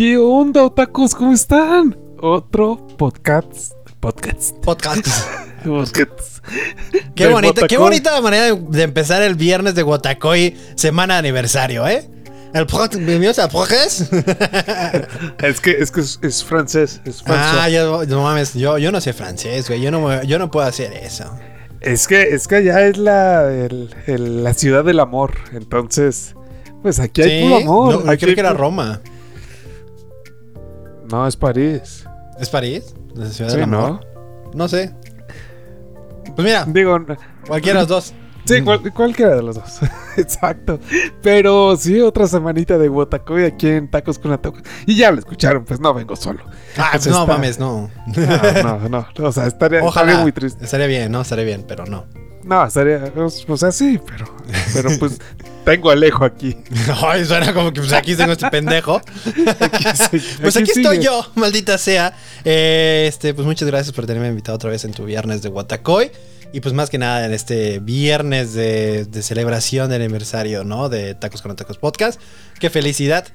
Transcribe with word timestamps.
¿Qué 0.00 0.16
onda, 0.16 0.64
otakus? 0.64 1.14
¿Cómo 1.14 1.34
están? 1.34 1.94
Otro 2.22 2.86
podcast. 2.96 3.74
Podcast. 4.00 4.56
Podcast. 4.64 5.06
Podcast. 5.62 6.38
Qué 7.14 7.24
Del 7.24 7.34
bonita, 7.34 7.66
qué 7.66 7.76
bonita 7.76 8.18
manera 8.22 8.46
de, 8.46 8.54
de 8.58 8.82
empezar 8.82 9.20
el 9.20 9.34
viernes 9.34 9.74
de 9.74 9.82
Wotacoy, 9.82 10.56
semana 10.74 11.16
de 11.16 11.18
aniversario, 11.18 11.86
¿eh? 11.86 12.08
El 12.54 12.64
bienvenidos 12.64 13.38
al 13.40 13.50
progres. 13.50 14.08
Es 15.42 15.60
que 15.60 15.72
es, 15.72 15.90
que 15.90 16.00
es, 16.00 16.18
es 16.22 16.44
francés. 16.44 17.02
Es 17.04 17.22
ah, 17.26 17.68
yo, 17.68 18.06
no 18.06 18.22
mames, 18.22 18.54
yo, 18.54 18.78
yo 18.78 18.90
no 18.92 19.02
sé 19.02 19.12
francés, 19.12 19.68
güey. 19.68 19.82
Yo 19.82 19.90
no, 19.90 20.22
yo 20.22 20.38
no 20.38 20.50
puedo 20.50 20.66
hacer 20.66 20.94
eso. 20.94 21.30
Es 21.82 22.08
que 22.08 22.22
es 22.22 22.48
que 22.48 22.56
allá 22.56 22.86
es 22.86 22.96
la, 22.96 23.52
el- 23.52 23.94
el- 24.06 24.44
la 24.44 24.54
ciudad 24.54 24.82
del 24.82 24.98
amor. 24.98 25.34
Entonces, 25.52 26.36
pues 26.80 26.98
aquí 27.00 27.20
hay 27.20 27.42
Sí, 27.42 27.42
puro 27.44 27.56
amor. 27.58 28.04
No, 28.06 28.10
aquí 28.10 28.24
creo 28.24 28.34
que 28.34 28.40
era 28.40 28.54
Roma. 28.54 29.02
No, 31.10 31.26
es 31.26 31.36
París. 31.36 32.04
¿Es 32.38 32.48
París? 32.48 32.94
¿La 33.14 33.26
ciudad 33.26 33.50
Sí, 33.50 33.56
del 33.58 33.70
¿no? 33.70 33.78
amor? 33.86 34.06
¿no? 34.54 34.68
sé. 34.68 34.94
Pues 36.34 36.44
mira, 36.46 36.64
Digo, 36.66 36.98
cualquiera 37.46 37.80
de 37.80 37.82
los 37.82 37.88
dos. 37.88 38.14
sí, 38.44 38.62
cual- 38.62 38.92
cualquiera 38.92 39.36
de 39.36 39.42
los 39.42 39.56
dos. 39.56 39.80
Exacto. 40.16 40.78
Pero 41.22 41.76
sí, 41.76 42.00
otra 42.00 42.26
semanita 42.26 42.78
de 42.78 42.88
Botacoy 42.88 43.44
aquí 43.44 43.68
en 43.68 43.90
Tacos 43.90 44.18
con 44.18 44.32
Atoca. 44.32 44.62
Y 44.86 44.96
ya 44.96 45.10
lo 45.10 45.18
escucharon, 45.18 45.64
pues 45.64 45.80
no 45.80 45.92
vengo 45.94 46.14
solo. 46.16 46.44
Ah, 46.76 46.90
Pues 46.92 47.06
no 47.08 47.22
está- 47.22 47.32
mames, 47.32 47.58
no. 47.58 47.90
No, 48.06 48.78
no, 48.78 48.88
no. 48.88 49.06
O 49.26 49.32
sea, 49.32 49.46
estaría, 49.46 49.82
Ojalá. 49.82 50.06
estaría 50.12 50.22
muy 50.22 50.32
triste. 50.32 50.64
Estaría 50.64 50.86
bien, 50.86 51.10
¿no? 51.12 51.20
Estaría 51.22 51.44
bien, 51.44 51.64
pero 51.66 51.84
no. 51.86 52.06
No, 52.44 52.64
estaría. 52.64 53.12
O 53.48 53.56
sea, 53.56 53.70
sí, 53.72 54.00
pero. 54.06 54.26
Pero 54.72 54.90
pues 54.98 55.18
tengo 55.64 55.90
a 55.90 55.92
Alejo 55.92 56.24
aquí. 56.24 56.56
Ay, 57.02 57.24
suena 57.24 57.52
como 57.52 57.72
que 57.72 57.80
pues 57.80 57.92
aquí 57.92 58.14
tengo 58.14 58.32
este 58.32 58.48
pendejo. 58.50 59.00
sí, 59.24 60.22
Pues 60.40 60.56
aquí 60.56 60.70
aquí 60.70 60.80
estoy 60.80 60.96
sigue. 60.96 61.04
yo, 61.04 61.26
maldita 61.34 61.78
sea. 61.78 62.16
Eh, 62.44 63.06
este, 63.08 63.34
pues 63.34 63.46
muchas 63.46 63.68
gracias 63.68 63.94
por 63.94 64.06
tenerme 64.06 64.28
invitado 64.28 64.56
otra 64.56 64.70
vez 64.70 64.84
en 64.84 64.92
tu 64.92 65.04
viernes 65.04 65.42
de 65.42 65.48
Watacoy. 65.48 66.10
Y 66.52 66.60
pues 66.60 66.74
más 66.74 66.90
que 66.90 66.98
nada 66.98 67.24
en 67.24 67.32
este 67.32 67.78
viernes 67.78 68.54
de, 68.54 69.04
de 69.04 69.22
celebración 69.22 69.88
del 69.88 70.02
aniversario, 70.02 70.64
¿no? 70.64 70.88
De 70.88 71.14
Tacos 71.14 71.42
con 71.42 71.54
Tacos 71.54 71.78
Podcast. 71.78 72.20
Qué 72.58 72.70
felicidad. 72.70 73.26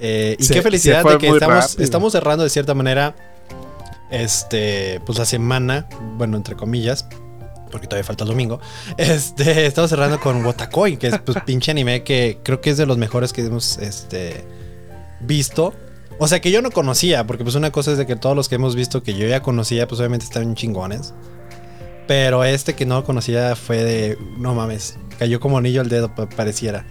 Eh, 0.00 0.36
y 0.38 0.48
qué 0.48 0.60
felicidad 0.60 1.04
de 1.04 1.18
que 1.18 1.28
estamos, 1.28 1.64
rápido. 1.64 1.84
estamos 1.84 2.12
cerrando 2.12 2.44
de 2.44 2.50
cierta 2.50 2.74
manera. 2.74 3.14
Este, 4.10 5.00
pues 5.06 5.18
la 5.18 5.24
semana, 5.24 5.88
bueno, 6.16 6.36
entre 6.36 6.54
comillas, 6.54 7.06
porque 7.74 7.88
todavía 7.88 8.06
falta 8.06 8.22
el 8.22 8.28
domingo. 8.30 8.60
Este, 8.96 9.66
estamos 9.66 9.90
cerrando 9.90 10.20
con 10.20 10.46
Wotakoi, 10.46 10.96
que 10.96 11.08
es 11.08 11.18
pues 11.18 11.38
pinche 11.44 11.72
anime 11.72 12.04
que 12.04 12.38
creo 12.44 12.60
que 12.60 12.70
es 12.70 12.76
de 12.76 12.86
los 12.86 12.96
mejores 12.98 13.32
que 13.32 13.40
hemos 13.44 13.78
este, 13.78 14.44
visto. 15.20 15.74
O 16.20 16.28
sea, 16.28 16.40
que 16.40 16.52
yo 16.52 16.62
no 16.62 16.70
conocía, 16.70 17.26
porque 17.26 17.42
pues 17.42 17.56
una 17.56 17.72
cosa 17.72 17.90
es 17.90 17.98
de 17.98 18.06
que 18.06 18.14
todos 18.14 18.36
los 18.36 18.48
que 18.48 18.54
hemos 18.54 18.76
visto 18.76 19.02
que 19.02 19.14
yo 19.14 19.26
ya 19.26 19.40
conocía, 19.42 19.88
pues 19.88 19.98
obviamente 20.00 20.24
están 20.24 20.54
chingones. 20.54 21.12
Pero 22.06 22.44
este 22.44 22.74
que 22.74 22.86
no 22.86 23.02
conocía 23.02 23.56
fue 23.56 23.82
de, 23.82 24.18
no 24.38 24.54
mames, 24.54 24.96
cayó 25.18 25.40
como 25.40 25.58
anillo 25.58 25.80
al 25.80 25.88
dedo, 25.88 26.14
pa- 26.14 26.28
pareciera. 26.28 26.86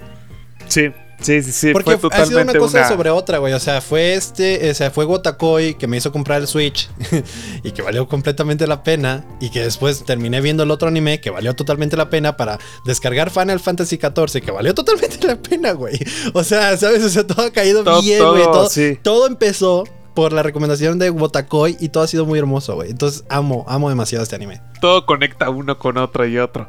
Sí, 0.67 0.91
sí, 1.23 1.41
sí, 1.41 1.51
sí. 1.51 1.73
Porque 1.73 1.97
fue 1.97 2.09
ha 2.13 2.25
sido 2.25 2.41
una 2.41 2.53
cosa 2.53 2.79
una- 2.79 2.87
sobre 2.87 3.09
otra, 3.09 3.39
güey. 3.39 3.53
O 3.53 3.59
sea, 3.59 3.81
fue 3.81 4.13
este, 4.13 4.69
o 4.69 4.73
sea, 4.73 4.91
fue 4.91 5.05
Gotakoi 5.05 5.73
que 5.75 5.87
me 5.87 5.97
hizo 5.97 6.11
comprar 6.11 6.41
el 6.41 6.47
Switch 6.47 6.89
y 7.63 7.71
que 7.71 7.81
valió 7.81 8.07
completamente 8.07 8.67
la 8.67 8.83
pena. 8.83 9.25
Y 9.39 9.49
que 9.49 9.61
después 9.61 10.03
terminé 10.05 10.41
viendo 10.41 10.63
el 10.63 10.71
otro 10.71 10.87
anime 10.87 11.19
que 11.21 11.29
valió 11.29 11.53
totalmente 11.55 11.97
la 11.97 12.09
pena 12.09 12.37
para 12.37 12.59
descargar 12.85 13.29
Final 13.31 13.59
Fantasy 13.59 13.97
XIV, 13.97 14.41
que 14.41 14.51
valió 14.51 14.73
totalmente 14.73 15.25
la 15.25 15.35
pena, 15.35 15.71
güey. 15.73 15.99
O 16.33 16.43
sea, 16.43 16.77
¿sabes? 16.77 17.03
O 17.03 17.09
sea, 17.09 17.25
todo 17.25 17.45
ha 17.45 17.51
caído 17.51 17.83
Todo- 17.83 18.01
bien, 18.01 18.19
güey. 18.23 18.43
todo, 18.43 18.51
Todo, 18.51 18.69
sí. 18.69 18.97
todo 19.01 19.27
empezó 19.27 19.83
por 20.13 20.31
la 20.31 20.43
recomendación 20.43 20.99
de 20.99 21.09
Gotakoi 21.09 21.75
y 21.79 21.89
todo 21.89 22.03
ha 22.03 22.07
sido 22.07 22.27
muy 22.27 22.37
hermoso, 22.37 22.75
güey. 22.75 22.91
Entonces 22.91 23.23
amo, 23.29 23.65
amo 23.67 23.89
demasiado 23.89 24.21
este 24.23 24.35
anime. 24.35 24.61
Todo 24.79 25.07
conecta 25.07 25.49
uno 25.49 25.79
con 25.79 25.97
otro 25.97 26.27
y 26.27 26.37
otro. 26.37 26.67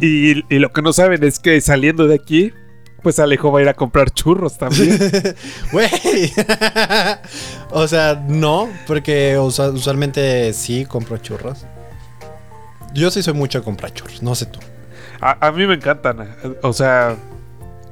Y, 0.00 0.44
y 0.54 0.58
lo 0.60 0.72
que 0.72 0.82
no 0.82 0.92
saben 0.92 1.24
es 1.24 1.40
que 1.40 1.60
saliendo 1.60 2.06
de 2.06 2.14
aquí, 2.14 2.52
pues 3.06 3.20
Alejo 3.20 3.52
va 3.52 3.60
a 3.60 3.62
ir 3.62 3.68
a 3.68 3.74
comprar 3.74 4.10
churros 4.10 4.58
también. 4.58 4.98
Güey. 5.70 5.88
o 7.70 7.86
sea, 7.86 8.20
no, 8.26 8.68
porque 8.84 9.38
usualmente 9.38 10.52
sí 10.52 10.84
compro 10.86 11.16
churros. 11.18 11.64
Yo 12.94 13.12
sí 13.12 13.22
soy 13.22 13.34
mucho 13.34 13.60
de 13.60 13.64
comprar 13.64 13.92
churros, 13.94 14.24
no 14.24 14.34
sé 14.34 14.46
tú. 14.46 14.58
A, 15.20 15.46
a 15.46 15.52
mí 15.52 15.68
me 15.68 15.74
encantan. 15.74 16.34
O 16.64 16.72
sea, 16.72 17.14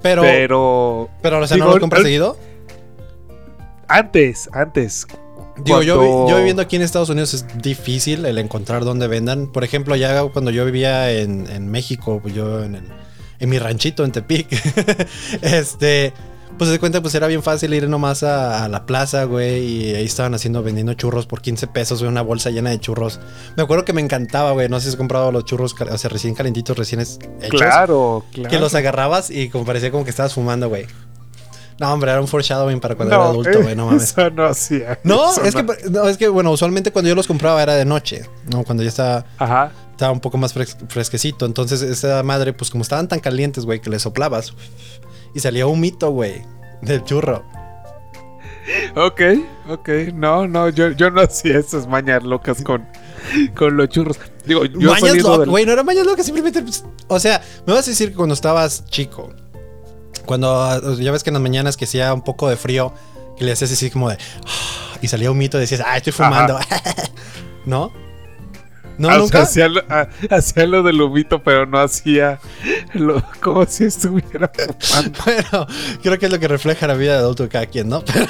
Pero, 0.03 0.23
pero, 0.23 1.09
pero 1.23 1.39
o 1.39 1.47
sea, 1.47 1.59
¿no 1.59 1.67
los 1.67 1.79
compras 1.79 2.01
al- 2.01 2.07
seguido? 2.07 2.37
antes, 3.87 4.49
antes. 4.53 5.07
Digo, 5.65 5.81
yo, 5.83 5.99
cuando- 5.99 6.29
yo 6.29 6.37
viviendo 6.39 6.61
aquí 6.61 6.75
en 6.75 6.83
Estados 6.83 7.09
Unidos 7.09 7.35
es 7.35 7.47
difícil 7.63 8.27
el 8.27 8.39
encontrar 8.39 8.85
dónde 8.85 9.07
vendan. 9.07 9.47
Por 9.47 9.63
ejemplo, 9.63 9.95
ya 9.95 10.25
cuando 10.25 10.51
yo 10.51 10.65
vivía 10.65 11.13
en, 11.13 11.49
en 11.49 11.71
México, 11.71 12.19
pues 12.21 12.35
yo 12.35 12.65
en, 12.65 12.75
el- 12.75 12.89
en 13.45 13.51
mi 13.51 13.59
ranchito 13.59 14.05
en 14.05 14.13
Tepic, 14.13 14.49
este, 15.43 16.13
pues 16.59 16.71
de 16.71 16.79
cuenta, 16.79 17.01
pues 17.01 17.15
era 17.15 17.27
bien 17.27 17.43
fácil 17.43 17.75
ir 17.75 17.89
nomás 17.89 18.23
a, 18.23 18.65
a 18.65 18.69
la 18.69 18.87
plaza, 18.87 19.25
güey, 19.25 19.65
y 19.65 19.95
ahí 19.95 20.05
estaban 20.05 20.35
haciendo, 20.35 20.63
vendiendo 20.63 20.95
churros 20.95 21.27
por 21.27 21.41
15 21.41 21.67
pesos, 21.69 22.01
güey, 22.01 22.11
una 22.11 22.23
bolsa 22.23 22.51
llena 22.51 22.71
de 22.71 22.79
churros. 22.79 23.21
Me 23.57 23.63
acuerdo 23.63 23.85
que 23.85 23.93
me 23.93 24.01
encantaba, 24.01 24.53
güey, 24.53 24.69
no 24.69 24.79
sé 24.79 24.85
si 24.85 24.89
has 24.91 24.97
comprado 24.97 25.33
los 25.33 25.45
churros, 25.45 25.75
o 25.79 25.99
sea, 25.99 26.11
recién 26.11 26.35
calentitos, 26.35 26.77
recién 26.77 27.01
hechos. 27.01 27.19
Claro, 27.51 28.25
claro. 28.33 28.51
Que 28.51 28.59
los 28.59 28.75
agarrabas 28.75 29.31
y 29.31 29.49
como 29.49 29.65
parecía 29.65 29.91
como 29.91 30.05
que 30.05 30.11
estabas 30.11 30.35
fumando, 30.35 30.69
güey. 30.69 30.87
No, 31.81 31.93
hombre, 31.93 32.13
era 32.13 32.21
un 32.21 32.29
foreshadowing 32.29 32.79
para 32.79 32.95
cuando 32.95 33.15
era 33.15 33.25
adulto, 33.25 33.63
güey, 33.63 33.75
no 33.75 33.87
mames. 33.91 34.05
Eso 34.05 34.31
no 34.31 34.45
hacía. 34.45 35.01
No, 35.03 35.33
eso 35.33 35.43
es 35.43 35.55
que, 35.57 35.91
no, 35.91 36.09
es 36.09 36.17
que, 36.17 36.29
bueno, 36.29 36.53
usualmente 36.53 36.93
cuando 36.93 37.09
yo 37.09 37.15
los 37.17 37.27
compraba 37.27 37.63
era 37.63 37.75
de 37.75 37.85
noche, 37.85 38.29
¿no? 38.47 38.63
Cuando 38.63 38.85
ya 38.85 38.91
estaba, 38.91 39.25
Ajá. 39.39 39.73
Estaba 39.95 40.13
un 40.13 40.21
poco 40.21 40.37
más 40.39 40.55
fres- 40.55 40.77
fresquecito. 40.89 41.47
Entonces, 41.47 41.83
esa 41.83 42.23
madre, 42.23 42.53
pues 42.53 42.71
como 42.71 42.83
estaban 42.83 43.07
tan 43.09 43.21
calientes, 43.21 43.65
güey, 43.65 43.81
que 43.81 43.91
le 43.91 43.99
soplabas 43.99 44.53
y 45.35 45.41
salía 45.41 45.67
un 45.67 45.81
mito, 45.81 46.11
güey, 46.11 46.43
del 46.83 47.03
churro. 47.05 47.45
Ok, 48.97 49.21
ok. 49.69 49.89
No, 50.15 50.47
no, 50.49 50.69
yo, 50.71 50.91
yo 50.93 51.11
no 51.11 51.21
hacía 51.21 51.59
esas 51.59 51.87
mañas 51.87 52.23
locas 52.23 52.63
con, 52.63 52.87
con 53.55 53.77
los 53.77 53.89
churros. 53.91 54.19
Digo, 54.47 54.65
yo 54.65 54.91
mañas 54.91 55.17
locas, 55.19 55.39
del- 55.41 55.51
güey, 55.51 55.67
no 55.67 55.73
era 55.73 55.83
mañas 55.83 56.07
locas, 56.07 56.25
simplemente, 56.25 56.63
pues, 56.63 56.85
o 57.09 57.21
sea, 57.21 57.43
me 57.67 57.73
vas 57.75 57.87
a 57.87 57.91
decir 57.91 58.11
que 58.11 58.15
cuando 58.17 58.35
estabas 58.35 58.85
chico, 58.87 59.31
cuando 60.27 60.97
ya 60.99 61.13
ves 61.13 61.23
que 61.23 61.31
en 61.31 61.35
las 61.35 61.43
mañanas 61.43 61.77
que 61.77 61.85
hacía 61.85 62.13
un 62.15 62.23
poco 62.23 62.49
de 62.49 62.57
frío, 62.57 62.93
que 63.37 63.45
le 63.45 63.53
hacías 63.53 63.71
así 63.73 63.91
como 63.91 64.09
de, 64.09 64.17
y 65.03 65.09
salía 65.09 65.31
un 65.31 65.37
mito 65.39 65.59
y 65.59 65.61
decías, 65.61 65.83
ah, 65.85 65.97
estoy 65.99 66.13
fumando, 66.13 66.59
¿no? 67.67 67.93
¿No, 68.99 69.09
sea, 69.09 69.19
nunca? 69.19 69.43
hacía, 69.43 69.69
lo, 69.69 69.83
ah, 69.89 70.09
hacía 70.31 70.67
lo 70.67 70.83
del 70.83 71.01
humito, 71.01 71.43
pero 71.43 71.67
no 71.67 71.79
hacía 71.79 72.39
lo, 72.95 73.23
como 73.41 73.67
si 73.67 73.85
estuviera 73.85 74.51
fumando. 74.55 75.19
Bueno, 75.25 75.67
creo 76.03 76.19
que 76.19 76.27
es 76.27 76.33
lo 76.33 76.39
que 76.39 76.49
refleja 76.49 76.87
la 76.87 76.95
vida 76.95 77.13
de 77.13 77.19
adulto 77.19 77.43
de 77.45 77.49
cada 77.49 77.67
quien, 77.67 77.89
¿no? 77.89 78.03
Pero, 78.05 78.27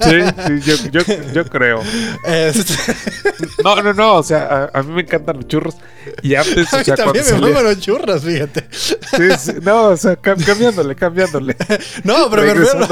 Sí, 0.00 0.60
sí, 0.62 0.80
yo, 0.90 1.02
yo, 1.02 1.32
yo 1.32 1.44
creo. 1.46 1.80
este, 2.26 2.74
No, 3.64 3.80
no, 3.82 3.92
no, 3.94 4.14
o 4.16 4.22
sea, 4.22 4.70
a, 4.72 4.78
a 4.78 4.82
mí 4.82 4.92
me 4.92 5.02
encantan 5.02 5.36
los 5.36 5.46
churros. 5.48 5.76
Y 6.22 6.34
antes, 6.34 6.72
a 6.72 6.76
o 6.76 6.78
mí 6.78 6.84
sea, 6.84 6.94
cuando 6.96 7.12
también 7.12 7.24
me 7.24 7.40
salía- 7.52 7.62
los 7.62 7.80
churros, 7.80 8.22
fíjate. 8.22 8.66
Sí, 8.70 9.28
sí, 9.38 9.52
no, 9.62 9.84
o 9.88 9.96
sea, 9.96 10.20
cam- 10.20 10.44
cambiándole, 10.44 10.94
cambiándole. 10.94 11.56
No, 12.04 12.28
pero 12.30 12.42
me 12.42 12.54
refiero, 12.54 12.86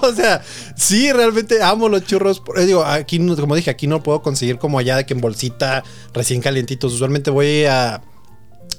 no, 0.00 0.08
o 0.08 0.12
sea, 0.12 0.42
sí, 0.76 1.12
realmente 1.12 1.62
amo 1.62 1.88
los 1.88 2.04
churros. 2.04 2.40
Por- 2.40 2.58
Digo, 2.64 2.84
aquí, 2.84 3.18
como 3.36 3.54
dije, 3.54 3.70
aquí 3.70 3.86
no 3.86 4.02
puedo 4.02 4.22
conseguir 4.22 4.58
como 4.58 4.78
allá 4.78 4.96
de 4.96 5.06
que 5.06 5.14
en 5.14 5.20
bolsita, 5.20 5.82
recién 6.12 6.40
calientitos. 6.40 6.92
Usualmente 6.94 7.30
voy 7.30 7.64
a 7.66 8.00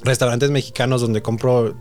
restaurantes 0.03 0.49
mexicanos 0.51 1.01
donde 1.01 1.21
compro, 1.21 1.75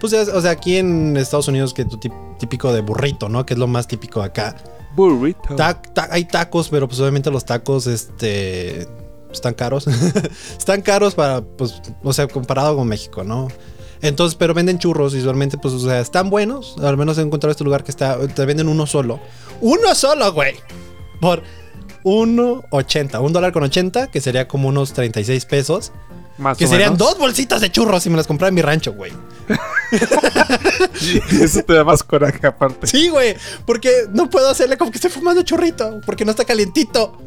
pues, 0.00 0.12
o 0.12 0.40
sea, 0.40 0.50
aquí 0.50 0.76
en 0.76 1.16
Estados 1.16 1.48
Unidos 1.48 1.72
que 1.74 1.84
tu 1.84 1.98
típico 2.38 2.72
de 2.72 2.80
burrito, 2.80 3.28
¿no? 3.28 3.46
Que 3.46 3.54
es 3.54 3.58
lo 3.58 3.66
más 3.66 3.86
típico 3.86 4.22
acá. 4.22 4.56
Burrito. 4.96 5.54
Ta- 5.56 5.80
ta- 5.80 6.08
hay 6.10 6.24
tacos, 6.24 6.68
pero 6.68 6.86
pues 6.88 7.00
obviamente 7.00 7.30
los 7.30 7.44
tacos, 7.44 7.86
este, 7.86 8.86
están 9.32 9.54
caros. 9.54 9.86
están 10.58 10.82
caros 10.82 11.14
para, 11.14 11.40
pues, 11.42 11.80
o 12.02 12.12
sea, 12.12 12.26
comparado 12.28 12.76
con 12.76 12.88
México, 12.88 13.24
¿no? 13.24 13.48
Entonces, 14.02 14.34
pero 14.34 14.52
venden 14.52 14.78
churros 14.80 15.14
y 15.14 15.18
usualmente, 15.18 15.56
pues, 15.58 15.72
o 15.74 15.78
sea, 15.78 16.00
están 16.00 16.28
buenos. 16.28 16.76
Al 16.82 16.96
menos 16.96 17.16
he 17.18 17.22
encontrado 17.22 17.52
este 17.52 17.62
lugar 17.62 17.84
que 17.84 17.92
está, 17.92 18.18
te 18.26 18.44
venden 18.44 18.66
uno 18.68 18.84
solo. 18.86 19.20
Uno 19.60 19.94
solo, 19.94 20.32
güey. 20.32 20.54
Por 21.20 21.42
1.80, 22.02 23.20
un 23.22 23.32
dólar 23.32 23.52
con 23.52 23.62
80, 23.62 24.08
que 24.08 24.20
sería 24.20 24.48
como 24.48 24.68
unos 24.68 24.92
36 24.92 25.44
pesos. 25.46 25.92
Más 26.38 26.56
Que 26.58 26.64
o 26.64 26.68
serían 26.68 26.92
menos. 26.94 26.98
dos 27.10 27.18
bolsitas 27.18 27.60
de 27.60 27.70
churros 27.70 28.02
si 28.02 28.10
me 28.10 28.16
las 28.16 28.26
comprara 28.26 28.48
en 28.48 28.54
mi 28.54 28.62
rancho, 28.62 28.92
güey. 28.94 29.12
Y 31.00 31.18
Eso 31.42 31.62
te 31.62 31.74
da 31.74 31.84
más 31.84 32.02
coraje 32.02 32.46
aparte. 32.46 32.86
Sí, 32.86 33.08
güey. 33.08 33.36
Porque 33.66 33.90
no 34.12 34.28
puedo 34.30 34.48
hacerle 34.50 34.76
como 34.76 34.90
que 34.90 34.96
estoy 34.98 35.10
fumando 35.10 35.42
churrito. 35.42 36.00
Porque 36.06 36.24
no 36.24 36.30
está 36.30 36.44
calientito. 36.44 37.18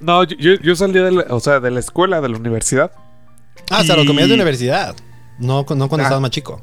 No, 0.00 0.24
yo, 0.24 0.36
yo, 0.38 0.54
yo 0.62 0.76
salí 0.76 0.94
de 0.94 1.10
la, 1.10 1.26
o 1.30 1.40
sea, 1.40 1.60
de 1.60 1.70
la 1.70 1.80
escuela, 1.80 2.20
de 2.20 2.28
la 2.28 2.36
universidad. 2.36 2.92
Ah, 3.70 3.80
o 3.80 3.84
sea, 3.84 3.96
lo 3.96 4.02
Y- 4.04 4.06
comías 4.06 4.28
de 4.28 4.34
universidad. 4.34 4.94
No, 5.38 5.58
no 5.60 5.64
cuando 5.66 5.96
Ah. 5.96 6.02
estabas 6.02 6.20
más 6.20 6.30
chico. 6.30 6.60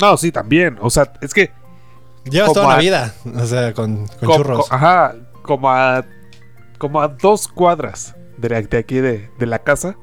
No, 0.00 0.16
sí, 0.16 0.32
también. 0.32 0.78
O 0.80 0.90
sea, 0.90 1.12
es 1.20 1.34
que 1.34 1.52
Llevas 2.24 2.52
toda 2.52 2.68
la 2.68 2.74
a- 2.76 2.78
vida, 2.78 3.14
o 3.36 3.44
sea, 3.46 3.74
con, 3.74 4.06
con 4.06 4.28
co- 4.28 4.36
churros. 4.36 4.68
co- 4.68 4.74
ajá, 4.74 5.14
como 5.42 5.68
a, 5.70 6.04
como 6.78 7.00
a 7.02 7.08
dos 7.08 7.48
cuadras 7.48 8.14
de, 8.38 8.48
de 8.62 8.78
aquí 8.78 8.96
de, 8.96 9.30
de 9.38 9.46
la 9.46 9.58
casa. 9.58 9.96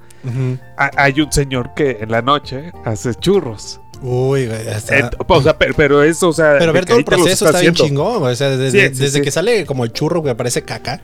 Hay 0.77 1.21
un 1.21 1.31
señor 1.31 1.73
que 1.75 1.97
en 2.01 2.11
la 2.11 2.21
noche 2.21 2.71
hace 2.85 3.13
churros. 3.15 3.79
Uy. 4.01 4.47
Ent- 4.47 5.15
o 5.27 5.41
sea, 5.43 5.57
pero, 5.57 5.73
pero 5.75 6.01
eso, 6.03 6.29
o 6.29 6.33
sea. 6.33 6.55
Pero 6.57 6.73
ver 6.73 6.85
todo 6.85 6.97
el 6.97 7.05
proceso 7.05 7.45
está 7.45 7.59
bien 7.59 7.73
chingón. 7.75 8.23
O 8.23 8.35
sea, 8.35 8.49
desde, 8.49 8.89
Sí, 8.89 8.95
sí, 8.95 9.01
desde 9.03 9.19
sí. 9.19 9.23
que 9.23 9.31
sale 9.31 9.65
como 9.65 9.83
el 9.83 9.93
churro 9.93 10.23
que 10.23 10.33
parece 10.33 10.63
caca. 10.63 10.99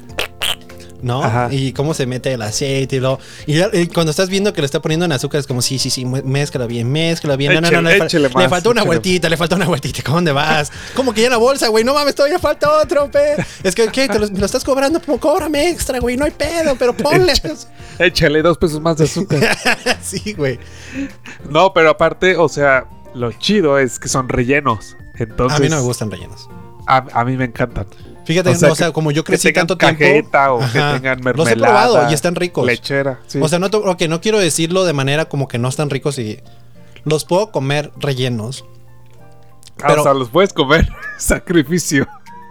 ¿No? 1.02 1.24
Ajá. 1.24 1.50
Y 1.52 1.74
cómo 1.74 1.94
se 1.94 2.06
mete 2.06 2.34
el 2.34 2.42
aceite 2.42 2.96
y 2.96 3.00
lo. 3.00 3.20
Y, 3.46 3.88
cuando 3.88 4.10
estás 4.10 4.30
viendo 4.30 4.52
que 4.54 4.62
le 4.62 4.66
está 4.66 4.82
poniendo 4.82 5.06
en 5.06 5.12
azúcar, 5.12 5.40
es 5.40 5.48
como, 5.48 5.62
sí, 5.62 5.78
sí, 5.78 5.90
sí, 5.90 6.06
mézcalo 6.06 6.68
bien, 6.68 6.92
mézcalo 6.92 7.38
bien. 7.38 7.54
No, 7.54 7.62
no, 7.62 7.70
no, 7.70 7.82
no, 7.84 7.90
Échale- 7.90 8.22
le, 8.22 8.30
más, 8.30 8.50
faltó 8.50 8.72
una 8.72 8.84
vueltita, 8.84 9.30
le 9.30 9.38
falta 9.38 9.56
una 9.56 9.66
vueltita. 9.66 10.02
¿Cómo 10.04 10.18
dónde 10.18 10.32
vas? 10.32 10.72
¿Cómo 10.96 11.14
que 11.14 11.22
ya 11.22 11.30
la 11.30 11.38
bolsa, 11.38 11.68
güey? 11.68 11.84
No 11.84 11.94
mames, 11.94 12.16
todavía 12.16 12.40
falta 12.40 12.72
otro, 12.82 13.12
pe. 13.12 13.36
Es 13.64 13.76
que, 13.76 13.88
¿qué? 13.90 14.08
¿Te 14.08 14.18
lo, 14.20 14.28
me 14.30 14.40
lo 14.40 14.46
estás 14.46 14.64
cobrando? 14.64 15.00
Pues, 15.00 15.20
cóbrame 15.20 15.70
extra, 15.70 16.00
güey. 16.00 16.18
No 16.18 16.26
hay 16.26 16.32
pedo, 16.32 16.76
pero 16.78 16.96
ponle. 16.96 17.34
Échale 18.00 18.42
dos 18.42 18.58
pesos 18.58 18.82
más 18.82 18.98
de 18.98 19.06
azúcar. 19.06 19.58
sí, 20.02 20.34
güey. 20.34 20.60
no, 21.50 21.74
pero 21.74 21.92
aparte, 21.92 22.38
o 22.38 22.50
sea, 22.50 22.86
lo 23.14 23.32
chido 23.34 23.78
es 23.78 24.00
que 24.00 24.10
son 24.10 24.30
rellenos. 24.30 24.96
Entonces, 25.16 25.60
A 25.60 25.62
mí 25.62 25.70
no 25.70 25.78
me 25.78 25.82
gustan 25.82 26.12
rellenos. 26.12 26.50
A, 26.88 27.06
a 27.12 27.26
mí 27.26 27.36
me 27.38 27.46
encantan. 27.46 27.88
Fíjate, 28.28 28.50
O 28.50 28.76
sea, 28.76 28.88
que- 28.88 28.94
como 28.94 29.12
yo 29.12 29.24
Que 29.24 29.32
crecí 29.32 29.48
tengan 29.48 29.68
tanto 29.68 29.78
tiempo. 29.78 30.00
cajeta 30.00 30.52
o 30.54 30.60
que 30.60 30.66
tengan 30.68 31.18
Los 31.24 31.46
mermelada. 31.46 31.52
he 31.52 31.56
probado 31.56 32.12
y 32.12 32.14
están 32.14 32.36
ricos. 32.36 32.66
Lechera, 32.66 33.22
sí. 33.26 33.40
O 33.42 33.48
sea, 33.48 33.58
no, 33.58 33.70
to- 33.70 33.84
ok, 33.86 34.02
no 34.10 34.20
quiero 34.22 34.38
decirlo 34.40 34.84
de 34.84 34.92
manera 34.94 35.26
como 35.26 35.48
que 35.48 35.58
no 35.58 35.70
están 35.70 35.90
ricos 35.90 36.20
y 36.20 36.42
los 37.06 37.24
puedo 37.24 37.52
comer 37.52 37.92
rellenos. 37.98 38.66
Ah, 39.82 39.86
pero- 39.88 40.02
o 40.02 40.04
sea, 40.04 40.14
los 40.14 40.30
puedes 40.30 40.52
comer. 40.52 40.90
Sacrificio. 41.18 42.06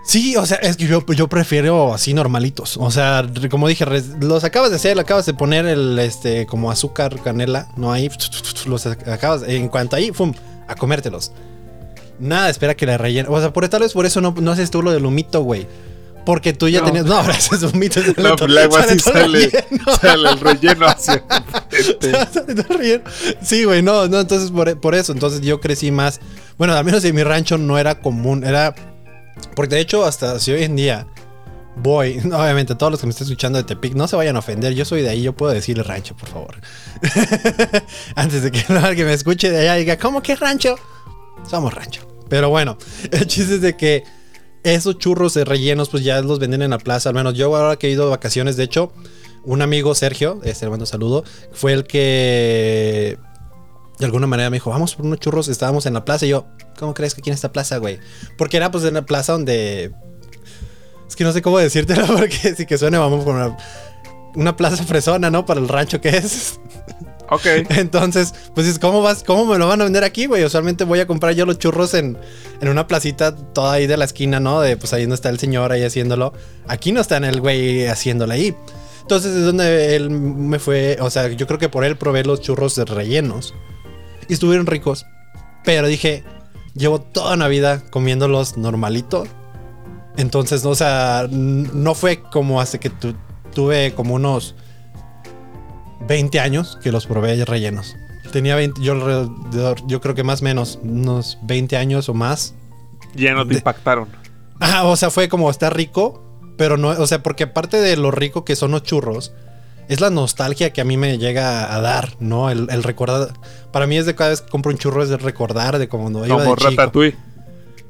Sí, 0.05 0.37
o 0.37 0.47
sea, 0.47 0.59
es 0.59 0.77
que 0.77 0.87
yo, 0.87 1.05
yo 1.09 1.29
prefiero 1.29 1.93
así 1.93 2.15
normalitos. 2.15 2.77
O 2.77 2.91
sea, 2.91 3.27
como 3.51 3.67
dije, 3.69 3.85
los 4.21 4.45
acabas 4.45 4.71
de 4.71 4.77
hacer, 4.77 4.99
acabas 5.01 5.27
de 5.27 5.35
poner 5.35 5.67
el, 5.67 5.99
este, 5.99 6.47
como 6.47 6.71
azúcar, 6.71 7.21
canela, 7.23 7.69
no 7.77 7.93
ahí, 7.93 8.09
los 8.67 8.87
ac- 8.87 9.09
acabas, 9.13 9.43
en 9.47 9.69
cuanto 9.69 9.97
ahí, 9.97 10.13
¡fum! 10.13 10.33
a 10.69 10.75
comértelos. 10.77 11.33
Nada, 12.19 12.49
espera 12.51 12.75
que 12.75 12.87
le 12.87 12.97
rellenen. 12.99 13.33
O 13.33 13.39
sea, 13.41 13.53
por 13.53 13.69
tal 13.69 13.83
vez 13.83 13.93
por 13.93 14.07
eso 14.07 14.21
no, 14.21 14.35
no 14.41 14.53
haces 14.53 14.71
tú 14.71 14.83
lo 14.83 14.93
del 14.93 15.05
humito, 15.05 15.43
güey. 15.43 15.67
Porque 16.25 16.53
tú 16.53 16.69
ya 16.69 16.81
No. 16.81 16.87
tenías. 16.87 17.05
No, 17.05 17.17
ahora 17.19 17.35
haces 17.35 17.63
humito. 17.63 18.01
No, 18.17 18.35
luego 18.47 18.77
sale 18.79 18.93
así 18.93 18.99
todo 19.03 19.13
sale, 19.13 19.51
sale 20.01 20.29
el 20.31 20.41
relleno 20.41 20.87
hacia 20.87 21.23
relleno. 22.69 23.05
Sí, 23.43 23.65
güey, 23.65 23.83
no, 23.83 24.09
no, 24.09 24.21
entonces 24.21 24.51
por, 24.51 24.81
por 24.81 24.95
eso, 24.95 25.13
entonces 25.13 25.41
yo 25.43 25.61
crecí 25.61 25.91
más. 25.93 26.21
Bueno, 26.59 26.75
al 26.75 26.85
menos 26.85 27.05
en 27.05 27.15
mi 27.15 27.23
rancho 27.23 27.59
no 27.59 27.79
era 27.79 28.01
común, 28.01 28.43
era. 28.45 28.75
Porque 29.55 29.75
de 29.77 29.83
hecho, 29.83 30.05
hasta 30.05 30.41
si 30.41 30.51
hoy 30.53 30.65
en 30.65 30.75
día 30.77 31.07
voy, 31.77 32.19
obviamente, 32.25 32.75
todos 32.75 32.91
los 32.91 33.01
que 33.01 33.07
me 33.07 33.11
estén 33.11 33.27
escuchando 33.27 33.59
de 33.59 33.65
Tepic, 33.65 33.95
no 33.95 34.09
se 34.09 34.17
vayan 34.17 34.35
a 34.35 34.39
ofender, 34.41 34.73
yo 34.75 34.85
soy 34.85 35.03
de 35.03 35.11
ahí, 35.11 35.23
yo 35.23 35.33
puedo 35.35 35.53
decirle 35.53 35.83
rancho, 35.85 36.17
por 36.17 36.29
favor. 36.29 36.57
Antes 38.15 38.43
de 38.43 38.51
que 38.51 38.65
alguien 38.73 39.07
me 39.07 39.13
escuche 39.13 39.51
de 39.51 39.61
allá 39.61 39.77
y 39.77 39.81
diga, 39.81 39.99
¿cómo 39.99 40.23
que 40.23 40.35
rancho? 40.37 40.77
Somos 41.49 41.75
rancho. 41.75 42.07
Pero 42.29 42.49
bueno, 42.51 42.77
el 43.11 43.27
chiste 43.27 43.57
es 43.57 43.61
de 43.61 43.77
que 43.77 44.05
esos 44.63 44.99
churros 44.99 45.35
de 45.35 45.45
rellenos, 45.45 45.89
pues 45.89 46.03
ya 46.03 46.21
los 46.23 46.39
venden 46.39 46.63
en 46.63 46.71
la 46.71 46.79
plaza. 46.79 47.11
Al 47.11 47.15
menos 47.15 47.35
yo 47.35 47.55
ahora 47.55 47.77
que 47.77 47.87
he 47.87 47.91
ido 47.91 48.05
de 48.05 48.11
vacaciones, 48.11 48.57
de 48.57 48.65
hecho, 48.65 48.93
un 49.45 49.63
amigo, 49.63 49.95
Sergio, 49.95 50.41
este 50.43 50.69
le 50.69 50.87
saludo, 50.87 51.25
fue 51.53 51.73
el 51.73 51.85
que 51.85 53.17
de 53.99 54.05
alguna 54.05 54.27
manera 54.27 54.51
me 54.51 54.57
dijo, 54.57 54.71
vamos 54.71 54.95
por 54.95 55.07
unos 55.07 55.21
churros, 55.21 55.49
estábamos 55.49 55.87
en 55.87 55.95
la 55.95 56.05
plaza 56.05 56.27
y 56.27 56.31
yo, 56.31 56.47
¿cómo 56.79 56.95
crees 56.95 57.15
que 57.15 57.21
aquí 57.21 57.31
en 57.31 57.35
esta 57.35 57.53
plaza, 57.53 57.79
güey? 57.79 57.99
Porque 58.37 58.57
era 58.57 58.71
pues 58.71 58.85
en 58.85 58.95
la 58.95 59.07
plaza 59.07 59.33
donde... 59.33 59.93
Es 61.09 61.15
que 61.15 61.25
no 61.25 61.33
sé 61.33 61.41
cómo 61.41 61.59
decírtelo 61.59 62.07
porque 62.19 62.55
sí 62.57 62.67
que 62.67 62.77
suene, 62.77 62.99
vamos 62.99 63.25
por 63.25 63.37
una, 63.37 63.57
una 64.35 64.57
plaza 64.57 64.85
fresona, 64.85 65.31
¿no? 65.31 65.47
Para 65.47 65.61
el 65.61 65.69
rancho 65.69 66.01
que 66.01 66.09
es. 66.11 66.61
Ok. 67.31 67.47
Entonces, 67.71 68.35
pues 68.55 68.67
es 68.67 68.79
¿cómo 68.79 69.03
vas? 69.03 69.23
¿Cómo 69.25 69.47
me 69.47 69.59
lo 69.59 69.67
van 69.69 69.81
a 69.81 69.85
vender 69.85 70.05
aquí, 70.05 70.27
güey? 70.27 70.45
Usualmente 70.45 70.85
voy 70.85 71.01
a 71.01 71.07
comprar 71.07 71.35
yo 71.35 71.45
los 71.47 71.59
churros 71.59 71.95
en, 71.95 72.17
en 72.61 72.69
una 72.69 72.87
placita 72.87 73.35
toda 73.35 73.73
ahí 73.75 73.87
de 73.87 73.97
la 73.97 74.05
esquina, 74.05 74.39
¿no? 74.41 74.61
De 74.61 74.77
pues 74.77 74.93
ahí 74.93 75.03
donde 75.03 75.17
está 75.17 75.29
el 75.31 75.39
señor 75.39 75.73
ahí 75.73 75.83
haciéndolo. 75.83 76.33
Aquí 76.69 76.93
no 76.93 77.01
está 77.01 77.17
el 77.17 77.41
güey 77.41 77.87
haciéndolo 77.87 78.33
ahí. 78.33 78.55
Entonces 79.03 79.35
es 79.37 79.45
donde 79.45 79.95
él 79.97 80.11
me 80.11 80.59
fue, 80.59 80.99
o 81.01 81.11
sea, 81.11 81.29
yo 81.29 81.47
creo 81.47 81.59
que 81.59 81.69
por 81.69 81.85
él 81.85 81.97
probé 81.97 82.25
los 82.25 82.41
churros 82.41 82.77
rellenos. 82.77 83.55
Y 84.29 84.33
estuvieron 84.35 84.67
ricos. 84.67 85.07
Pero 85.65 85.87
dije, 85.87 86.25
llevo 86.75 87.01
toda 87.01 87.35
una 87.35 87.47
vida 87.49 87.83
comiéndolos 87.91 88.57
normalito. 88.57 89.25
Entonces, 90.17 90.65
no, 90.65 90.71
o 90.71 90.75
sea, 90.75 91.29
no 91.31 91.95
fue 91.95 92.21
como 92.23 92.61
hasta 92.61 92.79
que 92.79 92.91
tu- 92.91 93.15
tuve 93.55 93.93
como 93.95 94.15
unos 94.15 94.55
20 96.07 96.41
años 96.41 96.79
que 96.83 96.93
los 96.93 97.07
probé 97.07 97.45
rellenos. 97.45 97.97
Tenía 98.33 98.57
20, 98.57 98.81
yo, 98.83 98.93
alrededor- 98.95 99.83
yo 99.87 100.01
creo 100.01 100.15
que 100.15 100.25
más 100.25 100.41
o 100.41 100.45
menos, 100.45 100.79
unos 100.83 101.39
20 101.43 101.77
años 101.77 102.09
o 102.09 102.15
más. 102.15 102.55
Ya 103.15 103.33
no 103.35 103.45
te 103.47 103.51
De- 103.55 103.59
impactaron. 103.59 104.09
Ah, 104.61 104.85
o 104.85 104.97
sea, 104.97 105.11
fue 105.11 105.29
como 105.29 105.49
está 105.51 105.71
rico, 105.71 106.23
pero 106.57 106.77
no, 106.77 106.89
o 106.89 107.07
sea, 107.07 107.23
porque 107.23 107.45
aparte 107.45 107.79
de 107.81 107.97
lo 107.97 108.11
rico 108.11 108.45
que 108.45 108.57
son 108.57 108.73
los 108.73 108.83
churros, 108.83 109.33
es 109.89 110.01
la 110.01 110.11
nostalgia 110.11 110.73
que 110.73 110.81
a 110.81 110.85
mí 110.85 110.97
me 110.97 111.17
llega 111.19 111.73
a 111.75 111.81
dar, 111.81 112.17
¿no? 112.19 112.51
El, 112.51 112.67
el 112.71 112.83
recordar. 112.83 113.29
Para 113.73 113.87
mí 113.87 113.97
es 113.97 114.07
de 114.07 114.15
cada 114.17 114.31
vez 114.31 114.41
que 114.43 114.49
compro 114.51 114.73
un 114.73 114.79
churro 114.79 115.03
es 115.03 115.09
de 115.09 115.17
recordar 115.19 115.79
de 115.79 115.89
cuando 115.89 116.27
iba 116.27 116.37
Como 116.37 116.51
de 116.51 116.57
chico. 116.57 116.71
ratatouille. 116.71 117.17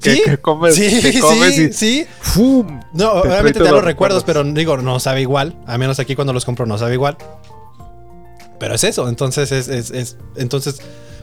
Que, 0.02 0.14
¿Sí? 0.16 0.22
que 0.26 0.36
comes, 0.38 0.74
sí, 0.74 1.00
que 1.00 1.20
comes 1.20 1.54
sí, 1.56 1.62
y 1.62 1.72
sí. 1.72 2.06
¡fum! 2.20 2.80
No, 2.92 3.22
Te 3.22 3.28
obviamente 3.28 3.60
te 3.60 3.64
da 3.64 3.72
los 3.72 3.82
recuerdos, 3.82 4.24
pero 4.24 4.44
digo, 4.44 4.76
no 4.76 5.00
sabe 5.00 5.22
igual. 5.22 5.56
A 5.66 5.78
menos 5.78 5.98
aquí 5.98 6.14
cuando 6.14 6.34
los 6.34 6.44
compro 6.44 6.66
no 6.66 6.76
sabe 6.76 6.92
igual. 6.92 7.16
Pero 8.58 8.74
es 8.74 8.84
eso, 8.84 9.08
entonces 9.08 9.52
es, 9.52 9.68
es, 9.68 9.90
es- 9.90 10.16
entonces, 10.36 10.80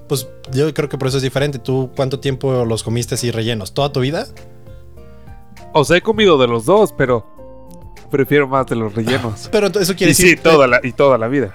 pues 0.08 0.28
yo 0.52 0.72
creo 0.74 0.90
que 0.90 0.98
por 0.98 1.08
eso 1.08 1.18
es 1.18 1.24
diferente. 1.24 1.60
¿Tú 1.60 1.92
cuánto 1.96 2.20
tiempo 2.20 2.66
los 2.66 2.84
comiste 2.84 3.16
así 3.16 3.32
rellenos? 3.32 3.74
¿Toda 3.74 3.92
tu 3.92 4.00
vida? 4.02 4.28
O 5.74 5.84
sea, 5.86 5.98
he 5.98 6.02
comido 6.02 6.38
de 6.38 6.48
los 6.48 6.66
dos, 6.66 6.94
pero 6.96 7.26
prefiero 8.12 8.48
más 8.48 8.68
de 8.68 8.76
los 8.76 8.94
rellenos. 8.94 9.50
Pero 9.52 9.68
eso 9.68 9.96
quiere 9.96 10.12
y 10.12 10.16
decir. 10.16 10.30
sí, 10.30 10.36
toda 10.36 10.68
la, 10.68 10.80
y 10.84 10.92
toda 10.92 11.18
la 11.18 11.28
vida. 11.28 11.54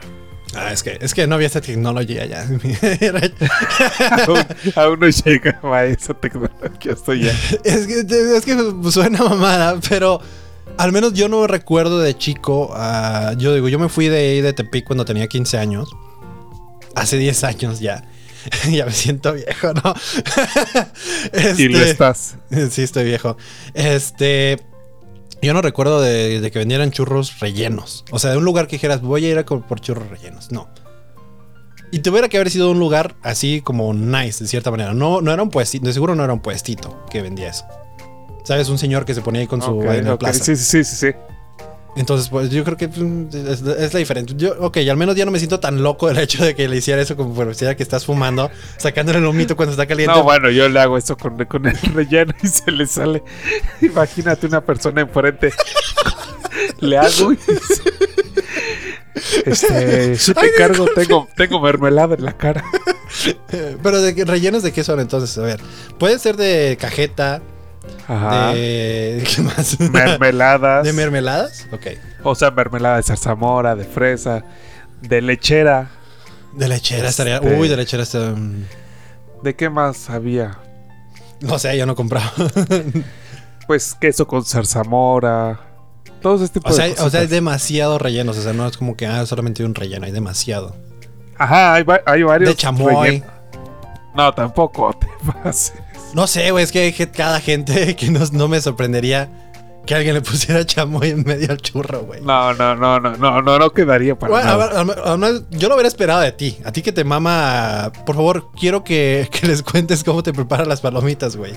Ah, 0.57 0.73
es 0.73 0.83
que, 0.83 0.99
es 1.01 1.15
que 1.15 1.27
no 1.27 1.35
había 1.35 1.47
esta 1.47 1.61
tecnología 1.61 2.25
ya. 2.27 2.43
aún, 4.27 4.39
aún 4.75 5.01
no 5.01 5.09
llega 5.09 5.61
a 5.63 5.85
esa 5.85 6.15
tecnología. 6.15 6.93
Estoy 6.93 7.25
ya. 7.25 7.33
es, 7.65 7.87
que, 7.87 8.01
es 8.37 8.45
que 8.45 8.57
suena 8.91 9.19
mamada, 9.23 9.79
pero 9.89 10.21
al 10.77 10.93
menos 10.93 11.15
yo 11.15 11.29
no 11.29 11.47
recuerdo 11.47 11.99
de 11.99 12.17
chico. 12.17 12.71
ah, 12.75 13.35
yo 13.39 13.55
digo, 13.55 13.69
yo 13.69 13.79
me 13.79 13.89
fui 13.89 14.09
de 14.09 14.19
ahí 14.19 14.41
de 14.41 14.53
Tepic 14.53 14.85
cuando 14.85 15.05
tenía 15.05 15.27
15 15.27 15.59
años. 15.59 15.91
Hace 16.95 17.17
10 17.17 17.45
años 17.45 17.81
ya. 17.81 18.05
ya 18.71 18.87
me 18.87 18.93
siento 18.93 19.33
viejo, 19.33 19.73
¿no? 19.75 19.95
Y 21.59 21.69
lo 21.69 21.79
Este, 21.79 21.91
estás. 21.91 22.37
Sí, 22.71 22.83
estoy 22.83 23.05
viejo. 23.05 23.37
Este. 23.75 24.61
Yo 25.41 25.55
no 25.55 25.63
recuerdo 25.63 26.01
de, 26.01 26.41
de 26.41 26.51
que 26.51 26.59
vendieran 26.59 26.91
churros 26.91 27.39
rellenos. 27.39 28.05
O 28.11 28.19
sea, 28.19 28.33
de 28.33 28.39
un 28.39 28.45
lugar 28.45 28.67
que 28.67 28.77
dijeras, 28.77 29.01
voy 29.01 29.25
a 29.25 29.31
ir 29.31 29.39
a 29.39 29.45
por 29.45 29.81
churros 29.81 30.09
rellenos. 30.09 30.51
No. 30.51 30.69
Y 31.91 32.01
tuviera 32.01 32.29
que 32.29 32.37
haber 32.37 32.51
sido 32.51 32.71
un 32.71 32.79
lugar 32.79 33.15
así 33.23 33.61
como 33.63 33.95
nice, 33.95 34.43
de 34.45 34.49
cierta 34.49 34.71
manera. 34.71 34.93
No, 34.95 35.21
no 35.21 35.33
era 35.33 35.43
un 35.43 35.51
puestito, 35.51 35.87
de 35.87 35.93
seguro 35.93 36.15
no 36.15 36.25
era 36.25 36.33
un 36.33 36.41
puestito 36.41 37.05
que 37.11 37.23
vendía 37.23 37.49
eso. 37.49 37.65
¿Sabes? 38.49 38.71
Un 38.71 38.79
señor 38.79 39.05
que 39.05 39.13
se 39.13 39.21
ponía 39.21 39.43
ahí 39.43 39.47
con 39.47 39.61
su 39.61 39.79
plaza. 40.19 40.43
Sí, 40.43 40.57
sí, 40.57 40.65
sí, 40.65 40.83
sí, 40.83 40.97
sí. 40.97 41.19
Entonces, 41.97 42.31
pues 42.31 42.49
yo 42.49 42.65
creo 42.65 42.79
que 42.79 42.89
mm, 42.89 43.29
es, 43.47 43.61
es 43.61 43.93
la 43.93 43.99
diferencia. 43.99 44.35
Yo, 44.39 44.55
ok, 44.59 44.79
al 44.89 44.97
menos 44.97 45.17
ya 45.17 45.27
no 45.27 45.31
me 45.31 45.39
siento 45.39 45.61
tan 45.61 45.83
loco 45.83 46.09
del 46.09 46.17
hecho 46.17 46.43
de 46.43 46.55
que 46.55 46.67
le 46.67 46.79
hiciera 46.79 47.03
eso 47.03 47.15
como 47.15 47.35
pareciera 47.35 47.77
que 47.77 47.83
estás 47.83 48.07
fumando, 48.07 48.51
sacándole 48.79 49.19
el 49.19 49.27
humito 49.27 49.55
cuando 49.55 49.73
está 49.73 49.85
caliente. 49.85 50.15
No, 50.15 50.23
bueno, 50.23 50.49
yo 50.49 50.67
le 50.71 50.81
hago 50.81 50.97
eso 50.97 51.15
con, 51.19 51.45
con 51.45 51.67
el 51.67 51.77
relleno 51.95 52.33
y 52.43 52.49
se 52.49 52.71
le 52.71 52.87
sale. 52.87 53.23
Imagínate 53.83 54.47
una 54.47 54.63
persona 54.63 55.03
enfrente. 55.03 55.53
le 56.81 56.97
hago 56.97 57.35
y 57.35 57.39
Este, 59.45 60.17
si 60.17 60.33
te 60.33 60.55
cargo, 60.57 60.87
tengo, 60.95 61.29
tengo 61.37 61.61
mermelada 61.61 62.15
en 62.15 62.25
la 62.25 62.35
cara. 62.35 62.65
Pero 63.83 64.01
de 64.01 64.25
rellenos 64.25 64.63
de 64.63 64.73
qué 64.73 64.83
son 64.85 65.01
entonces, 65.01 65.37
a 65.37 65.43
ver. 65.43 65.61
Puede 65.99 66.19
ser 66.19 66.39
de 66.39 66.79
cajeta, 66.81 67.43
Ajá. 68.07 68.53
de 68.53 69.25
¿qué 69.35 69.43
más? 69.43 69.79
Mermeladas. 69.91 70.85
¿De 70.85 70.93
mermeladas? 70.93 71.67
Ok. 71.73 71.87
o 72.25 72.35
sea, 72.35 72.51
mermelada 72.51 72.97
de 72.97 73.03
zarzamora, 73.03 73.75
de 73.77 73.85
fresa, 73.85 74.45
de 75.03 75.21
lechera. 75.23 75.91
De 76.55 76.69
lechera 76.69 77.09
estaría. 77.09 77.37
Este- 77.37 77.55
Uy, 77.59 77.69
de 77.69 77.77
lechera 77.77 78.03
está. 78.03 78.31
mm, 78.31 78.65
¿De 79.43 79.55
qué 79.55 79.71
más 79.71 80.11
había? 80.11 80.59
No 81.41 81.59
sé, 81.59 81.77
yo 81.79 81.87
no 81.87 81.95
compraba. 81.95 82.33
Pues 83.67 83.95
queso 83.95 84.27
con 84.27 84.45
zarzamora. 84.47 85.61
Todo 86.23 86.43
ese 86.43 86.53
tipo 86.55 86.71
o, 86.71 86.73
sea, 86.73 86.87
de 86.87 86.93
hay- 86.93 86.97
o 87.07 87.11
sea, 87.11 87.21
hay 87.21 87.27
demasiados 87.27 88.01
rellenos. 88.01 88.39
O 88.39 88.43
sea, 88.43 88.55
no 88.55 88.67
es 88.67 88.79
como 88.79 88.97
que 88.97 89.07
ah, 89.07 89.25
solamente 89.27 89.63
hay 89.63 89.67
un 89.67 89.75
relleno, 89.75 90.07
hay 90.07 90.13
demasiado. 90.13 90.75
Ajá, 91.37 91.75
hay, 91.75 91.85
hay 92.07 92.23
varios. 92.23 92.49
De 92.51 92.57
chamoy. 92.57 93.23
No, 94.15 94.33
tampoco 94.33 94.95
te 94.99 95.07
pases. 95.43 95.75
No 96.15 96.27
sé, 96.27 96.51
güey, 96.51 96.65
es 96.65 96.73
que 96.73 96.81
hay 96.81 96.93
cada 96.93 97.41
gente 97.41 97.97
que 97.97 98.11
no, 98.11 98.21
no 98.33 98.49
me 98.49 98.61
sorprendería 98.61 99.29
que 99.89 99.95
alguien 99.95 100.15
le 100.15 100.21
pusiera 100.21 100.67
chamoy 100.67 101.09
en 101.09 101.25
medio 101.25 101.51
al 101.51 101.57
churro, 101.63 102.01
güey. 102.01 102.21
No, 102.21 102.53
no, 102.53 102.77
no, 102.77 103.01
no, 103.01 103.17
no, 103.17 103.41
no, 103.41 103.59
no 103.59 103.71
quedaría 103.71 104.19
para 104.19 104.31
Bueno, 104.31 104.51
a 104.51 104.85
nada. 104.85 105.17
ver, 105.17 105.43
yo 105.51 105.69
lo 105.69 105.77
hubiera 105.77 105.89
esperado 105.89 106.21
de 106.21 106.31
ti. 106.33 106.59
A 106.65 106.73
ti 106.73 106.83
que 106.83 106.93
te 106.93 107.05
mama. 107.05 107.91
Por 108.05 108.15
favor, 108.17 108.51
quiero 108.53 108.85
que, 108.85 109.31
que 109.33 109.47
les 109.47 109.63
cuentes 109.63 110.05
cómo 110.05 110.23
te 110.23 110.35
preparan 110.35 110.69
las 110.69 110.83
palomitas, 110.83 111.37
güey. 111.37 111.55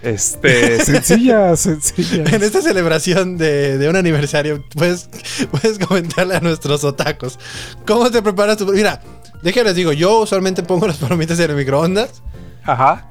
Este, 0.00 0.84
sencilla, 0.84 1.56
sencilla. 1.56 2.22
En 2.32 2.40
esta 2.44 2.62
celebración 2.62 3.36
de, 3.36 3.78
de 3.78 3.88
un 3.88 3.96
aniversario, 3.96 4.64
puedes, 4.76 5.10
puedes 5.50 5.80
comentarle 5.80 6.36
a 6.36 6.40
nuestros 6.40 6.84
otacos 6.84 7.40
cómo 7.84 8.08
te 8.12 8.22
preparas 8.22 8.58
tu. 8.58 8.66
Mira, 8.66 9.00
déjenles 9.42 9.74
digo, 9.74 9.92
yo 9.92 10.20
usualmente 10.20 10.62
pongo 10.62 10.86
las 10.86 10.98
palomitas 10.98 11.40
en 11.40 11.50
el 11.50 11.56
microondas. 11.56 12.22
Ajá. 12.68 13.08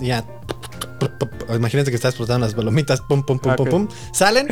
y 0.00 0.06
ya. 0.06 0.24
Imagínate 1.54 1.90
que 1.90 1.96
estás 1.96 2.10
explotando 2.10 2.46
las 2.46 2.54
palomitas, 2.54 3.00
pum, 3.02 3.22
pum, 3.22 3.38
pum, 3.38 3.54
pum, 3.54 3.68
pum. 3.68 3.88
Salen. 4.12 4.48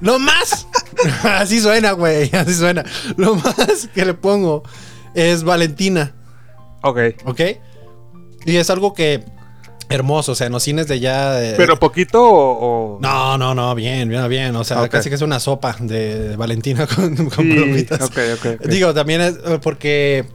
Lo 0.00 0.18
más. 0.18 0.66
así 1.24 1.60
suena, 1.60 1.92
güey. 1.92 2.30
Así 2.34 2.54
suena. 2.54 2.84
Lo 3.16 3.34
más 3.34 3.88
que 3.94 4.04
le 4.04 4.14
pongo 4.14 4.62
es 5.14 5.44
Valentina. 5.44 6.14
Ok. 6.82 6.98
¿Ok? 7.24 7.40
Y 8.46 8.56
es 8.56 8.70
algo 8.70 8.94
que. 8.94 9.24
Hermoso, 9.90 10.32
o 10.32 10.34
sea, 10.34 10.48
en 10.48 10.52
los 10.52 10.62
cines 10.62 10.86
de 10.86 10.94
allá. 10.94 11.32
de- 11.32 11.54
¿Pero 11.56 11.78
poquito 11.78 12.22
o...? 12.22 12.96
o- 12.96 13.00
No, 13.00 13.38
no, 13.38 13.54
no, 13.54 13.74
bien, 13.74 14.08
bien, 14.10 14.28
bien. 14.28 14.54
O 14.56 14.62
sea, 14.62 14.82
Ok. 14.82 14.88
casi 14.90 15.08
que 15.08 15.14
es 15.14 15.22
una 15.22 15.40
sopa 15.40 15.74
de 15.80 16.36
Valentina 16.36 16.86
con, 16.94 17.16
con 17.16 17.30
Sí, 17.46 17.54
palomitas. 17.54 18.02
ok, 18.02 18.18
ok, 18.34 18.46
ok. 18.60 18.66
Digo, 18.68 18.92
también 18.92 19.22
es 19.22 19.36
eh, 19.46 19.58
porque 19.62 20.26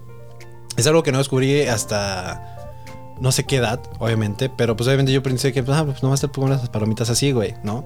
es 0.76 0.88
algo 0.88 1.04
que 1.04 1.12
no 1.12 1.20
descubrí 1.20 1.62
hasta 1.68 2.53
no 3.20 3.32
sé 3.32 3.44
qué 3.46 3.58
edad, 3.58 3.80
obviamente. 4.00 4.50
Pero 4.50 4.76
pues 4.76 4.88
obviamente 4.88 5.12
yo 5.12 5.24
pensé 5.24 5.52
que, 5.54 5.64
pues, 5.64 5.78
ah, 5.78 5.86
pues 5.86 6.02
nomás 6.04 6.22
te 6.22 6.28
pongo 6.28 6.48
unas 6.48 6.68
palomitas 6.70 7.10
así, 7.10 7.32
güey, 7.32 7.56
¿no? 7.64 7.86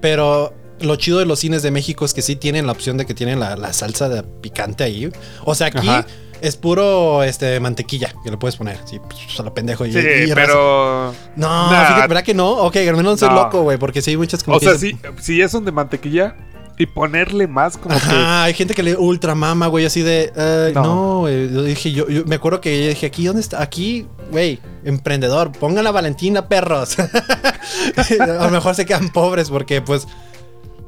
Pero 0.00 0.54
lo 0.80 0.96
chido 0.96 1.18
de 1.18 1.26
los 1.26 1.38
cines 1.40 1.62
de 1.62 1.70
México 1.70 2.04
es 2.04 2.14
que 2.14 2.22
sí 2.22 2.36
tienen 2.36 2.66
la 2.66 2.72
opción 2.72 2.96
de 2.96 3.04
que 3.06 3.14
tienen 3.14 3.38
la, 3.40 3.56
la 3.56 3.72
salsa 3.72 4.08
de 4.08 4.22
picante 4.22 4.84
ahí. 4.84 5.10
O 5.44 5.54
sea, 5.54 5.66
aquí 5.66 5.88
Ajá. 5.88 6.06
es 6.40 6.56
puro 6.56 7.22
este 7.22 7.60
mantequilla 7.60 8.14
que 8.24 8.30
le 8.30 8.38
puedes 8.38 8.56
poner. 8.56 8.78
Sí, 8.86 8.98
pues, 8.98 9.38
a 9.38 9.42
lo 9.42 9.52
pendejo. 9.52 9.84
Y, 9.84 9.92
Sí, 9.92 9.98
y 9.98 10.32
pero... 10.32 11.12
No, 11.36 11.70
Nah. 11.70 11.86
fíjate, 11.86 12.08
¿verdad 12.08 12.22
que 12.24 12.34
no? 12.34 12.50
Ok, 12.50 12.76
al 12.76 12.96
menos 12.96 13.20
no 13.20 13.28
soy 13.28 13.34
loco, 13.34 13.62
güey, 13.62 13.76
porque 13.78 14.00
sí 14.00 14.12
hay 14.12 14.16
muchas 14.16 14.42
como 14.42 14.56
O 14.56 14.60
sea, 14.60 14.78
sí, 14.78 14.98
si 15.20 15.42
es 15.42 15.50
son 15.50 15.64
de 15.66 15.72
mantequilla 15.72 16.34
y 16.80 16.86
ponerle 16.86 17.46
más 17.46 17.76
como 17.76 17.94
Ajá, 17.94 18.44
hay 18.44 18.54
gente 18.54 18.72
que 18.72 18.82
le 18.82 18.96
ultra 18.96 19.34
mama, 19.34 19.66
güey, 19.66 19.84
así 19.84 20.00
de. 20.00 20.32
eh, 20.34 20.72
No. 20.74 20.82
no, 20.82 21.18
güey. 21.20 21.52
Yo 21.52 21.62
dije, 21.62 21.92
yo, 21.92 22.08
yo 22.08 22.24
me 22.24 22.36
acuerdo 22.36 22.62
que 22.62 22.82
yo 22.84 22.88
dije, 22.88 23.06
aquí, 23.06 23.26
¿dónde 23.26 23.42
está? 23.42 23.60
Aquí, 23.62 24.06
güey, 24.30 24.58
emprendedor, 24.82 25.52
pongan 25.52 25.84
la 25.84 25.90
Valentina, 25.90 26.48
perros. 26.48 26.96
a 28.20 28.44
lo 28.44 28.50
mejor 28.50 28.74
se 28.74 28.86
quedan 28.86 29.10
pobres 29.10 29.50
porque, 29.50 29.82
pues. 29.82 30.08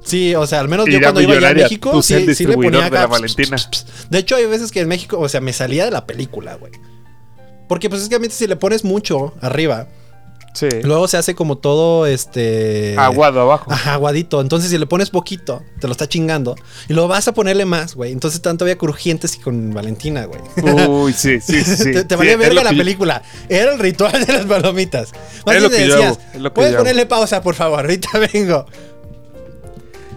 Sí, 0.03 0.35
o 0.35 0.47
sea, 0.47 0.61
al 0.61 0.69
menos 0.69 0.87
que 0.87 0.93
yo 0.93 1.01
cuando 1.01 1.21
iba 1.21 1.35
allá 1.35 1.51
a 1.51 1.55
México, 1.55 2.03
sí, 2.03 2.35
sí 2.35 2.47
le 2.47 2.55
ponía 2.55 2.71
de 2.71 2.91
la 2.91 3.03
acá. 3.03 3.07
Valentina. 3.07 3.57
De 4.11 4.19
hecho, 4.19 4.37
hay 4.37 4.47
veces 4.47 4.73
que 4.73 4.81
en 4.81 4.89
México, 4.89 5.19
o 5.21 5.29
sea, 5.29 5.41
me 5.43 5.53
salía 5.53 5.85
de 5.85 5.91
la 5.91 6.07
película, 6.07 6.55
güey. 6.55 6.73
Porque, 7.69 7.91
pues, 7.91 8.03
es 8.03 8.09
que 8.09 8.31
si 8.31 8.47
le 8.47 8.57
pones 8.57 8.83
mucho 8.83 9.35
arriba, 9.43 9.87
Sí. 10.55 10.69
luego 10.83 11.09
se 11.09 11.17
hace 11.17 11.35
como 11.35 11.57
todo 11.57 12.07
este. 12.07 12.95
Aguado 12.99 13.41
abajo. 13.41 13.73
Ajá, 13.73 13.95
aguadito. 13.95 14.41
Entonces, 14.41 14.71
si 14.71 14.77
le 14.77 14.85
pones 14.87 15.09
poquito, 15.09 15.63
te 15.81 15.87
lo 15.87 15.93
está 15.93 16.07
chingando. 16.09 16.57
Y 16.89 16.93
luego 16.93 17.09
vas 17.09 17.27
a 17.27 17.33
ponerle 17.33 17.65
más, 17.65 17.95
güey. 17.95 18.13
Entonces, 18.13 18.37
están 18.37 18.59
todavía 18.59 18.77
crujientes 18.77 19.35
y 19.37 19.39
con 19.39 19.73
Valentina, 19.73 20.27
güey. 20.27 20.41
Uy, 20.89 21.13
sí, 21.15 21.41
sí, 21.41 21.61
sí. 21.65 21.77
sí. 21.77 21.93
te 21.93 22.05
te 22.05 22.15
Sí, 22.15 22.19
valía 22.19 22.33
es 22.33 22.39
verga 22.39 22.65
la 22.65 22.71
que 22.71 22.77
película. 22.77 23.23
Era 23.49 23.73
el 23.73 23.79
ritual 23.79 24.27
de 24.27 24.33
las 24.33 24.45
palomitas. 24.45 25.13
Más 25.47 25.57
Es 25.57 25.63
lo 25.63 25.69
yo 25.71 25.75
decías, 25.77 26.01
hago, 26.01 26.19
es 26.35 26.41
lo 26.41 26.51
que 26.51 26.55
puedes 26.55 26.73
yo 26.73 26.77
hago". 26.79 26.85
ponerle 26.85 27.07
pausa, 27.07 27.43
por 27.43 27.55
favor. 27.55 27.81
Ahorita 27.81 28.09
vengo. 28.33 28.67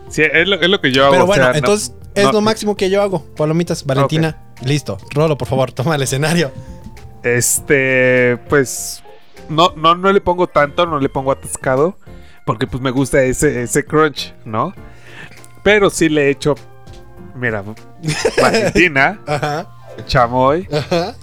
Sí, 0.10 0.22
es 0.22 0.48
lo, 0.48 0.60
es 0.62 0.70
lo 0.70 0.82
que 0.82 0.92
yo 0.92 1.04
hago. 1.06 1.12
Pero 1.13 1.24
o 1.24 1.27
bueno, 1.27 1.50
no- 1.50 1.56
entonces 1.56 1.94
es 2.13 2.24
no- 2.25 2.32
lo 2.34 2.42
máximo 2.42 2.75
que 2.75 2.89
yo 2.89 3.01
hago. 3.01 3.24
Palomitas, 3.38 3.86
Valentina. 3.86 4.38
Listo. 4.63 4.98
Rolo, 5.13 5.38
por 5.38 5.48
favor, 5.48 5.72
toma 5.72 5.96
el 5.96 6.01
escenario. 6.01 6.51
Este, 7.24 8.38
pues 8.50 9.01
no, 9.50 9.74
no, 9.75 9.96
no 9.96 10.12
le 10.12 10.22
pongo 10.22 10.48
tanto, 10.48 10.86
no 10.86 11.00
le 11.00 11.10
pongo 11.10 11.32
atascado, 11.32 11.98
porque 12.46 12.68
pues 12.68 12.82
me 12.82 12.92
gusta 12.92 13.24
ese, 13.24 13.64
ese 13.64 13.86
crunch, 13.86 14.34
¿no? 14.46 14.74
Pero 15.64 15.90
sí 15.90 16.10
le 16.10 16.30
echo, 16.30 16.56
mira, 17.36 17.64
Valentina, 18.42 19.20
Ajá. 19.25 19.68
chamoy, 20.06 20.68
Ajá. 20.72 21.16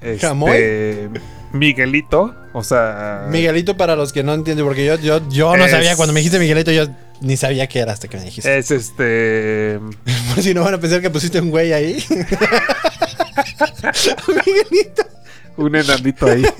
este, 0.00 0.18
¿Chamoy? 0.18 1.10
Miguelito, 1.52 2.34
o 2.52 2.62
sea, 2.62 3.26
Miguelito, 3.28 3.76
para 3.76 3.96
los 3.96 4.12
que 4.12 4.22
no 4.22 4.32
entienden, 4.34 4.64
porque 4.64 4.84
yo, 4.86 4.94
yo, 4.96 5.20
yo 5.30 5.56
no 5.56 5.64
Es- 5.64 5.70
sabía. 5.72 5.96
Cuando 5.96 6.12
me 6.12 6.20
dijiste 6.20 6.38
Miguelito, 6.38 6.70
yo 6.70 6.84
ni 7.20 7.36
sabía 7.36 7.66
qué 7.66 7.80
era 7.80 7.92
hasta 7.92 8.06
que 8.08 8.16
me 8.18 8.22
dijiste. 8.24 8.56
es 8.56 8.70
este, 8.70 9.80
Por 10.34 10.42
si 10.44 10.54
no 10.54 10.62
van 10.62 10.74
a 10.74 10.78
pensar 10.78 11.00
que 11.00 11.10
pusiste 11.10 11.40
un 11.40 11.50
güey 11.50 11.72
ahí. 11.72 12.02
Miguelito. 14.28 15.02
Un 15.60 15.76
enanito 15.76 16.26
ahí. 16.26 16.44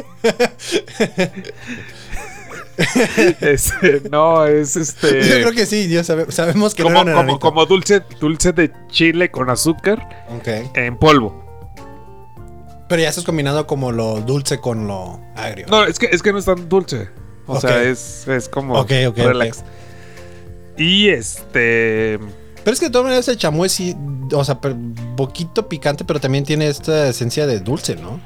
Este, 3.40 4.02
no, 4.11 4.47
es 4.47 4.75
este. 4.76 5.23
Yo 5.23 5.35
creo 5.40 5.52
que 5.52 5.66
sí, 5.66 5.87
Dios 5.87 6.07
sabe- 6.07 6.33
sabemos 6.33 6.75
que 6.75 6.83
como, 6.83 7.04
no 7.04 7.14
como, 7.14 7.38
como 7.38 7.66
dulce, 7.66 8.02
dulce 8.19 8.52
de 8.52 8.73
chile 8.88 9.30
con 9.30 9.50
azúcar 9.50 10.25
Ok. 10.35 10.49
en 10.75 10.97
polvo. 10.97 11.45
Pero 12.88 13.02
ya 13.02 13.11
estás 13.11 13.25
combinando 13.25 13.66
como 13.66 13.92
lo 13.92 14.21
dulce 14.23 14.59
con 14.61 14.87
lo 14.87 15.21
agrio. 15.37 15.66
No, 15.69 15.85
es 15.85 15.99
que, 15.99 16.07
es 16.11 16.23
que 16.23 16.33
no 16.33 16.38
es 16.38 16.47
tan 16.47 16.69
dulce. 16.69 17.09
O 17.47 17.61
sea, 17.61 17.83
es, 17.83 18.26
es 18.28 18.49
como 18.49 18.83
relax. 18.85 19.62
Y 20.78 21.09
este. 21.11 22.19
Pero 22.64 22.73
es 22.75 22.80
que 22.80 22.87
de 22.87 22.92
todas 22.92 23.04
maneras 23.04 23.28
el 23.28 23.37
chamoy 23.37 23.69
sí, 23.69 23.95
o 24.33 24.45
sea, 24.45 24.59
poquito 25.16 25.69
picante, 25.69 26.04
pero 26.04 26.19
también 26.21 26.45
tiene 26.45 26.69
esta 26.69 27.09
esencia 27.09 27.47
de 27.47 27.61
dulce, 27.61 27.97
¿no? 27.97 28.21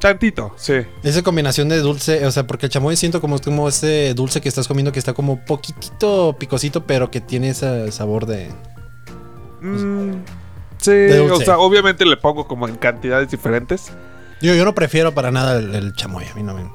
Tantito, 0.00 0.52
sí. 0.56 0.74
Esa 1.02 1.22
combinación 1.22 1.68
de 1.68 1.78
dulce, 1.78 2.24
o 2.26 2.30
sea, 2.30 2.46
porque 2.46 2.66
el 2.66 2.72
chamoy 2.72 2.96
siento 2.96 3.20
como, 3.20 3.38
como 3.38 3.68
ese 3.68 4.14
dulce 4.14 4.40
que 4.40 4.48
estás 4.48 4.66
comiendo 4.66 4.92
que 4.92 4.98
está 4.98 5.12
como 5.12 5.44
poquitito 5.44 6.34
picosito, 6.38 6.86
pero 6.86 7.10
que 7.10 7.20
tiene 7.20 7.50
ese 7.50 7.92
sabor 7.92 8.24
de... 8.26 8.48
Mm, 9.60 10.22
sí, 10.78 10.90
De 10.90 11.18
dulce. 11.18 11.34
o 11.34 11.40
sea, 11.44 11.58
obviamente 11.58 12.06
le 12.06 12.16
pongo 12.16 12.46
como 12.48 12.66
en 12.66 12.76
cantidades 12.76 13.30
diferentes. 13.30 13.92
Yo, 14.40 14.54
yo 14.54 14.64
no 14.64 14.74
prefiero 14.74 15.12
para 15.12 15.30
nada 15.30 15.58
el, 15.58 15.74
el 15.74 15.92
chamoy, 15.94 16.24
a 16.24 16.34
mí 16.34 16.42
no 16.42 16.54
me... 16.54 16.70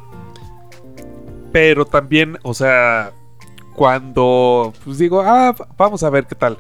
Pero 1.51 1.85
también, 1.85 2.37
o 2.43 2.53
sea, 2.53 3.11
cuando 3.75 4.71
pues 4.83 4.97
digo, 4.99 5.21
ah, 5.21 5.55
vamos 5.77 6.03
a 6.03 6.09
ver 6.09 6.27
qué 6.27 6.35
tal. 6.35 6.59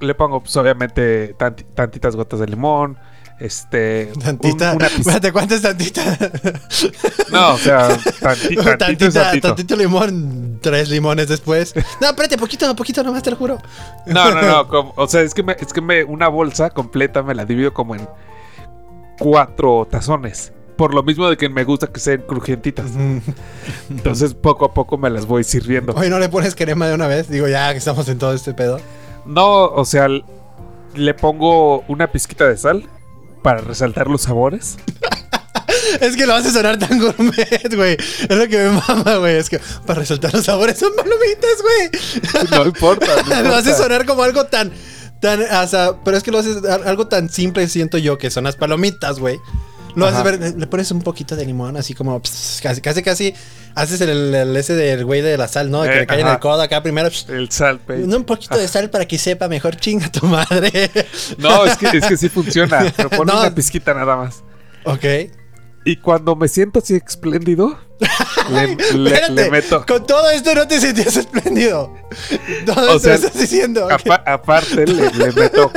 Le 0.00 0.14
pongo, 0.14 0.40
pues 0.40 0.54
obviamente, 0.56 1.34
tanti- 1.36 1.64
tantitas 1.74 2.14
gotas 2.14 2.38
de 2.40 2.46
limón. 2.46 2.96
Este. 3.40 4.12
un- 4.14 4.22
Tantita. 4.22 4.72
una 4.74 4.88
piz- 4.88 5.00
Espérate, 5.00 5.32
¿cuánto 5.32 5.54
es 5.56 5.62
tantita? 5.62 6.16
No, 7.32 7.54
o 7.54 7.58
sea, 7.58 7.88
tanti- 7.88 8.20
tantito 8.20 8.62
tantita, 8.78 9.10
tantito. 9.22 9.48
tantito 9.48 9.76
limón, 9.76 10.58
tres 10.62 10.88
limones 10.88 11.28
después. 11.28 11.74
No, 12.00 12.08
espérate, 12.08 12.38
poquito, 12.38 12.74
poquito 12.76 13.02
nomás, 13.02 13.22
te 13.22 13.30
lo 13.30 13.36
juro. 13.36 13.58
No, 14.06 14.30
no, 14.32 14.40
no. 14.42 14.68
como- 14.68 14.92
o 14.96 15.08
sea, 15.08 15.22
es 15.22 15.34
que, 15.34 15.42
me, 15.42 15.56
es 15.58 15.72
que 15.72 15.80
me, 15.80 16.04
una 16.04 16.28
bolsa 16.28 16.70
completa 16.70 17.22
me 17.22 17.34
la 17.34 17.44
divido 17.44 17.74
como 17.74 17.94
en 17.96 18.06
cuatro 19.18 19.86
tazones. 19.90 20.52
Por 20.76 20.92
lo 20.92 21.02
mismo 21.04 21.28
de 21.28 21.36
que 21.36 21.48
me 21.48 21.62
gusta 21.64 21.86
que 21.86 22.00
sean 22.00 22.22
crujientitas. 22.26 22.86
Entonces, 23.90 24.34
poco 24.34 24.64
a 24.64 24.74
poco 24.74 24.98
me 24.98 25.08
las 25.08 25.24
voy 25.26 25.44
sirviendo. 25.44 25.92
Oye, 25.94 26.10
¿no 26.10 26.18
le 26.18 26.28
pones 26.28 26.56
crema 26.56 26.88
de 26.88 26.94
una 26.94 27.06
vez? 27.06 27.28
Digo, 27.28 27.46
ya 27.46 27.70
que 27.72 27.78
estamos 27.78 28.08
en 28.08 28.18
todo 28.18 28.32
este 28.34 28.54
pedo. 28.54 28.80
No, 29.24 29.66
o 29.66 29.84
sea, 29.84 30.08
le 30.94 31.14
pongo 31.14 31.84
una 31.86 32.10
pizquita 32.10 32.48
de 32.48 32.56
sal 32.56 32.88
para 33.44 33.60
resaltar 33.60 34.08
los 34.08 34.22
sabores. 34.22 34.76
Es 36.00 36.16
que 36.16 36.26
lo 36.26 36.34
hace 36.34 36.50
sonar 36.50 36.76
tan 36.78 36.98
gourmet, 36.98 37.72
güey. 37.76 37.92
Es 38.28 38.36
lo 38.36 38.48
que 38.48 38.56
me 38.58 38.70
mama, 38.88 39.16
güey. 39.18 39.36
Es 39.36 39.48
que 39.48 39.60
para 39.86 40.00
resaltar 40.00 40.32
los 40.34 40.44
sabores 40.44 40.76
son 40.78 40.90
palomitas, 40.96 41.62
güey. 41.62 42.50
No 42.50 42.66
importa. 42.66 43.06
no 43.28 43.42
lo 43.50 43.54
hace 43.54 43.74
sonar 43.74 44.04
como 44.04 44.22
algo 44.24 44.44
tan. 44.46 44.72
tan 45.20 45.42
o 45.42 45.66
sea, 45.68 45.92
pero 46.04 46.16
es 46.16 46.22
que 46.24 46.32
lo 46.32 46.38
haces 46.38 46.64
a- 46.64 46.88
algo 46.88 47.06
tan 47.06 47.28
simple, 47.30 47.68
siento 47.68 47.98
yo, 47.98 48.18
que 48.18 48.30
son 48.30 48.44
las 48.44 48.56
palomitas, 48.56 49.20
güey. 49.20 49.38
Lo 49.96 50.06
haces 50.06 50.22
ver, 50.24 50.54
le 50.58 50.66
pones 50.66 50.90
un 50.90 51.02
poquito 51.02 51.36
de 51.36 51.44
limón, 51.46 51.76
así 51.76 51.94
como 51.94 52.20
pss, 52.20 52.60
casi, 52.62 52.80
casi, 52.80 53.02
casi 53.02 53.34
haces 53.74 54.00
el, 54.00 54.34
el- 54.34 54.56
ese 54.56 54.74
del 54.74 55.04
güey 55.04 55.20
de 55.20 55.36
la 55.36 55.46
sal, 55.48 55.70
¿no? 55.70 55.82
Que 55.82 55.88
Eh, 55.90 55.98
le 56.00 56.06
cae 56.06 56.20
en 56.20 56.26
el 56.28 56.38
codo 56.38 56.62
acá 56.62 56.82
primero. 56.82 57.08
pss, 57.10 57.28
El 57.28 57.50
sal, 57.50 57.80
no, 57.88 58.16
un 58.16 58.24
poquito 58.24 58.56
de 58.56 58.66
sal 58.68 58.90
para 58.90 59.06
que 59.06 59.18
sepa 59.18 59.48
mejor, 59.48 59.76
chinga 59.76 60.10
tu 60.10 60.26
madre. 60.26 60.90
No, 61.38 61.64
es 61.64 61.76
que, 61.76 61.96
es 61.98 62.06
que 62.06 62.16
sí 62.16 62.28
funciona. 62.28 62.92
Pero 62.96 63.10
pon 63.10 63.26
No. 63.26 63.40
una 63.40 63.54
pizquita 63.54 63.94
nada 63.94 64.16
más. 64.16 64.42
ok. 64.84 65.04
Y 65.86 65.96
cuando 65.96 66.34
me 66.34 66.48
siento 66.48 66.78
así 66.78 66.94
espléndido, 66.94 67.78
le, 68.50 68.74
le- 68.96 69.10
Espérate, 69.12 69.32
le 69.34 69.50
meto. 69.50 69.84
Con 69.86 70.06
todo 70.06 70.30
esto 70.30 70.54
no 70.54 70.66
te 70.66 70.80
sentías 70.80 71.14
espléndido. 71.16 71.92
Todo 72.64 72.92
O 72.92 72.96
esto 72.96 72.98
sea, 73.00 73.14
estás 73.16 73.38
diciendo. 73.38 73.86
aparte, 74.24 74.86
le, 74.86 75.10
le 75.10 75.32
meto 75.32 75.70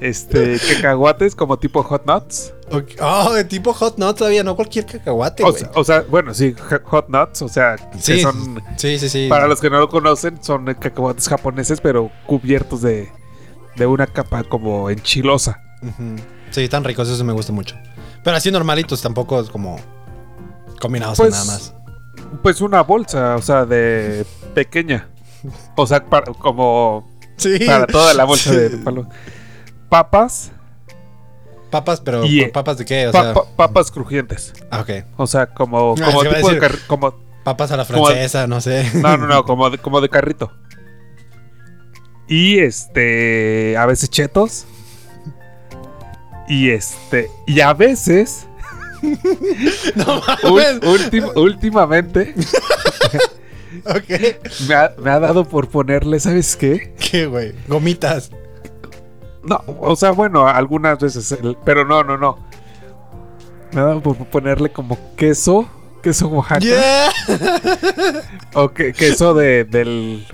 este, 0.00 0.58
cacahuates 0.76 1.34
como 1.34 1.58
tipo 1.58 1.82
hot 1.82 2.06
nuts. 2.06 2.52
Oh, 3.00 3.32
de 3.32 3.44
tipo 3.44 3.72
hot 3.72 3.96
nuts 3.98 4.16
todavía, 4.18 4.44
no 4.44 4.54
cualquier 4.54 4.84
cacahuate, 4.86 5.42
O 5.44 5.52
sea, 5.52 5.70
o 5.74 5.84
sea, 5.84 6.00
bueno, 6.08 6.34
sí, 6.34 6.54
hot 6.84 7.08
nuts, 7.08 7.42
o 7.42 7.48
sea, 7.48 7.76
que 7.76 7.98
Sí, 7.98 8.20
son, 8.20 8.62
sí, 8.76 8.98
sí, 8.98 9.08
sí. 9.08 9.26
para 9.28 9.48
los 9.48 9.60
que 9.60 9.70
no 9.70 9.78
lo 9.80 9.88
conocen, 9.88 10.42
son 10.42 10.66
cacahuates 10.74 11.28
japoneses, 11.28 11.80
pero 11.80 12.10
cubiertos 12.26 12.82
de, 12.82 13.10
de 13.76 13.86
una 13.86 14.06
capa 14.06 14.44
como 14.44 14.90
enchilosa. 14.90 15.60
Sí, 16.50 16.68
tan 16.68 16.84
ricos, 16.84 17.08
eso 17.08 17.24
me 17.24 17.32
gusta 17.32 17.52
mucho. 17.52 17.76
Pero 18.24 18.36
así 18.36 18.50
normalitos, 18.50 19.00
tampoco 19.00 19.40
es 19.40 19.48
como 19.48 19.78
combinados 20.80 21.18
Pues, 21.18 21.30
nada 21.32 21.44
más. 21.46 21.74
Pues 22.42 22.60
una 22.60 22.82
bolsa, 22.82 23.36
o 23.36 23.42
sea, 23.42 23.64
de 23.64 24.26
pequeña. 24.54 25.08
O 25.76 25.86
sea, 25.86 26.04
para- 26.04 26.32
como 26.34 27.08
Sí. 27.36 27.60
para 27.64 27.86
toda 27.86 28.12
la 28.12 28.24
bolsa 28.24 28.50
de 28.52 28.70
palo. 28.78 29.08
Papas, 29.88 30.52
Papas, 31.70 32.00
pero 32.00 32.24
Y, 32.24 32.40
¿por 32.42 32.52
papas 32.52 32.78
de 32.78 32.84
qué? 32.86 33.08
O 33.08 33.12
pa- 33.12 33.22
sea, 33.22 33.34
pa- 33.34 33.44
papas 33.56 33.90
crujientes. 33.90 34.54
ah, 34.70 34.80
ok. 34.80 34.90
O 35.18 35.26
sea, 35.26 35.46
como, 35.48 35.94
Ah, 36.00 36.04
como 36.06 36.22
tipo 36.24 36.50
de 36.50 36.70
como 36.86 37.14
Papas 37.44 37.70
a 37.72 37.76
la 37.76 37.84
Como- 37.84 38.06
francesa, 38.06 38.46
no 38.46 38.60
sé. 38.60 38.90
No, 38.94 39.16
no, 39.16 39.26
no, 39.26 39.44
como 39.44 39.68
de, 39.70 39.78
como 39.78 40.00
de 40.00 40.08
carrito. 40.08 40.52
Y 42.26 42.58
este. 42.58 43.76
A 43.78 43.86
veces 43.86 44.10
chetos. 44.10 44.66
Y 46.48 46.70
este. 46.70 47.30
Y 47.46 47.60
a 47.60 47.72
veces. 47.74 48.46
no 49.94 50.20
mames. 50.26 50.80
ultim- 50.82 51.32
últimamente. 51.36 52.34
ok. 53.86 54.36
Me 54.68 54.74
ha, 54.74 54.92
me 54.98 55.10
ha 55.10 55.20
dado 55.20 55.44
por 55.44 55.68
ponerle, 55.68 56.18
¿sabes 56.20 56.56
qué? 56.56 56.94
¿Qué, 56.98 57.26
güey? 57.26 57.54
Gomitas. 57.66 58.30
No, 59.48 59.62
o 59.80 59.96
sea, 59.96 60.10
bueno, 60.12 60.46
algunas 60.46 60.98
veces. 60.98 61.32
el- 61.32 61.56
pero 61.64 61.84
no, 61.84 62.02
no, 62.04 62.16
no. 62.18 62.38
Dado 63.72 64.00
por 64.02 64.16
ponerle 64.26 64.70
como 64.72 64.98
queso. 65.16 65.68
Queso 66.02 66.28
Oaxaca. 66.28 66.60
Yeah. 66.60 67.10
O 68.54 68.70
que- 68.72 68.92
queso 68.92 69.34
de, 69.34 69.64
del. 69.64 70.26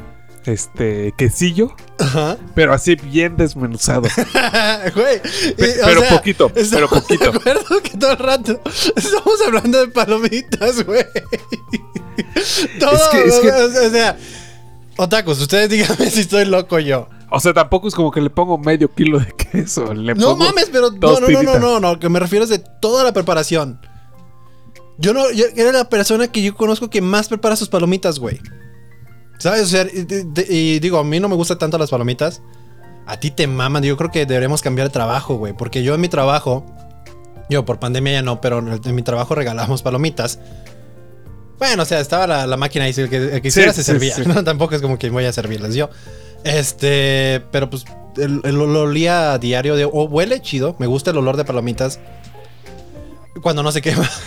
Este. 0.44 1.14
Quesillo. 1.16 1.74
Ajá. 1.98 2.36
Pero 2.54 2.74
así 2.74 2.96
bien 2.96 3.36
desmenuzado. 3.36 4.02
Güey. 4.94 5.16
Y, 5.48 5.54
pero 5.56 6.00
sea, 6.02 6.10
poquito, 6.10 6.50
pero 6.70 6.86
poquito. 6.88 7.32
De 7.32 7.38
acuerdo 7.38 7.80
que 7.82 7.96
todo 7.96 8.10
el 8.12 8.18
rato 8.18 8.60
estamos 8.94 9.40
hablando 9.46 9.80
de 9.80 9.88
palomitas, 9.88 10.84
güey. 10.84 11.04
Todo, 12.78 12.92
Es 12.94 13.02
que- 13.08 13.24
es 13.24 13.34
que- 13.40 13.50
o 13.86 13.90
sea, 13.90 14.16
otakus, 14.98 15.40
ustedes 15.40 15.70
díganme 15.70 16.10
si 16.10 16.20
estoy 16.20 16.44
loco 16.44 16.78
yo. 16.78 17.08
O 17.34 17.40
sea, 17.40 17.52
tampoco 17.52 17.88
es 17.88 17.94
como 17.94 18.10
que 18.10 18.20
le 18.20 18.30
pongo 18.30 18.58
medio 18.58 18.92
kilo 18.92 19.18
de 19.18 19.32
queso. 19.52 19.92
Le 19.92 20.14
No 20.14 20.30
pongo 20.30 20.44
mames, 20.44 20.68
pero 20.70 20.90
no, 20.90 21.20
no, 21.20 21.28
no, 21.28 21.42
no, 21.42 21.58
no, 21.58 21.80
no, 21.80 21.98
que 21.98 22.08
me 22.08 22.20
refiero 22.20 22.44
es 22.44 22.50
de 22.50 22.58
toda 22.80 23.04
la 23.04 23.12
preparación. 23.12 23.80
Yo 24.98 25.12
no, 25.12 25.30
yo 25.32 25.46
era 25.56 25.72
la 25.72 25.88
persona 25.88 26.28
que 26.28 26.42
yo 26.42 26.54
conozco 26.54 26.88
que 26.88 27.00
más 27.00 27.28
prepara 27.28 27.56
sus 27.56 27.68
palomitas, 27.68 28.18
güey. 28.18 28.40
¿Sabes? 29.38 29.62
O 29.62 29.66
sea, 29.66 29.84
y, 29.84 30.06
y 30.48 30.78
digo, 30.78 30.98
a 30.98 31.04
mí 31.04 31.18
no 31.18 31.28
me 31.28 31.34
gustan 31.34 31.58
tanto 31.58 31.76
las 31.78 31.90
palomitas. 31.90 32.40
A 33.06 33.18
ti 33.18 33.30
te 33.30 33.46
maman. 33.46 33.82
Yo 33.82 33.96
creo 33.96 34.10
que 34.10 34.24
deberíamos 34.24 34.62
cambiar 34.62 34.88
de 34.88 34.92
trabajo, 34.92 35.34
güey. 35.36 35.52
Porque 35.52 35.82
yo 35.82 35.94
en 35.94 36.00
mi 36.00 36.08
trabajo, 36.08 36.64
yo 37.50 37.64
por 37.64 37.80
pandemia 37.80 38.12
ya 38.12 38.22
no, 38.22 38.40
pero 38.40 38.58
en, 38.60 38.94
mi 38.94 39.02
trabajo 39.02 39.34
regalamos 39.34 39.82
palomitas. 39.82 40.38
Bueno, 41.58 41.82
o 41.82 41.86
sea, 41.86 42.00
estaba 42.00 42.26
la, 42.26 42.46
la 42.46 42.56
máquina 42.56 42.84
ahí, 42.84 42.94
el 42.96 43.10
que, 43.10 43.16
el 43.16 43.42
que 43.42 43.50
Sí, 43.50 43.62
se 43.62 43.72
sí, 43.72 43.82
servía. 43.82 44.14
sí. 44.14 44.22
¿no? 44.26 44.44
Tampoco 44.44 44.74
es 44.76 44.82
como 44.82 44.98
que 44.98 45.10
voy 45.10 45.24
a 45.24 45.32
servirles 45.32 45.74
yo. 45.74 45.90
Este, 46.44 47.42
pero 47.50 47.68
pues 47.70 47.84
el, 48.16 48.40
el- 48.44 48.54
lo 48.54 48.82
olía 48.82 49.32
a 49.32 49.38
diario 49.38 49.76
de, 49.76 49.84
o 49.84 50.04
huele 50.04 50.40
chido, 50.40 50.76
me 50.78 50.86
gusta 50.86 51.10
el 51.10 51.16
olor 51.18 51.36
de 51.36 51.44
palomitas. 51.44 51.98
Cuando 53.42 53.62
no 53.62 53.72
se 53.72 53.82
quema. 53.82 54.08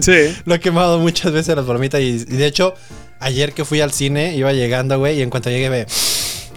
Sí. 0.00 0.34
Lo 0.44 0.54
he 0.54 0.60
quemado 0.60 0.98
muchas 0.98 1.30
veces 1.32 1.54
las 1.54 1.64
palomitas 1.66 2.00
y, 2.00 2.04
y 2.06 2.16
de 2.24 2.46
hecho, 2.46 2.74
ayer 3.20 3.52
que 3.52 3.64
fui 3.66 3.80
al 3.82 3.92
cine, 3.92 4.34
iba 4.34 4.52
llegando, 4.52 4.98
güey, 4.98 5.18
y 5.18 5.22
en 5.22 5.28
cuanto 5.30 5.50
llegué, 5.50 5.68
ve, 5.68 5.86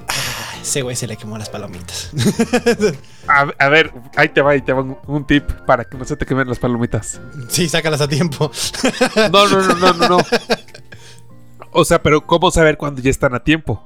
"Ah, 0.07 0.55
ese 0.62 0.81
güey 0.81 0.95
se 0.95 1.07
le 1.07 1.17
quemó 1.17 1.38
las 1.38 1.49
palomitas. 1.49 2.10
A, 3.27 3.41
a 3.57 3.69
ver, 3.69 3.91
ahí 4.15 4.29
te 4.29 4.41
va, 4.41 4.51
ahí 4.51 4.62
te 4.62 4.73
va 4.73 4.81
un, 4.81 4.97
un 5.07 5.25
tip 5.27 5.43
para 5.65 5.84
que 5.86 5.97
no 5.97 6.05
se 6.05 6.15
te 6.17 6.25
quemen 6.25 6.47
las 6.47 6.60
palomitas. 6.60 7.19
sí, 7.49 7.67
sácalas 7.69 8.01
a 8.01 8.07
tiempo. 8.07 8.49
No, 9.31 9.47
no, 9.47 9.62
no, 9.62 9.75
no, 9.75 9.93
no, 9.93 10.07
no. 10.10 10.17
O 11.71 11.86
sea, 11.86 12.01
pero 12.01 12.25
¿cómo 12.25 12.49
saber 12.51 12.77
cuándo 12.77 13.01
ya 13.01 13.10
están 13.12 13.34
a 13.36 13.43
tiempo? 13.43 13.81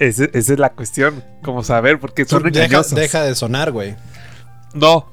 Ese- 0.00 0.30
esa 0.34 0.52
es 0.54 0.58
la 0.58 0.70
cuestión. 0.72 1.22
¿Cómo 1.42 1.62
saber? 1.62 2.00
Porque 2.00 2.24
son 2.24 2.42
deja, 2.50 2.82
deja 2.94 3.22
de 3.22 3.34
sonar, 3.36 3.70
güey. 3.70 3.94
No. 4.74 5.08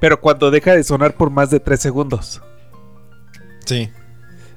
Pero 0.00 0.20
cuando 0.20 0.50
deja 0.52 0.74
de 0.76 0.84
sonar 0.84 1.14
por 1.14 1.30
más 1.30 1.50
de 1.50 1.58
3 1.58 1.80
segundos. 1.80 2.40
Sí. 3.64 3.90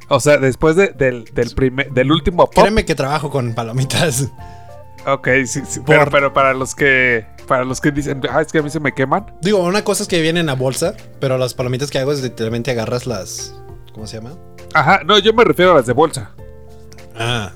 O 0.09 0.19
sea, 0.19 0.37
después 0.37 0.75
de- 0.75 0.89
del, 0.89 1.23
del, 1.33 1.55
primer, 1.55 1.89
del 1.91 2.11
último 2.11 2.45
pop. 2.45 2.53
Créeme 2.63 2.85
que 2.85 2.93
trabajo 2.95 3.29
con 3.31 3.53
palomitas. 3.55 4.27
Ok, 5.07 5.27
sí, 5.45 5.61
sí. 5.67 5.79
Pero, 5.85 6.11
pero 6.11 6.31
para 6.33 6.53
los 6.53 6.75
que. 6.75 7.25
Para 7.47 7.63
los 7.65 7.81
que 7.81 7.91
dicen, 7.91 8.21
ah, 8.29 8.41
es 8.41 8.51
que 8.51 8.59
a 8.59 8.61
mí 8.61 8.69
se 8.69 8.79
me 8.79 8.91
queman. 8.93 9.25
Digo, 9.41 9.57
una 9.59 9.83
cosa 9.83 10.03
es 10.03 10.07
que 10.09 10.21
vienen 10.21 10.47
a 10.47 10.53
bolsa, 10.53 10.93
pero 11.19 11.37
las 11.39 11.53
palomitas 11.55 11.89
que 11.89 11.97
hago 11.97 12.11
es 12.11 12.21
literalmente 12.21 12.69
agarras 12.71 13.07
las. 13.07 13.55
¿Cómo 13.93 14.05
se 14.05 14.17
llama? 14.17 14.37
Ajá, 14.73 15.01
no, 15.03 15.17
yo 15.17 15.33
me 15.33 15.43
refiero 15.43 15.71
a 15.71 15.75
las 15.75 15.85
de 15.87 15.93
bolsa. 15.93 16.31
Ah. 17.17 17.51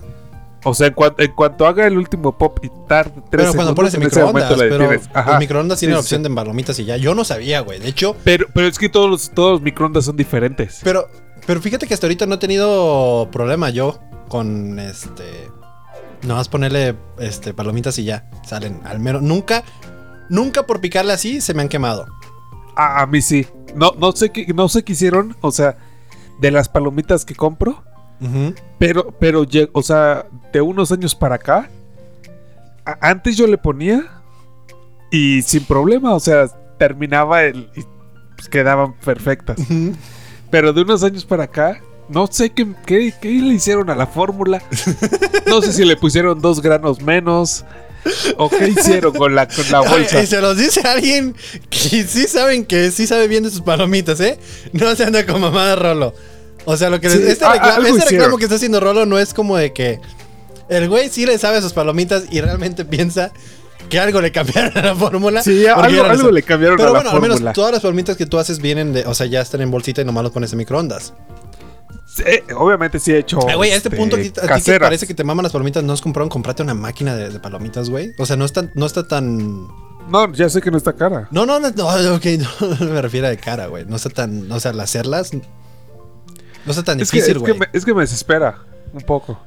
O 0.68 0.74
sea, 0.74 0.88
en, 0.88 0.94
cuan- 0.94 1.14
en 1.20 1.32
cuanto 1.34 1.68
haga 1.68 1.86
el 1.86 1.98
último 1.98 2.38
pop 2.38 2.58
y 2.64 2.70
tarde 2.88 3.12
3 3.14 3.24
Pero 3.30 3.44
segundos, 3.44 3.56
cuando 3.56 3.76
pones 3.76 3.94
ese 3.94 4.04
microondas, 4.04 4.54
pero 4.58 4.92
el 4.92 5.40
microondas 5.40 5.80
tiene 5.80 5.92
Sí, 5.92 5.96
la 5.96 6.00
opción 6.00 6.24
sí. 6.24 6.30
de 6.30 6.36
palomitas 6.36 6.80
y 6.80 6.86
ya. 6.86 6.98
Yo 6.98 7.14
no 7.16 7.24
sabía, 7.24 7.60
güey. 7.62 7.80
De 7.80 7.88
hecho, 7.88 8.16
Pero, 8.24 8.48
pero 8.54 8.68
es 8.68 8.78
que 8.80 8.90
todos 8.90 9.10
los, 9.10 9.30
todos 9.30 9.52
los 9.54 9.62
microondas 9.62 10.06
son 10.06 10.18
diferentes. 10.18 10.82
Pero, 10.84 11.08
pero 11.46 11.62
fíjate 11.62 11.88
que 11.88 11.94
hasta 11.94 12.08
ahorita 12.08 12.26
no 12.26 12.36
he 12.36 12.38
tenido 12.40 13.30
problema 13.32 13.70
yo 13.70 14.00
con 14.28 14.80
este. 14.80 15.24
Nada 16.24 16.36
más 16.40 16.50
ponerle 16.50 16.96
este, 17.20 17.54
palomitas 17.54 18.00
y 18.00 18.06
ya. 18.06 18.28
Salen 18.44 18.82
al 18.86 19.00
menos. 19.00 19.22
Nunca, 19.22 19.64
nunca 20.30 20.64
por 20.66 20.82
picarle 20.82 21.14
así 21.14 21.42
se 21.42 21.54
me 21.54 21.62
han 21.62 21.70
quemado. 21.70 22.08
A, 22.76 23.02
a 23.04 23.06
mí 23.06 23.22
sí. 23.22 23.46
No, 23.76 23.92
no 24.00 24.12
sé 24.14 24.32
qué, 24.32 24.48
no 24.56 24.68
sé 24.68 24.84
qué 24.84 24.94
hicieron, 24.94 25.38
o 25.42 25.52
sea, 25.52 25.78
de 26.42 26.50
las 26.50 26.70
palomitas 26.70 27.24
que 27.24 27.36
compro. 27.36 27.84
Pero, 28.80 29.12
pero, 29.20 29.46
o 29.74 29.82
sea, 29.84 30.26
de 30.52 30.62
unos 30.62 30.92
años 30.92 31.16
para 31.16 31.36
acá, 31.36 31.70
antes 33.02 33.38
yo 33.38 33.48
le 33.48 33.58
ponía 33.58 34.22
y 35.12 35.42
sin 35.42 35.64
problema, 35.66 36.14
o 36.14 36.20
sea, 36.20 36.48
terminaba 36.78 37.44
el 37.44 37.70
y 37.76 37.84
pues, 38.36 38.50
quedaban 38.50 38.94
perfectas. 39.00 39.58
Pero 40.50 40.74
de 40.74 40.82
unos 40.82 41.04
años 41.04 41.26
para 41.26 41.46
acá, 41.46 41.82
no 42.10 42.28
sé 42.28 42.52
qué, 42.52 42.68
qué, 42.86 43.14
qué 43.20 43.30
le 43.30 43.54
hicieron 43.54 43.90
a 43.90 43.96
la 43.96 44.08
fórmula. 44.08 44.62
No 45.48 45.62
sé 45.62 45.74
si 45.74 45.86
le 45.86 45.98
pusieron 45.98 46.42
dos 46.42 46.62
granos 46.62 47.02
menos 47.02 47.66
o 48.38 48.50
qué 48.50 48.70
hicieron 48.70 49.14
con 49.14 49.36
la, 49.36 49.48
con 49.48 49.70
la 49.72 49.80
bolsa. 49.90 50.22
Y 50.22 50.28
se 50.28 50.42
los 50.42 50.58
dice 50.58 50.82
alguien 50.82 51.36
que 51.70 52.04
sí 52.04 52.28
saben 52.28 52.66
que 52.66 52.92
sí 52.92 53.08
sabe 53.08 53.28
bien 53.28 53.44
de 53.44 53.50
sus 53.50 53.62
palomitas, 53.62 54.20
¿eh? 54.20 54.38
No 54.74 54.96
se 54.96 55.04
anda 55.04 55.26
con 55.26 55.42
mamada 55.42 55.76
Rolo. 55.76 56.14
O 56.66 56.76
sea, 56.78 56.90
lo 56.90 57.00
que 57.00 57.10
Sí, 57.10 57.20
este, 57.28 57.46
a- 57.46 57.54
reclamo, 57.54 57.88
este 57.88 58.10
reclamo 58.10 58.38
que 58.38 58.44
está 58.46 58.56
haciendo 58.56 58.80
Rolo 58.80 59.06
no 59.06 59.20
es 59.20 59.34
como 59.34 59.56
de 59.58 59.72
que 59.74 60.00
el 60.70 60.90
güey 60.90 61.10
sí 61.10 61.26
le 61.26 61.38
sabe 61.38 61.58
a 61.58 61.62
sus 61.62 61.74
palomitas 61.74 62.24
y 62.32 62.42
realmente 62.42 62.86
piensa 62.86 63.32
que 63.90 64.00
algo 64.00 64.20
le 64.20 64.32
cambiaron 64.32 64.76
a 64.78 64.82
la 64.82 64.96
fórmula. 64.96 65.44
Sí, 65.44 65.66
algo, 65.68 66.04
algo 66.04 66.32
le 66.32 66.42
cambiaron 66.42 66.78
Pero 66.78 66.90
a 66.90 66.94
la 66.94 67.00
bueno, 67.00 67.12
al 67.12 67.22
menos 67.22 67.54
todas 67.54 67.72
las 67.72 67.82
palomitas 67.82 68.18
que 68.18 68.26
tú 68.26 68.40
haces 68.40 68.60
vienen 68.60 68.94
de, 68.94 69.06
o 69.06 69.14
sea, 69.14 69.28
ya 69.28 69.42
están 69.42 69.62
en 69.62 69.70
bolsita 69.70 70.02
y 70.02 70.06
nomás 70.06 70.24
los 70.24 70.32
pones 70.32 70.52
en 70.54 70.58
microondas. 70.58 71.14
Sí, 72.08 72.24
obviamente 72.56 73.00
sí 73.00 73.12
he 73.12 73.20
hecho. 73.20 73.40
Güey, 73.40 73.72
a 73.72 73.76
este 73.76 73.90
este, 73.90 73.98
punto, 73.98 74.16
a 74.16 74.20
ti- 74.20 74.32
a 74.42 74.56
ti 74.56 74.62
que 74.64 74.80
parece 74.80 75.06
que 75.06 75.14
te 75.14 75.24
maman 75.24 75.44
las 75.44 75.52
palomitas, 75.52 75.84
¿no 75.84 75.94
has 75.94 76.02
comprado? 76.02 76.30
Comprate 76.30 76.64
una 76.64 76.74
máquina 76.74 77.16
de, 77.16 77.30
de 77.30 77.40
palomitas, 77.40 77.90
güey. 77.90 78.14
O 78.18 78.26
sea, 78.26 78.36
no 78.38 78.46
está, 78.46 78.70
no 78.74 78.86
está 78.86 79.08
tan. 79.08 79.68
No, 80.10 80.32
ya 80.34 80.50
sé 80.50 80.62
que 80.62 80.72
no 80.72 80.78
está 80.78 80.94
cara. 80.94 81.28
No, 81.32 81.46
no, 81.46 81.60
no, 81.60 81.72
no, 81.72 81.88
ok, 82.16 82.26
no, 82.80 82.86
me 82.88 83.02
refiero 83.02 83.28
a 83.28 83.32
de 83.32 83.38
cara, 83.38 83.68
güey. 83.68 83.86
No 83.86 83.98
está 83.98 84.10
tan. 84.10 84.52
O 84.52 84.60
sea, 84.60 84.72
al 84.72 84.80
hacerlas. 84.80 85.32
No 86.66 86.72
está 86.72 86.84
tan 86.84 87.00
Es 87.00 87.12
difícil, 87.12 87.38
es, 87.38 87.44
que 87.44 87.52
güey. 87.54 87.70
es 87.74 87.86
que 87.86 87.94
me 87.94 88.02
desespera 88.02 88.58
un 88.94 89.02
poco. 89.02 89.40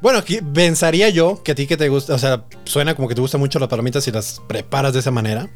Bueno, 0.00 0.22
pensaría 0.54 1.10
yo 1.10 1.42
que 1.42 1.52
a 1.52 1.54
ti 1.54 1.66
que 1.66 1.76
te 1.76 1.88
gusta, 1.88 2.14
o 2.14 2.18
sea, 2.18 2.44
suena 2.64 2.94
como 2.94 3.06
que 3.08 3.14
te 3.14 3.20
gustan 3.20 3.40
mucho 3.40 3.58
las 3.58 3.68
palomitas 3.68 4.06
y 4.08 4.12
las 4.12 4.40
preparas 4.48 4.92
de 4.94 5.00
esa 5.00 5.10
manera. 5.10 5.48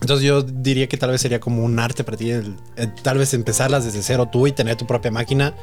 Entonces 0.00 0.24
yo 0.26 0.42
diría 0.42 0.86
que 0.88 0.96
tal 0.96 1.10
vez 1.10 1.20
sería 1.20 1.40
como 1.40 1.64
un 1.64 1.78
arte 1.78 2.04
para 2.04 2.16
ti, 2.16 2.30
el- 2.30 2.56
el 2.76 2.94
tal 2.94 3.18
vez 3.18 3.34
empezarlas 3.34 3.84
desde 3.84 4.02
cero 4.02 4.28
tú 4.30 4.46
y 4.46 4.52
tener 4.52 4.76
tu 4.76 4.86
propia 4.86 5.10
máquina. 5.10 5.54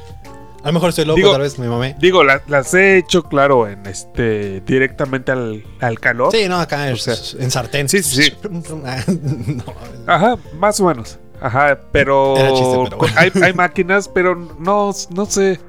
A 0.63 0.67
lo 0.69 0.73
mejor 0.73 0.89
estoy 0.89 1.05
loco, 1.05 1.17
Digo- 1.17 1.31
tal 1.31 1.41
vez 1.41 1.59
me 1.59 1.67
mamé. 1.69 1.95
Digo, 1.99 2.23
la- 2.23 2.41
las 2.47 2.73
he 2.73 2.97
hecho, 2.97 3.21
claro, 3.23 3.67
en 3.69 3.85
este. 3.85 4.61
directamente 4.61 5.31
al, 5.31 5.63
al 5.79 5.99
calor. 5.99 6.31
Sí, 6.33 6.47
no, 6.49 6.59
acá 6.59 6.85
O 6.85 6.87
es- 6.87 7.03
sea, 7.03 7.15
en 7.39 7.51
sartén. 7.51 7.87
sí, 7.87 8.01
sí, 8.01 8.23
sí. 8.23 8.33
No. 8.49 9.63
Ajá, 10.07 10.37
más 10.59 10.79
o 10.79 10.85
menos. 10.87 11.19
Ajá, 11.41 11.79
pero. 11.91 12.37
Era 12.37 12.53
chiste, 12.53 12.77
pero 12.85 12.97
bueno. 12.97 13.15
hay, 13.17 13.31
hay 13.41 13.53
máquinas, 13.53 14.07
pero 14.07 14.35
no, 14.59 14.91
no 15.09 15.25
sé. 15.25 15.59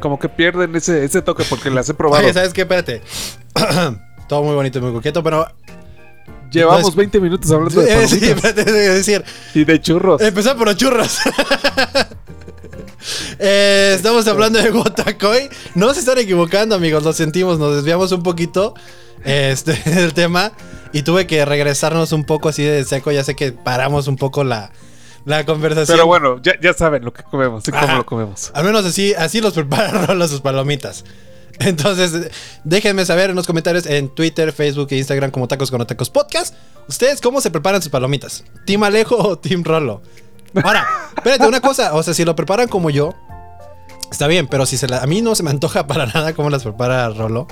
Como 0.00 0.18
que 0.18 0.28
pierden 0.28 0.76
ese, 0.76 1.04
ese 1.04 1.22
toque 1.22 1.44
porque 1.48 1.70
las 1.70 1.88
he 1.88 1.94
probado. 1.94 2.22
Oye, 2.22 2.32
¿sabes 2.32 2.52
qué? 2.52 2.62
Espérate. 2.62 3.02
Todo 4.28 4.42
muy 4.42 4.54
bonito 4.54 4.78
y 4.78 4.82
muy 4.82 4.92
coqueto, 4.92 5.22
pero 5.22 5.46
Llevamos 6.50 6.78
Entonces- 6.78 6.96
20 6.96 7.20
minutos 7.20 7.50
hablando 7.50 7.80
de 7.82 8.08
sí, 8.08 8.20
decir, 8.20 9.24
y 9.54 9.64
de 9.64 9.80
churros. 9.80 10.20
Empezar 10.20 10.56
por 10.56 10.66
los 10.68 10.76
churros. 10.76 11.18
Eh, 13.38 13.92
estamos 13.94 14.26
hablando 14.26 14.58
de 14.58 14.70
Gotacoy. 14.70 15.48
No 15.74 15.94
se 15.94 16.00
están 16.00 16.18
equivocando, 16.18 16.74
amigos. 16.74 17.04
Lo 17.04 17.12
sentimos, 17.12 17.58
nos 17.58 17.76
desviamos 17.76 18.10
un 18.12 18.22
poquito 18.22 18.74
este, 19.24 19.72
del 19.84 20.12
tema. 20.12 20.52
Y 20.92 21.02
tuve 21.02 21.26
que 21.26 21.44
regresarnos 21.44 22.12
un 22.12 22.24
poco 22.24 22.48
así 22.48 22.64
de 22.64 22.84
seco. 22.84 23.12
Ya 23.12 23.22
sé 23.24 23.36
que 23.36 23.52
paramos 23.52 24.08
un 24.08 24.16
poco 24.16 24.42
la, 24.42 24.72
la 25.28 25.44
conversación. 25.44 25.96
Pero 25.96 26.06
bueno, 26.06 26.40
ya, 26.42 26.54
ya 26.60 26.72
saben 26.72 27.04
lo 27.04 27.12
que 27.12 27.22
comemos 27.22 27.66
y 27.68 27.70
cómo 27.70 27.84
Ajá. 27.84 27.96
lo 27.98 28.06
comemos. 28.06 28.50
Al 28.54 28.64
menos 28.64 28.84
así, 28.84 29.14
así 29.14 29.40
los 29.40 29.52
prepara 29.54 29.90
Rolo 30.06 30.26
sus 30.26 30.40
palomitas. 30.40 31.04
Entonces, 31.60 32.30
déjenme 32.64 33.04
saber 33.04 33.30
en 33.30 33.36
los 33.36 33.46
comentarios 33.46 33.84
en 33.86 34.08
Twitter, 34.14 34.52
Facebook 34.52 34.88
e 34.90 34.96
Instagram 34.96 35.30
como 35.30 35.48
Tacos 35.48 35.70
con 35.70 35.84
Tacos 35.86 36.08
Podcast. 36.10 36.54
¿Ustedes 36.88 37.20
cómo 37.20 37.40
se 37.40 37.50
preparan 37.50 37.82
sus 37.82 37.90
palomitas? 37.90 38.44
¿Team 38.64 38.82
Alejo 38.84 39.16
o 39.16 39.38
Team 39.38 39.64
Rolo? 39.64 40.00
Ahora, 40.64 40.86
espérate, 41.16 41.46
una 41.46 41.60
cosa. 41.60 41.94
O 41.94 42.02
sea, 42.02 42.14
si 42.14 42.24
lo 42.24 42.34
preparan 42.36 42.68
como 42.68 42.90
yo, 42.90 43.14
está 44.10 44.26
bien, 44.28 44.46
pero 44.46 44.66
si 44.66 44.78
se 44.78 44.88
la- 44.88 45.02
a 45.02 45.06
mí 45.06 45.20
no 45.20 45.34
se 45.34 45.42
me 45.42 45.50
antoja 45.50 45.86
para 45.86 46.06
nada 46.14 46.32
cómo 46.32 46.48
las 46.48 46.62
prepara 46.62 47.08
Rolo. 47.10 47.48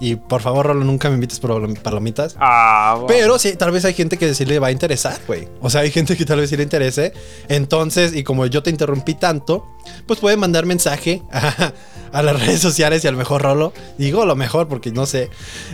Y 0.00 0.16
por 0.16 0.42
favor, 0.42 0.66
Rolo, 0.66 0.84
nunca 0.84 1.08
me 1.08 1.14
invites 1.14 1.38
por 1.38 1.72
palomitas. 1.82 2.36
Ah. 2.40 3.04
Pero 3.06 3.38
sí, 3.38 3.54
tal 3.56 3.70
vez 3.70 3.84
hay 3.84 3.94
gente 3.94 4.16
que 4.18 4.34
sí 4.34 4.44
le 4.44 4.58
va 4.58 4.66
a 4.66 4.70
interesar, 4.72 5.18
güey. 5.26 5.48
O 5.60 5.70
sea, 5.70 5.82
hay 5.82 5.90
gente 5.92 6.16
que 6.16 6.24
tal 6.24 6.40
vez 6.40 6.50
sí 6.50 6.56
le 6.56 6.64
interese. 6.64 7.12
Entonces, 7.48 8.14
y 8.14 8.24
como 8.24 8.46
yo 8.46 8.62
te 8.62 8.70
interrumpí 8.70 9.14
tanto, 9.14 9.64
pues 10.06 10.18
pueden 10.18 10.40
mandar 10.40 10.66
mensaje 10.66 11.22
a, 11.32 11.72
a 12.12 12.22
las 12.22 12.40
redes 12.40 12.60
sociales 12.60 13.04
y 13.04 13.08
al 13.08 13.16
mejor 13.16 13.42
Rolo. 13.42 13.72
Digo 13.96 14.24
lo 14.26 14.34
mejor 14.34 14.66
porque 14.68 14.90
no 14.90 15.06
sé. 15.06 15.30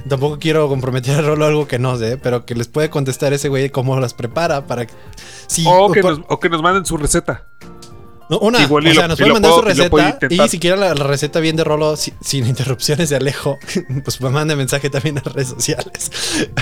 Tampoco 0.09 0.39
quiero 0.39 0.69
comprometer 0.69 1.19
a 1.19 1.23
Rolo 1.23 1.47
algo 1.47 1.67
que 1.67 1.79
no 1.79 1.97
sé, 1.97 2.19
pero 2.19 2.45
que 2.45 2.55
les 2.55 2.69
puede 2.69 2.91
contestar 2.91 3.33
ese 3.33 3.49
güey 3.49 3.71
cómo 3.71 3.99
las 3.99 4.13
prepara 4.13 4.67
para. 4.67 4.87
Sí, 5.47 5.65
o, 5.67 5.91
que 5.91 6.03
por- 6.03 6.19
nos, 6.19 6.27
o 6.29 6.39
que 6.39 6.51
nos 6.51 6.63
manden 6.63 6.85
su 6.85 6.97
receta. 6.99 7.47
No, 8.31 8.39
una, 8.39 8.63
Igual 8.63 8.87
o 8.87 8.93
sea, 8.95 9.03
lo- 9.03 9.09
nos 9.09 9.21
lo 9.21 9.35
mandar 9.35 9.51
su 9.53 9.57
puedo- 9.91 10.07
receta 10.09 10.45
y 10.45 10.49
si 10.49 10.59
quieren 10.59 10.81
la, 10.81 10.95
la 10.95 11.05
receta 11.05 11.41
bien 11.41 11.57
de 11.57 11.65
Rolo 11.65 11.97
si- 11.97 12.15
sin 12.23 12.47
interrupciones 12.49 13.11
de 13.11 13.17
Alejo, 13.17 13.59
pues 14.05 14.21
me 14.21 14.31
manden 14.31 14.57
mensaje 14.57 14.89
también 14.89 15.19
a 15.19 15.21
redes 15.23 15.49
sociales. 15.49 16.11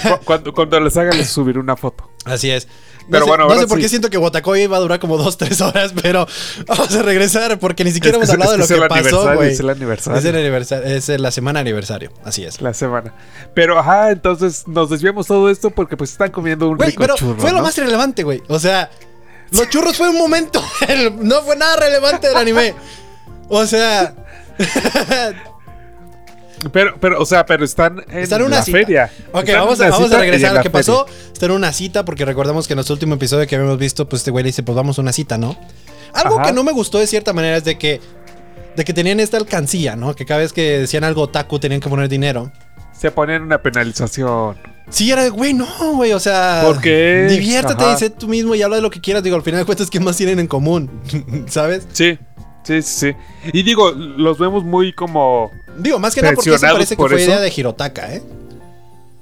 Cu- 0.02 0.24
Cuando, 0.24 0.52
cuando 0.52 0.80
les 0.80 0.96
haga, 0.96 1.12
les 1.12 1.28
subiré 1.28 1.58
una 1.60 1.76
foto. 1.76 2.10
Así 2.24 2.50
es. 2.50 2.66
No 3.02 3.12
Pero 3.12 3.24
sé, 3.24 3.28
bueno, 3.30 3.48
no 3.48 3.58
sé 3.58 3.66
por 3.66 3.78
sí. 3.78 3.82
qué 3.84 3.88
siento 3.88 4.10
que 4.10 4.18
Botacoy 4.18 4.66
va 4.66 4.76
a 4.76 4.80
durar 4.80 4.98
como 4.98 5.16
2-3 5.18 5.66
horas, 5.66 5.94
pero 6.02 6.26
vamos 6.66 6.94
a 6.94 7.02
regresar 7.02 7.58
porque 7.58 7.82
ni 7.84 7.90
siquiera 7.90 8.18
Es 8.18 8.22
hemos 8.24 8.30
hablado 8.34 8.52
es 8.62 8.68
de 8.68 8.76
lo 8.76 8.82
que 8.82 8.88
pasó, 8.88 9.34
güey. 9.34 9.52
es 9.52 9.60
el 9.60 9.70
aniversario. 9.70 10.18
Es 10.18 10.24
el 10.26 10.36
aniversario, 10.36 10.86
es 10.86 11.08
la 11.08 11.30
semana 11.30 11.60
aniversario, 11.60 12.12
así 12.24 12.44
es. 12.44 12.60
La 12.60 12.74
semana. 12.74 13.14
Pero 13.54 13.78
ajá, 13.78 14.10
entonces 14.10 14.64
nos 14.68 14.90
desviamos 14.90 15.26
todo 15.26 15.48
esto 15.48 15.70
porque 15.70 15.96
pues 15.96 16.10
están 16.12 16.30
comiendo 16.30 16.68
un 16.68 16.76
Güey, 16.76 16.90
rico 16.90 17.00
pero 17.02 17.14
churro. 17.16 17.40
fue 17.40 17.52
lo 17.52 17.62
más 17.62 17.76
relevante, 17.78 18.24
güey. 18.24 18.42
O 18.48 18.58
sea, 18.58 18.90
los 19.50 19.68
churros 19.68 19.96
fue 19.96 20.08
un 20.10 20.16
momento, 20.18 20.62
no 21.20 21.42
fue 21.42 21.56
nada 21.56 21.76
relevante 21.76 22.28
del 22.28 22.36
anime. 22.36 22.74
O 23.48 23.66
sea, 23.66 24.14
Pero, 26.72 26.96
pero, 26.98 27.20
o 27.22 27.24
sea, 27.24 27.46
pero 27.46 27.64
están 27.64 28.04
en 28.10 28.42
una 28.42 28.56
la 28.56 28.62
cita. 28.64 28.78
feria. 28.78 29.10
Ok, 29.32 29.44
Están 29.48 29.60
vamos 29.60 29.80
a, 29.80 29.90
vamos 29.90 30.10
a 30.12 30.18
regresar 30.18 30.50
a 30.50 30.54
lo 30.54 30.58
que 30.62 30.70
feria. 30.70 30.72
pasó. 30.72 31.06
Está 31.32 31.46
en 31.46 31.52
una 31.52 31.72
cita, 31.72 32.04
porque 32.04 32.24
recordamos 32.24 32.66
que 32.66 32.72
en 32.72 32.78
nuestro 32.78 32.94
último 32.94 33.14
episodio 33.14 33.46
que 33.46 33.54
habíamos 33.54 33.78
visto, 33.78 34.08
pues 34.08 34.20
este 34.22 34.32
güey 34.32 34.42
le 34.42 34.48
dice, 34.48 34.64
pues 34.64 34.74
vamos 34.74 34.98
a 34.98 35.02
una 35.02 35.12
cita, 35.12 35.38
¿no? 35.38 35.56
Algo 36.12 36.40
Ajá. 36.40 36.48
que 36.48 36.52
no 36.52 36.64
me 36.64 36.72
gustó 36.72 36.98
de 36.98 37.06
cierta 37.06 37.32
manera 37.32 37.58
es 37.58 37.64
de 37.64 37.78
que, 37.78 38.00
de 38.74 38.84
que 38.84 38.92
tenían 38.92 39.20
esta 39.20 39.36
alcancía, 39.36 39.94
¿no? 39.94 40.16
Que 40.16 40.26
cada 40.26 40.40
vez 40.40 40.52
que 40.52 40.80
decían 40.80 41.04
algo 41.04 41.22
otaku 41.22 41.60
tenían 41.60 41.80
que 41.80 41.88
poner 41.88 42.08
dinero. 42.08 42.50
Se 42.92 43.12
ponen 43.12 43.42
una 43.42 43.62
penalización. 43.62 44.56
Sí, 44.90 45.10
era 45.10 45.22
de, 45.24 45.30
güey, 45.30 45.52
no, 45.54 45.66
güey, 45.94 46.12
o 46.12 46.20
sea. 46.20 46.62
¿Por 46.64 46.80
qué? 46.80 47.26
Diviértete 47.28 47.84
Ajá. 47.84 47.94
y 47.94 47.98
sé 47.98 48.10
tú 48.10 48.26
mismo 48.26 48.54
y 48.54 48.62
habla 48.62 48.76
de 48.76 48.82
lo 48.82 48.90
que 48.90 49.00
quieras. 49.00 49.22
Digo, 49.22 49.36
al 49.36 49.42
final 49.42 49.60
de 49.60 49.66
cuentas, 49.66 49.90
¿qué 49.90 50.00
más 50.00 50.16
tienen 50.16 50.38
en 50.38 50.46
común? 50.46 50.90
¿Sabes? 51.48 51.86
Sí, 51.92 52.18
sí, 52.64 52.80
sí, 52.82 53.10
sí. 53.10 53.12
Y 53.52 53.62
digo, 53.62 53.90
los 53.92 54.38
vemos 54.38 54.64
muy 54.64 54.92
como. 54.92 55.50
Digo, 55.78 55.98
más 55.98 56.14
que 56.14 56.22
nada 56.22 56.34
porque 56.34 56.50
Presionados 56.50 56.78
parece 56.78 56.94
que 56.96 57.02
por 57.02 57.10
fue 57.10 57.20
eso. 57.20 57.30
idea 57.30 57.40
de 57.40 57.52
Hirotaka, 57.54 58.14
¿eh? 58.14 58.22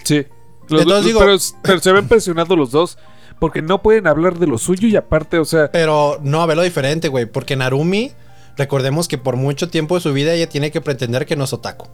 Sí. 0.05 0.25
Los- 0.69 0.83
Entonces 0.83 1.07
digo- 1.07 1.21
pero, 1.21 1.37
pero 1.63 1.81
se 1.81 1.93
ven 1.93 2.09
presionados 2.09 2.57
los 2.57 2.71
dos. 2.71 2.99
Porque 3.39 3.61
no 3.61 3.83
pueden 3.83 4.07
hablar 4.07 4.39
de 4.39 4.47
lo 4.47 4.57
suyo 4.57 4.89
y 4.89 4.97
aparte, 4.97 5.39
o 5.39 5.45
sea. 5.45 5.71
Pero 5.71 6.19
no, 6.23 6.47
velo 6.47 6.63
diferente, 6.63 7.09
güey. 7.09 7.27
Porque 7.27 7.55
Narumi, 7.55 8.13
recordemos 8.57 9.09
que 9.09 9.19
por 9.19 9.37
mucho 9.37 9.69
tiempo 9.69 9.95
de 9.97 10.01
su 10.01 10.13
vida 10.15 10.33
ella 10.33 10.49
tiene 10.49 10.71
que 10.71 10.81
pretender 10.81 11.27
que 11.27 11.37
no 11.37 11.45
es 11.45 11.53
otaku. 11.53 11.87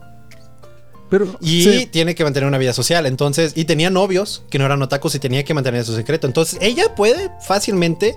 Pero. 1.12 1.36
Y 1.42 1.62
sí. 1.62 1.86
tiene 1.92 2.14
que 2.14 2.24
mantener 2.24 2.48
una 2.48 2.56
vida 2.56 2.72
social. 2.72 3.04
Entonces, 3.04 3.52
y 3.54 3.66
tenía 3.66 3.90
novios 3.90 4.44
que 4.48 4.58
no 4.58 4.64
eran 4.64 4.80
otakus 4.80 5.14
y 5.14 5.18
tenía 5.18 5.44
que 5.44 5.52
mantener 5.52 5.84
su 5.84 5.94
secreto. 5.94 6.26
Entonces, 6.26 6.58
ella 6.62 6.94
puede 6.94 7.30
fácilmente 7.46 8.16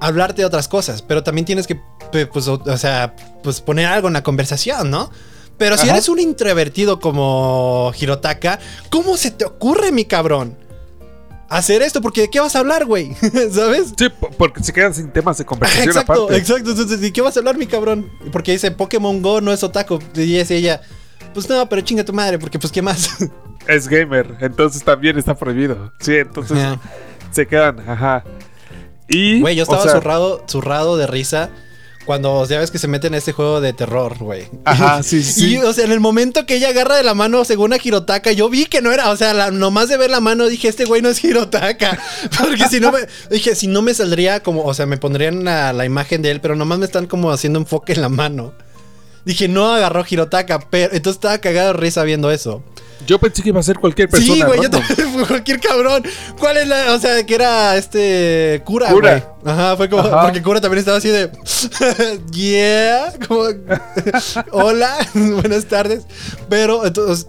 hablarte 0.00 0.40
de 0.40 0.46
otras 0.46 0.68
cosas, 0.68 1.02
pero 1.02 1.22
también 1.22 1.44
tienes 1.44 1.66
que, 1.66 1.78
pues, 2.32 2.48
o, 2.48 2.62
o 2.64 2.78
sea, 2.78 3.14
pues 3.42 3.60
poner 3.60 3.84
algo 3.86 4.08
en 4.08 4.14
la 4.14 4.22
conversación, 4.22 4.90
¿no? 4.90 5.10
Pero 5.58 5.76
si 5.76 5.84
Ajá. 5.84 5.92
eres 5.92 6.08
un 6.08 6.18
introvertido 6.18 6.98
como 6.98 7.92
Hirotaka, 7.98 8.58
¿cómo 8.90 9.18
se 9.18 9.30
te 9.30 9.44
ocurre, 9.44 9.92
mi 9.92 10.06
cabrón? 10.06 10.56
Hacer 11.50 11.82
esto, 11.82 12.00
porque 12.00 12.22
¿de 12.22 12.30
qué 12.30 12.40
vas 12.40 12.56
a 12.56 12.60
hablar, 12.60 12.86
güey? 12.86 13.14
¿Sabes? 13.52 13.92
Sí, 13.98 14.08
po- 14.08 14.30
porque 14.36 14.62
se 14.62 14.72
quedan 14.72 14.94
sin 14.94 15.10
temas 15.12 15.36
de 15.38 15.44
conversación 15.44 15.88
Exacto, 15.88 16.12
aparte. 16.24 16.36
exacto. 16.38 16.70
Entonces, 16.70 17.00
¿de 17.00 17.12
qué 17.12 17.20
vas 17.20 17.36
a 17.36 17.40
hablar, 17.40 17.56
mi 17.58 17.66
cabrón? 17.66 18.10
Porque 18.32 18.52
dice 18.52 18.70
Pokémon 18.70 19.20
Go 19.22 19.40
no 19.42 19.52
es 19.52 19.62
otaku. 19.62 19.98
Y 20.14 20.20
dice 20.20 20.56
ella, 20.56 20.80
pues 21.36 21.50
no, 21.50 21.68
pero 21.68 21.82
chinga 21.82 22.02
tu 22.02 22.14
madre, 22.14 22.38
porque 22.38 22.58
pues 22.58 22.72
qué 22.72 22.80
más. 22.80 23.10
Es 23.68 23.88
gamer, 23.88 24.36
entonces 24.40 24.82
también 24.82 25.18
está 25.18 25.34
prohibido. 25.34 25.92
Sí, 26.00 26.14
entonces 26.14 26.56
se 27.30 27.46
quedan, 27.46 27.80
ajá. 27.86 28.24
Y. 29.08 29.40
Güey, 29.40 29.54
yo 29.54 29.64
o 29.64 29.64
estaba 29.64 29.82
sea, 29.82 29.92
zurrado, 29.92 30.44
zurrado 30.46 30.96
de 30.96 31.06
risa 31.06 31.50
cuando 32.06 32.46
ya 32.46 32.60
ves 32.60 32.70
que 32.70 32.78
se 32.78 32.88
meten 32.88 33.12
en 33.12 33.18
este 33.18 33.32
juego 33.32 33.60
de 33.60 33.72
terror, 33.72 34.16
güey. 34.18 34.48
Ajá, 34.64 35.02
sí, 35.02 35.22
sí. 35.22 35.54
Y, 35.54 35.56
o 35.58 35.72
sea, 35.72 35.84
en 35.84 35.92
el 35.92 36.00
momento 36.00 36.46
que 36.46 36.54
ella 36.54 36.68
agarra 36.70 36.96
de 36.96 37.02
la 37.02 37.12
mano 37.14 37.44
según 37.44 37.72
a 37.74 37.76
Hirotaka, 37.82 38.32
yo 38.32 38.48
vi 38.48 38.64
que 38.64 38.80
no 38.80 38.92
era, 38.92 39.10
o 39.10 39.16
sea, 39.16 39.34
la- 39.34 39.50
nomás 39.50 39.88
de 39.88 39.98
ver 39.98 40.10
la 40.10 40.20
mano 40.20 40.46
dije, 40.46 40.68
este 40.68 40.84
güey 40.86 41.02
no 41.02 41.10
es 41.10 41.22
Hirotaka. 41.22 41.98
Porque 42.38 42.68
si 42.70 42.80
no 42.80 42.92
me, 42.92 43.00
dije, 43.30 43.54
si 43.56 43.66
no 43.66 43.82
me 43.82 43.92
saldría 43.92 44.40
como, 44.40 44.62
o 44.62 44.72
sea, 44.72 44.86
me 44.86 44.96
pondrían 44.96 45.44
la, 45.44 45.72
la 45.74 45.84
imagen 45.84 46.22
de 46.22 46.30
él, 46.30 46.40
pero 46.40 46.54
nomás 46.56 46.78
me 46.78 46.86
están 46.86 47.06
como 47.06 47.30
haciendo 47.32 47.58
enfoque 47.58 47.92
en 47.92 48.00
la 48.00 48.08
mano. 48.08 48.54
Dije, 49.26 49.48
no 49.48 49.72
agarró 49.72 50.04
Hirotaka, 50.08 50.60
pero 50.70 50.94
entonces 50.94 51.16
estaba 51.16 51.36
cagado 51.38 51.72
de 51.72 51.80
risa 51.80 52.04
viendo 52.04 52.30
eso. 52.30 52.62
Yo 53.08 53.18
pensé 53.18 53.42
que 53.42 53.48
iba 53.48 53.58
a 53.58 53.62
ser 53.64 53.76
cualquier 53.76 54.08
persona. 54.08 54.34
Sí, 54.34 54.40
güey, 54.40 54.62
yo 54.62 54.70
también 54.70 55.26
cualquier 55.26 55.58
cabrón. 55.58 56.04
¿Cuál 56.38 56.58
es 56.58 56.68
la, 56.68 56.94
o 56.94 57.00
sea, 57.00 57.26
que 57.26 57.34
era 57.34 57.76
este 57.76 58.62
cura, 58.64 58.88
Cura. 58.88 59.34
Ajá, 59.44 59.76
fue 59.76 59.90
como, 59.90 60.02
Ajá. 60.02 60.22
porque 60.22 60.40
cura 60.42 60.60
también 60.60 60.78
estaba 60.78 60.98
así 60.98 61.08
de, 61.08 61.28
yeah, 62.30 63.12
como, 63.26 63.46
hola, 64.52 64.96
buenas 65.14 65.64
tardes. 65.66 66.04
Pero 66.48 66.86
entonces 66.86 67.26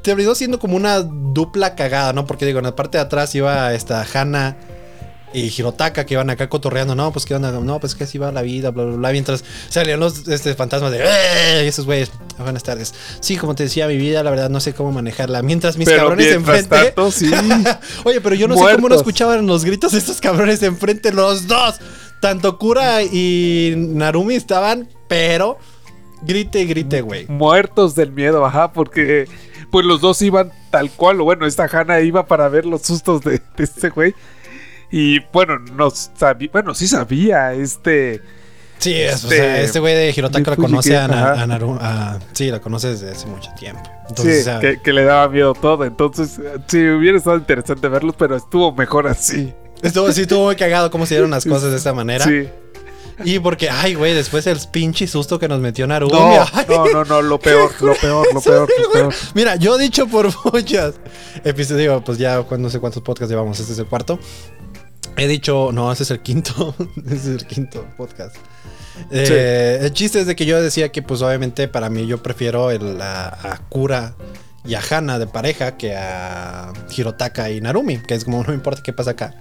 terminó 0.00 0.34
siendo 0.34 0.58
como 0.58 0.76
una 0.76 1.00
dupla 1.00 1.74
cagada, 1.74 2.14
¿no? 2.14 2.26
Porque 2.26 2.46
digo, 2.46 2.58
en 2.58 2.64
la 2.64 2.74
parte 2.74 2.96
de 2.96 3.04
atrás 3.04 3.34
iba 3.34 3.74
esta 3.74 4.06
Hana 4.14 4.56
y 5.32 5.52
Hirotaka 5.56 6.06
que 6.06 6.14
iban 6.14 6.30
acá 6.30 6.48
cotorreando, 6.48 6.94
no, 6.94 7.12
pues 7.12 7.24
qué 7.26 7.34
onda, 7.34 7.52
no, 7.52 7.80
pues 7.80 7.94
que 7.94 8.04
así 8.04 8.18
va 8.18 8.32
la 8.32 8.42
vida, 8.42 8.70
bla, 8.70 8.84
bla, 8.84 8.96
bla, 8.96 9.12
mientras 9.12 9.44
salían 9.68 10.00
los 10.00 10.26
este, 10.28 10.54
fantasmas 10.54 10.90
de, 10.90 11.04
¡eh! 11.04 11.68
esos 11.68 11.84
güeyes, 11.86 12.10
buenas 12.38 12.62
tardes. 12.62 12.94
Sí, 13.20 13.36
como 13.36 13.54
te 13.54 13.64
decía, 13.64 13.86
mi 13.86 13.96
vida, 13.96 14.22
la 14.22 14.30
verdad, 14.30 14.50
no 14.50 14.60
sé 14.60 14.72
cómo 14.72 14.92
manejarla. 14.92 15.42
Mientras 15.42 15.76
mis 15.76 15.86
Pero 15.86 16.02
cabrones 16.02 16.26
mientras 16.26 16.58
enfrente. 16.60 16.86
tanto, 16.86 17.10
sí. 17.10 17.30
Oye, 18.04 18.20
pero 18.20 18.34
yo 18.34 18.48
no 18.48 18.56
sé 18.56 18.74
cómo 18.74 18.88
no 18.88 18.94
escuchaban 18.94 19.46
los 19.46 19.64
gritos 19.64 19.92
de 19.92 19.98
estos 19.98 20.20
cabrones 20.20 20.62
enfrente, 20.62 21.12
los 21.12 21.46
dos. 21.46 21.76
Tanto 22.20 22.58
Kura 22.58 23.02
y 23.02 23.74
Narumi 23.76 24.34
estaban, 24.34 24.88
pero 25.08 25.58
grite, 26.22 26.64
grite, 26.64 27.00
güey. 27.02 27.26
Muertos 27.28 27.94
del 27.94 28.10
miedo, 28.12 28.44
ajá, 28.44 28.72
porque 28.72 29.28
pues 29.70 29.86
los 29.86 30.00
dos 30.00 30.20
iban 30.22 30.50
tal 30.70 30.90
cual. 30.90 31.20
o 31.20 31.24
Bueno, 31.24 31.46
esta 31.46 31.68
Hanna 31.70 32.00
iba 32.00 32.26
para 32.26 32.48
ver 32.48 32.66
los 32.66 32.82
sustos 32.82 33.22
de, 33.22 33.40
de 33.56 33.64
este 33.64 33.90
güey. 33.90 34.14
Y 34.90 35.20
bueno, 35.32 35.58
no 35.58 35.90
sabía, 35.90 36.48
bueno, 36.52 36.74
sí 36.74 36.88
sabía, 36.88 37.52
este... 37.52 38.20
Sí, 38.78 38.94
es, 38.94 39.24
o 39.24 39.26
Este, 39.26 39.36
sea, 39.36 39.60
este 39.60 39.80
güey 39.80 39.94
de 39.96 40.14
Hirotaka 40.16 40.52
lo 40.52 40.56
conoce 40.56 40.96
a, 40.96 41.04
a 41.06 41.46
Naru- 41.46 41.78
a- 41.80 42.20
sí, 42.32 42.48
lo 42.48 42.60
conoce 42.62 42.90
desde 42.90 43.10
hace 43.10 43.26
mucho 43.26 43.50
tiempo. 43.58 43.82
Entonces, 44.08 44.36
sí, 44.36 44.40
o 44.42 44.44
sea, 44.44 44.60
que, 44.60 44.80
que 44.80 44.92
le 44.92 45.02
daba 45.04 45.28
miedo 45.28 45.52
todo. 45.52 45.84
Entonces, 45.84 46.38
eh, 46.38 46.58
sí, 46.68 46.78
hubiera 46.88 47.18
estado 47.18 47.36
interesante 47.36 47.88
verlos, 47.88 48.14
pero 48.16 48.36
estuvo 48.36 48.72
mejor 48.72 49.08
así. 49.08 49.52
estuvo, 49.82 50.12
sí, 50.12 50.20
estuvo 50.22 50.44
muy 50.44 50.54
cagado 50.54 50.92
cómo 50.92 51.06
se 51.06 51.14
dieron 51.14 51.30
las 51.32 51.44
cosas 51.44 51.72
de 51.72 51.76
esta 51.76 51.92
manera. 51.92 52.24
Sí. 52.24 52.48
Y 53.24 53.40
porque, 53.40 53.68
ay, 53.68 53.94
güey, 53.96 54.14
después 54.14 54.46
el 54.46 54.58
pinche 54.70 55.08
susto 55.08 55.40
que 55.40 55.48
nos 55.48 55.58
metió 55.58 55.84
Narumi. 55.88 56.12
No, 56.12 56.46
no, 56.68 56.86
no, 56.92 57.04
no, 57.04 57.20
lo 57.22 57.36
peor, 57.40 57.72
lo 57.82 57.94
peor, 57.96 58.32
lo 58.32 58.40
peor, 58.40 58.68
lo 58.80 58.90
peor. 58.92 59.14
Mira, 59.34 59.56
yo 59.56 59.76
he 59.76 59.82
dicho 59.82 60.06
por 60.06 60.28
muchas 60.52 60.94
episodios, 61.42 62.00
pues 62.06 62.16
ya 62.16 62.44
no 62.56 62.70
sé 62.70 62.78
cuántos 62.78 63.02
podcasts 63.02 63.28
llevamos, 63.28 63.58
este 63.58 63.72
es 63.72 63.78
el 63.80 63.86
cuarto. 63.86 64.20
He 65.16 65.26
dicho, 65.26 65.70
no, 65.72 65.90
ese 65.90 66.04
es 66.04 66.10
el 66.10 66.20
quinto, 66.20 66.74
ese 67.06 67.14
es 67.16 67.26
el 67.26 67.46
quinto 67.46 67.84
podcast. 67.96 68.36
Eh, 69.10 69.78
El 69.82 69.92
chiste 69.92 70.20
es 70.20 70.26
de 70.26 70.34
que 70.34 70.44
yo 70.44 70.60
decía 70.60 70.90
que 70.90 71.02
pues 71.02 71.22
obviamente 71.22 71.68
para 71.68 71.88
mí 71.88 72.06
yo 72.06 72.22
prefiero 72.22 72.70
el, 72.70 73.00
a, 73.00 73.28
a 73.28 73.58
Cura 73.68 74.14
y 74.64 74.74
a 74.74 74.80
Hana 74.90 75.18
de 75.18 75.26
pareja 75.26 75.76
que 75.76 75.94
a 75.96 76.72
Hirotaka 76.96 77.50
y 77.50 77.60
Narumi, 77.60 77.98
que 77.98 78.14
es 78.14 78.24
como 78.24 78.42
no 78.42 78.48
me 78.48 78.54
importa 78.54 78.82
qué 78.82 78.92
pasa 78.92 79.12
acá. 79.12 79.34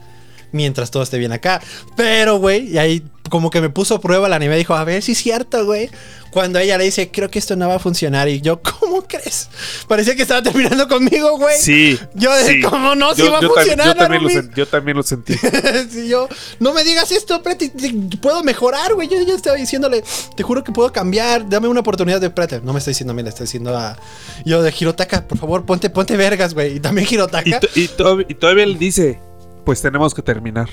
Mientras 0.51 0.91
todo 0.91 1.03
esté 1.03 1.17
bien 1.17 1.31
acá. 1.31 1.61
Pero, 1.95 2.37
güey, 2.37 2.67
y 2.73 2.77
ahí 2.77 3.03
como 3.29 3.49
que 3.49 3.59
me 3.59 3.69
puso 3.69 3.95
a 3.95 4.01
prueba 4.01 4.27
el 4.27 4.33
anime. 4.33 4.55
Dijo, 4.57 4.73
a 4.75 4.83
ver 4.83 5.01
si 5.03 5.11
es 5.11 5.17
cierto, 5.17 5.65
güey. 5.65 5.89
Cuando 6.31 6.59
ella 6.59 6.77
le 6.77 6.83
dice, 6.85 7.09
creo 7.09 7.29
que 7.31 7.39
esto 7.39 7.55
no 7.55 7.67
va 7.67 7.75
a 7.75 7.79
funcionar. 7.79 8.27
Y 8.29 8.41
yo, 8.41 8.61
¿cómo 8.61 9.01
crees? 9.07 9.49
Parecía 9.87 10.15
que 10.15 10.21
estaba 10.21 10.41
terminando 10.43 10.87
conmigo, 10.87 11.37
güey. 11.37 11.57
Sí. 11.57 11.97
Yo 12.13 12.29
sí. 12.45 12.61
¿cómo 12.61 12.95
no? 12.95 13.13
Si 13.15 13.23
Yo- 13.23 13.31
va 13.31 13.39
a 13.39 13.41
yo 13.41 13.49
funcionar, 13.49 13.87
yo 13.87 13.95
también, 13.95 14.23
lo 14.23 14.55
yo 14.55 14.67
también 14.67 14.97
lo 14.97 15.03
sentí. 15.03 15.33
Sí, 15.89 16.07
yo, 16.07 16.27
no 16.59 16.73
me 16.73 16.83
digas 16.83 17.11
esto, 17.11 17.35
espérate, 17.35 17.69
te- 17.69 17.93
puedo 18.21 18.43
mejorar, 18.43 18.93
güey. 18.93 19.07
Yo 19.07 19.17
ya 19.23 19.33
estaba 19.33 19.55
diciéndole, 19.55 20.03
te 20.35 20.43
juro 20.43 20.63
que 20.63 20.71
puedo 20.71 20.91
cambiar, 20.91 21.47
dame 21.49 21.67
una 21.67 21.79
oportunidad 21.79 22.21
de, 22.21 22.27
espérate, 22.27 22.61
no 22.61 22.71
me 22.73 22.79
estoy 22.79 22.91
diciendo 22.91 23.11
a 23.11 23.15
mí, 23.15 23.23
le 23.23 23.29
estoy 23.29 23.45
diciendo 23.45 23.75
a 23.77 23.97
yo 24.45 24.61
de 24.61 24.73
Hirotaka, 24.77 25.27
por 25.27 25.37
favor, 25.37 25.65
ponte, 25.65 25.89
ponte 25.89 26.15
vergas, 26.17 26.53
güey. 26.53 26.75
Y 26.77 26.79
también 26.79 27.07
Hirotaka. 27.09 27.59
Y, 27.75 27.81
y 27.83 27.87
to- 27.87 28.21
y 28.21 28.33
todavía 28.35 28.63
él 28.65 28.77
dice, 28.77 29.19
pues 29.67 29.81
tenemos 29.81 30.13
que 30.13 30.21
terminar. 30.21 30.69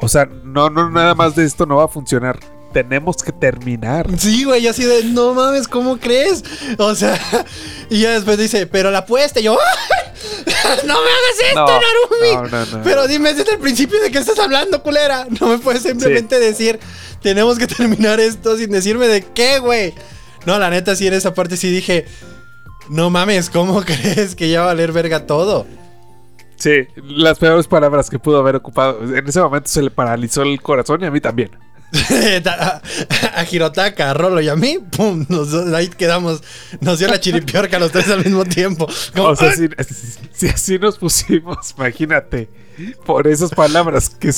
O 0.00 0.08
sea, 0.08 0.24
no, 0.24 0.70
no, 0.70 0.88
nada 0.88 1.14
más 1.14 1.36
de 1.36 1.44
esto 1.44 1.66
no 1.66 1.76
va 1.76 1.84
a 1.84 1.88
funcionar. 1.88 2.40
Tenemos 2.72 3.18
que 3.18 3.32
terminar. 3.32 4.06
Sí, 4.16 4.44
güey, 4.44 4.66
así 4.66 4.82
de, 4.82 5.04
no 5.04 5.34
mames, 5.34 5.68
¿cómo 5.68 5.98
crees? 5.98 6.42
O 6.78 6.94
sea, 6.94 7.20
y 7.90 8.00
ya 8.00 8.12
después 8.12 8.38
dice, 8.38 8.66
pero 8.66 8.90
la 8.90 9.00
apuesta, 9.00 9.40
y 9.40 9.42
yo, 9.42 9.52
no 10.86 10.94
me 11.02 11.10
hagas 11.10 11.48
esto, 11.48 11.66
No, 11.66 11.66
Narumi. 11.66 12.50
no, 12.50 12.64
no, 12.64 12.78
no. 12.78 12.82
Pero 12.82 13.06
dime 13.06 13.34
desde 13.34 13.52
el 13.52 13.58
principio 13.58 14.00
de 14.00 14.10
qué 14.10 14.16
estás 14.16 14.38
hablando, 14.38 14.82
culera. 14.82 15.26
No 15.38 15.48
me 15.48 15.58
puedes 15.58 15.82
simplemente 15.82 16.40
decir, 16.40 16.80
tenemos 17.20 17.58
que 17.58 17.66
terminar 17.66 18.20
esto 18.20 18.56
sin 18.56 18.70
decirme 18.70 19.06
de 19.06 19.20
qué, 19.22 19.58
güey. 19.58 19.92
No, 20.46 20.58
la 20.58 20.70
neta, 20.70 20.96
sí, 20.96 21.06
en 21.06 21.12
esa 21.12 21.34
parte 21.34 21.58
sí 21.58 21.70
dije, 21.70 22.06
no 22.88 23.10
mames, 23.10 23.50
¿cómo 23.50 23.82
crees 23.82 24.34
que 24.34 24.48
ya 24.48 24.60
va 24.60 24.64
a 24.64 24.68
valer 24.68 24.92
verga 24.92 25.26
todo? 25.26 25.66
Sí, 26.60 26.86
las 27.02 27.38
peores 27.38 27.66
palabras 27.66 28.08
que 28.10 28.18
pudo 28.18 28.38
haber 28.38 28.54
ocupado. 28.56 29.02
En 29.16 29.26
ese 29.26 29.40
momento 29.40 29.68
se 29.68 29.80
le 29.82 29.90
paralizó 29.90 30.42
el 30.42 30.60
corazón 30.60 31.02
y 31.02 31.06
a 31.06 31.10
mí 31.10 31.20
también. 31.20 31.50
a, 32.46 32.80
a 33.34 33.44
Hirotaka, 33.50 34.10
a 34.10 34.14
Rolo 34.14 34.40
y 34.40 34.48
a 34.48 34.54
mí, 34.56 34.78
pum, 34.96 35.24
nos- 35.28 35.54
ahí 35.74 35.88
quedamos. 35.88 36.42
Nos 36.80 36.98
dio 36.98 37.08
la 37.08 37.18
chiripiorca 37.18 37.78
los 37.78 37.90
tres 37.90 38.08
al 38.10 38.22
mismo 38.24 38.44
tiempo. 38.44 38.86
Como, 39.14 39.28
O 39.30 39.36
sea, 39.36 39.52
si, 39.54 39.68
si 40.32 40.48
así 40.48 40.78
nos 40.78 40.98
pusimos, 40.98 41.74
imagínate, 41.76 42.48
por 43.06 43.26
esas 43.26 43.50
palabras 43.50 44.10
que 44.10 44.30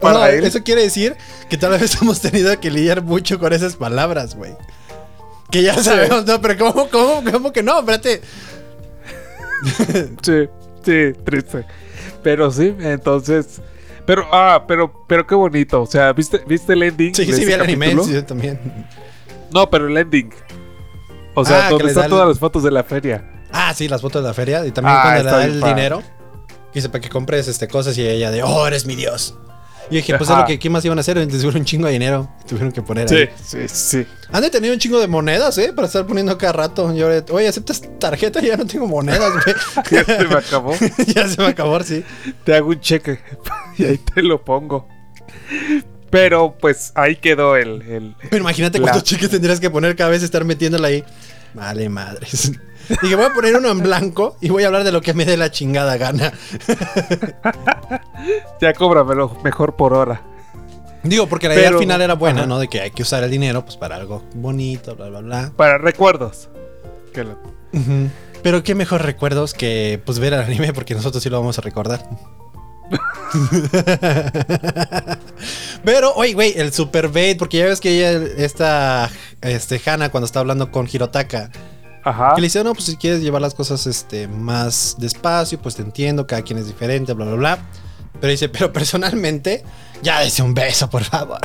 para 0.00 0.18
No, 0.18 0.26
él. 0.26 0.44
Eso 0.44 0.62
quiere 0.62 0.82
decir 0.82 1.16
que 1.48 1.56
tal 1.56 1.72
vez 1.72 2.00
hemos 2.00 2.20
tenido 2.20 2.60
que 2.60 2.70
lidiar 2.70 3.02
mucho 3.02 3.38
con 3.40 3.52
esas 3.54 3.74
palabras, 3.74 4.36
güey. 4.36 4.52
Que 5.50 5.62
ya 5.62 5.82
sabemos, 5.82 6.26
no, 6.26 6.40
pero 6.42 6.58
¿cómo, 6.58 6.88
cómo, 6.90 7.24
cómo 7.32 7.52
que 7.52 7.62
no? 7.62 7.80
Espérate. 7.80 8.20
Sí, 10.22 10.48
sí, 10.82 11.12
triste. 11.24 11.64
Pero 12.22 12.50
sí, 12.50 12.74
entonces. 12.80 13.60
Pero, 14.06 14.26
ah, 14.32 14.64
pero, 14.66 15.04
pero 15.06 15.26
qué 15.26 15.34
bonito. 15.34 15.82
O 15.82 15.86
sea, 15.86 16.12
¿viste, 16.12 16.42
¿viste 16.46 16.72
el 16.72 16.82
ending? 16.82 17.14
Sí, 17.14 17.24
sí, 17.32 17.44
vi 17.44 17.52
el 17.52 17.60
anime, 17.60 17.96
sí, 18.04 18.20
también. 18.22 18.58
No, 19.52 19.68
pero 19.70 19.86
el 19.88 19.96
ending. 19.96 20.30
O 21.34 21.44
sea, 21.44 21.66
Ah, 21.66 21.70
donde 21.70 21.88
están 21.88 22.04
el- 22.04 22.10
todas 22.10 22.28
las 22.28 22.38
fotos 22.38 22.62
de 22.62 22.70
la 22.70 22.82
feria. 22.82 23.24
Ah, 23.52 23.72
sí, 23.74 23.88
las 23.88 24.00
fotos 24.00 24.22
de 24.22 24.28
la 24.28 24.34
feria. 24.34 24.66
Y 24.66 24.72
también 24.72 24.96
Ah, 24.96 25.02
cuando 25.02 25.22
le 25.24 25.30
da 25.30 25.44
el 25.44 25.60
padre. 25.60 25.74
dinero. 25.74 26.02
Dice, 26.74 26.88
para 26.88 27.00
que 27.00 27.08
compres 27.08 27.48
este, 27.48 27.66
cosas 27.68 27.96
y 27.98 28.06
ella 28.06 28.30
de, 28.30 28.42
oh, 28.42 28.66
eres 28.66 28.86
mi 28.86 28.94
dios. 28.96 29.36
Y 29.90 29.96
dije, 29.96 30.16
pues 30.18 30.28
es 30.30 30.36
lo 30.36 30.44
que, 30.44 30.58
¿qué 30.58 30.68
más 30.70 30.84
iban 30.84 30.98
a 30.98 31.00
hacer? 31.00 31.16
Tuvieron 31.26 31.56
un 31.56 31.64
chingo 31.64 31.86
de 31.86 31.92
dinero. 31.94 32.28
Tuvieron 32.48 32.70
que 32.72 32.82
poner 32.82 33.08
Sí, 33.08 33.14
ahí. 33.16 33.28
sí, 33.44 33.58
sí. 33.68 34.06
Han 34.30 34.42
de 34.42 34.50
tener 34.50 34.70
un 34.72 34.78
chingo 34.78 35.00
de 35.00 35.08
monedas, 35.08 35.56
¿eh? 35.58 35.72
Para 35.72 35.86
estar 35.86 36.06
poniendo 36.06 36.36
cada 36.38 36.52
rato. 36.52 36.94
Y 36.94 37.00
ahora, 37.02 37.24
oye, 37.30 37.48
¿aceptas 37.48 37.82
tarjeta? 37.98 38.40
Ya 38.40 38.56
no 38.56 38.66
tengo 38.66 38.86
monedas, 38.86 39.32
güey. 39.32 39.56
Ya 39.90 40.04
se 40.04 40.24
me 40.26 40.34
acabó. 40.36 40.74
ya 41.14 41.28
se 41.28 41.40
me 41.40 41.48
acabó, 41.48 41.80
sí. 41.82 42.04
Te 42.44 42.54
hago 42.54 42.68
un 42.68 42.80
cheque 42.80 43.18
y 43.78 43.84
ahí 43.84 43.98
te 43.98 44.22
lo 44.22 44.44
pongo. 44.44 44.86
Pero 46.10 46.56
pues 46.60 46.92
ahí 46.94 47.16
quedó 47.16 47.56
el. 47.56 47.82
el- 47.82 48.16
Pero 48.30 48.42
imagínate 48.42 48.78
la- 48.78 48.82
cuántos 48.82 49.04
cheques 49.04 49.30
tendrías 49.30 49.60
que 49.60 49.70
poner 49.70 49.94
cada 49.96 50.10
vez 50.10 50.22
estar 50.22 50.44
metiéndola 50.44 50.88
ahí. 50.88 51.04
Vale, 51.54 51.88
madres. 51.88 52.52
Dije, 53.02 53.14
voy 53.14 53.24
a 53.26 53.32
poner 53.32 53.56
uno 53.56 53.70
en 53.70 53.80
blanco 53.80 54.36
y 54.40 54.50
voy 54.50 54.64
a 54.64 54.66
hablar 54.66 54.84
de 54.84 54.92
lo 54.92 55.00
que 55.00 55.14
me 55.14 55.24
dé 55.24 55.36
la 55.36 55.50
chingada 55.50 55.96
gana. 55.96 56.32
Ya 58.60 58.74
cóbramelo 58.74 59.38
mejor 59.42 59.76
por 59.76 59.94
hora. 59.94 60.20
Digo, 61.02 61.26
porque 61.26 61.48
la 61.48 61.54
idea 61.54 61.68
al 61.70 61.78
final 61.78 62.02
era 62.02 62.14
buena, 62.14 62.40
ajá. 62.40 62.46
¿no? 62.46 62.58
De 62.58 62.68
que 62.68 62.80
hay 62.82 62.90
que 62.90 63.00
usar 63.02 63.24
el 63.24 63.30
dinero 63.30 63.64
pues 63.64 63.78
para 63.78 63.96
algo 63.96 64.22
bonito, 64.34 64.94
bla, 64.94 65.08
bla, 65.08 65.20
bla. 65.20 65.52
Para 65.56 65.78
recuerdos. 65.78 66.50
Que 67.14 67.24
lo- 67.24 67.38
Ujú. 67.72 68.10
Pero 68.42 68.62
qué 68.62 68.74
mejor 68.74 69.02
recuerdos 69.02 69.54
que 69.54 70.00
pues 70.04 70.18
ver 70.18 70.34
el 70.34 70.40
anime 70.40 70.74
porque 70.74 70.94
nosotros 70.94 71.22
sí 71.22 71.30
lo 71.30 71.40
vamos 71.40 71.58
a 71.58 71.62
recordar. 71.62 72.06
Pero, 75.84 76.12
oye, 76.14 76.34
güey, 76.34 76.52
el 76.56 76.72
super 76.72 77.08
bait, 77.08 77.38
porque 77.38 77.58
ya 77.58 77.66
ves 77.66 77.80
que 77.80 77.90
ella, 77.96 78.26
esta, 78.36 79.08
este, 79.40 79.80
Hana, 79.86 80.10
cuando 80.10 80.26
está 80.26 80.40
hablando 80.40 80.70
con 80.70 80.88
Hirotaka, 80.92 81.50
Ajá. 82.02 82.34
le 82.36 82.42
dice, 82.42 82.64
no, 82.64 82.72
pues 82.72 82.86
si 82.86 82.96
quieres 82.96 83.20
llevar 83.20 83.42
las 83.42 83.54
cosas 83.54 83.86
este, 83.86 84.28
más 84.28 84.96
despacio, 84.98 85.60
pues 85.60 85.76
te 85.76 85.82
entiendo, 85.82 86.26
cada 86.26 86.42
quien 86.42 86.58
es 86.58 86.66
diferente, 86.66 87.12
bla, 87.12 87.26
bla, 87.26 87.34
bla. 87.34 87.58
Pero 88.20 88.30
dice, 88.30 88.48
pero 88.48 88.72
personalmente, 88.72 89.64
ya 90.02 90.20
dese 90.20 90.42
un 90.42 90.54
beso, 90.54 90.88
por 90.90 91.04
favor. 91.04 91.40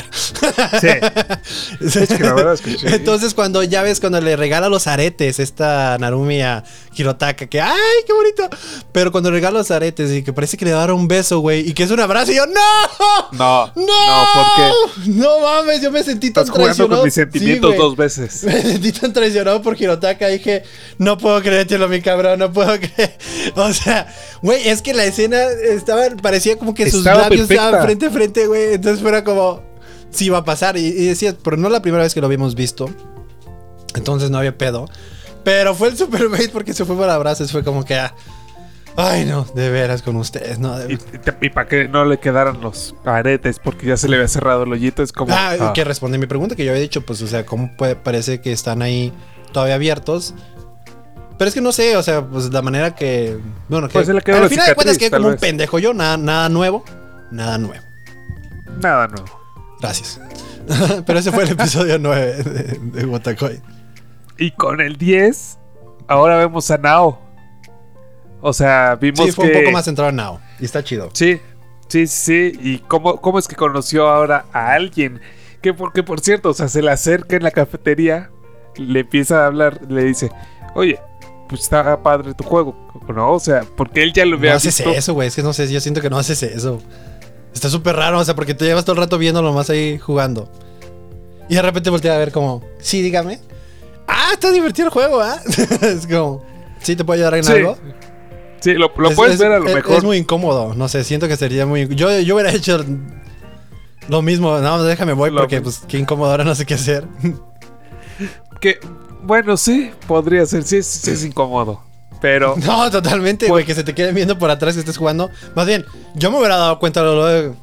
Sí. 0.81 0.87
Es 1.99 2.09
que 2.09 2.23
la 2.23 2.33
verdad 2.33 2.53
es 2.53 2.61
que 2.61 2.71
sí. 2.71 2.85
Entonces, 2.87 3.33
cuando 3.33 3.63
ya 3.63 3.81
ves, 3.83 3.99
cuando 3.99 4.19
le 4.21 4.35
regala 4.35 4.69
los 4.69 4.87
aretes, 4.87 5.39
esta 5.39 5.97
Narumi 5.99 6.41
a 6.41 6.63
Hirotaka, 6.95 7.47
que 7.47 7.61
¡ay, 7.61 7.73
qué 8.05 8.13
bonito! 8.13 8.49
Pero 8.91 9.11
cuando 9.11 9.31
regala 9.31 9.59
los 9.59 9.71
aretes 9.71 10.11
y 10.11 10.23
que 10.23 10.33
parece 10.33 10.57
que 10.57 10.65
le 10.65 10.71
va 10.71 10.77
a 10.77 10.81
dar 10.81 10.91
un 10.93 11.07
beso, 11.07 11.39
güey, 11.39 11.67
y 11.69 11.73
que 11.73 11.83
es 11.83 11.91
un 11.91 11.99
abrazo, 11.99 12.31
y 12.31 12.35
yo, 12.35 12.45
¡no! 12.47 12.51
No. 13.31 13.71
¡No! 13.75 13.85
No, 13.85 14.27
porque 14.33 15.09
No 15.11 15.39
mames, 15.39 15.81
yo 15.81 15.91
me 15.91 16.03
sentí 16.03 16.31
tan 16.31 16.43
estás 16.43 16.49
jugando 16.55 16.65
traicionado. 16.75 17.01
con 17.01 17.05
mis 17.05 17.13
sentimientos 17.13 17.71
Sí, 17.71 17.77
dos 17.77 17.95
veces. 17.95 18.43
Me 18.45 18.61
sentí 18.61 18.91
tan 18.91 19.13
traicionado 19.13 19.61
por 19.61 19.79
Hirotaka. 19.79 20.27
Dije, 20.27 20.63
no 20.97 21.17
puedo 21.17 21.41
creértelo, 21.41 21.87
mi 21.87 22.01
cabrón, 22.01 22.39
no 22.39 22.51
puedo 22.51 22.77
creer. 22.79 23.17
O 23.55 23.71
sea, 23.73 24.07
güey, 24.41 24.67
es 24.67 24.81
que 24.81 24.93
la 24.93 25.05
escena 25.05 25.37
estaba, 25.63 26.03
parecía 26.21 26.57
como 26.57 26.73
que 26.73 26.89
sus 26.89 27.03
labios 27.03 27.47
perfecta. 27.47 27.53
estaban 27.65 27.85
frente 27.85 28.05
a 28.07 28.09
frente, 28.11 28.44
güey. 28.47 28.73
Entonces 28.75 29.01
fuera 29.01 29.23
como, 29.23 29.61
sí 30.09 30.29
va 30.29 30.39
a 30.39 30.45
pasar. 30.45 30.77
Y, 30.77 30.85
y 30.87 31.05
decías, 31.07 31.35
pero 31.43 31.57
no 31.57 31.69
la 31.69 31.81
primera 31.81 32.03
vez 32.03 32.13
que 32.13 32.21
lo 32.21 32.27
habíamos 32.27 32.55
visto. 32.55 32.89
Entonces 33.95 34.29
no 34.29 34.37
había 34.37 34.57
pedo. 34.57 34.87
Pero 35.43 35.75
fue 35.75 35.89
el 35.89 35.97
super 35.97 36.27
bait 36.29 36.51
porque 36.51 36.73
se 36.73 36.85
fue 36.85 36.95
para 36.97 37.13
abrazos. 37.15 37.51
Fue 37.51 37.63
como 37.63 37.85
que, 37.85 37.95
ah, 37.95 38.13
ay, 38.97 39.25
no, 39.25 39.45
de 39.55 39.69
veras 39.69 40.01
con 40.01 40.15
ustedes, 40.15 40.57
no. 40.59 40.77
de- 40.77 40.97
Y, 41.41 41.49
para 41.49 41.67
que 41.67 41.87
no 41.87 42.03
le 42.05 42.17
quedaran 42.19 42.61
los 42.61 42.95
aretes, 43.05 43.59
porque 43.59 43.85
ya 43.87 43.95
se 43.97 44.07
le 44.09 44.15
había 44.15 44.27
cerrado 44.27 44.63
el 44.63 44.71
hoyito, 44.73 45.03
es 45.03 45.11
como. 45.11 45.33
Ah, 45.33 45.55
ah, 45.59 45.73
que 45.73 45.83
responde 45.83 46.17
mi 46.17 46.25
pregunta 46.25 46.55
que 46.55 46.65
yo 46.65 46.71
había 46.71 46.81
dicho, 46.81 47.01
pues, 47.05 47.21
o 47.21 47.27
sea, 47.27 47.45
¿cómo 47.45 47.75
puede, 47.77 47.95
parece 47.95 48.41
que 48.41 48.51
están 48.51 48.81
ahí 48.81 49.13
todavía 49.53 49.75
abiertos? 49.75 50.33
Pero 51.37 51.47
es 51.49 51.53
que 51.53 51.61
no 51.61 51.71
sé, 51.71 51.95
o 51.97 52.01
sea, 52.03 52.25
pues 52.25 52.51
la 52.51 52.61
manera 52.61 52.95
que. 52.95 53.37
Bueno, 53.69 53.87
que. 53.87 53.93
Pues 53.93 54.09
al 54.09 54.21
final 54.49 54.67
de 54.67 54.75
cuentas 54.75 54.97
que 54.97 55.11
como 55.11 55.27
un 55.27 55.35
pendejo 55.37 55.79
yo, 55.79 55.93
nada, 55.93 56.17
nada 56.17 56.49
nuevo. 56.49 56.83
Nada 57.29 57.57
nuevo. 57.57 57.84
Nada 58.81 59.07
nuevo. 59.07 59.39
Gracias. 59.79 60.19
Pero 61.05 61.19
ese 61.19 61.31
fue 61.31 61.43
el 61.43 61.51
episodio 61.51 61.99
9 61.99 62.25
de, 62.43 62.79
de 63.01 63.05
Watakoi. 63.05 63.61
Y 64.37 64.51
con 64.51 64.81
el 64.81 64.97
10, 64.97 65.57
ahora 66.07 66.37
vemos 66.37 66.69
a 66.71 66.77
Nao. 66.77 67.19
O 68.41 68.53
sea, 68.53 68.95
vimos 68.95 69.25
Sí, 69.27 69.31
fue 69.31 69.49
que. 69.51 69.57
un 69.57 69.63
poco 69.63 69.73
más 69.73 69.85
centrado 69.85 70.09
en 70.09 70.15
Nao. 70.17 70.39
Y 70.59 70.65
está 70.65 70.83
chido. 70.83 71.09
Sí, 71.13 71.39
sí, 71.87 72.07
sí. 72.07 72.53
¿Y 72.61 72.79
cómo, 72.79 73.21
cómo 73.21 73.39
es 73.39 73.47
que 73.47 73.55
conoció 73.55 74.07
ahora 74.07 74.45
a 74.53 74.73
alguien? 74.73 75.21
Que 75.61 75.73
porque, 75.73 76.03
por 76.03 76.19
cierto, 76.19 76.49
o 76.49 76.53
sea, 76.53 76.67
se 76.67 76.81
le 76.81 76.91
acerca 76.91 77.35
en 77.35 77.43
la 77.43 77.51
cafetería, 77.51 78.29
le 78.75 78.99
empieza 79.01 79.43
a 79.43 79.47
hablar, 79.47 79.81
le 79.89 80.03
dice, 80.03 80.29
oye, 80.75 80.99
pues 81.49 81.61
está 81.61 82.01
padre 82.03 82.33
tu 82.33 82.43
juego, 82.43 82.75
¿no? 83.07 83.33
O 83.33 83.39
sea, 83.39 83.63
porque 83.75 84.03
él 84.03 84.13
ya 84.13 84.25
lo 84.25 84.31
No 84.31 84.37
había 84.37 84.55
haces 84.55 84.77
visto. 84.77 84.91
eso, 84.91 85.13
güey. 85.13 85.27
Es 85.27 85.35
que 85.35 85.43
no 85.43 85.53
sé, 85.53 85.71
yo 85.71 85.79
siento 85.79 86.01
que 86.01 86.09
no 86.09 86.17
haces 86.19 86.43
eso. 86.43 86.81
Está 87.55 87.69
súper 87.69 87.95
raro, 87.95 88.19
o 88.19 88.23
sea, 88.25 88.35
porque 88.35 88.53
te 88.53 88.65
llevas 88.65 88.85
todo 88.85 88.95
el 88.97 89.01
rato 89.01 89.17
viéndolo 89.17 89.51
más 89.53 89.69
ahí 89.71 89.97
jugando. 89.97 90.51
Y 91.49 91.55
de 91.55 91.61
repente 91.63 91.89
voltea 91.89 92.13
a 92.13 92.17
ver 92.19 92.31
como, 92.31 92.63
sí, 92.79 93.01
dígame. 93.01 93.39
Ah, 94.07 94.29
está 94.33 94.51
divertido 94.51 94.87
el 94.89 94.93
juego, 94.93 95.21
¿ah? 95.21 95.39
es 95.81 96.05
como, 96.05 96.43
¿sí 96.81 96.95
te 96.95 97.03
puedo 97.03 97.15
ayudar 97.15 97.35
en 97.35 97.43
Sí. 97.43 97.51
algo? 97.53 97.77
Sí, 98.59 98.73
lo, 98.73 98.91
lo 98.97 99.09
Es- 99.09 99.15
puedes 99.15 99.33
es- 99.35 99.39
ver 99.39 99.51
a 99.53 99.59
lo 99.59 99.67
es- 99.69 99.75
mejor. 99.75 99.95
Es 99.97 100.03
muy 100.03 100.17
incómodo, 100.17 100.73
no 100.75 100.87
sé, 100.89 101.03
siento 101.03 101.27
que 101.27 101.37
sería 101.37 101.65
muy... 101.65 101.87
Yo, 101.95 102.19
yo 102.19 102.35
hubiera 102.35 102.51
hecho 102.51 102.83
lo 104.09 104.21
mismo, 104.21 104.59
no, 104.59 104.83
déjame 104.83 105.13
voy 105.13 105.31
Lo 105.31 105.41
porque 105.41 105.61
pues 105.61 105.81
qué 105.87 105.97
incómodo, 105.97 106.31
ahora 106.31 106.43
no 106.43 106.53
sé 106.55 106.65
qué 106.65 106.73
hacer. 106.75 107.05
Que, 108.59 108.79
bueno, 109.23 109.55
sí, 109.57 109.91
podría 110.07 110.45
ser, 110.45 110.63
sí, 110.63 110.77
es- 110.77 110.87
sí 110.87 111.11
es 111.11 111.23
incómodo. 111.23 111.81
Pero, 112.21 112.55
No, 112.65 112.89
totalmente, 112.91 113.47
güey, 113.47 113.65
que 113.65 113.75
se 113.75 113.83
te 113.83 113.93
queden 113.93 114.15
viendo 114.15 114.37
por 114.37 114.49
atrás 114.49 114.73
que 114.73 114.79
estés 114.79 114.97
jugando. 114.97 115.29
Más 115.55 115.65
bien, 115.65 115.85
yo 116.15 116.31
me 116.31 116.37
hubiera 116.37 116.57
dado 116.57 116.79
cuenta 116.79 117.01
luego 117.01 117.25
de... 117.25 117.53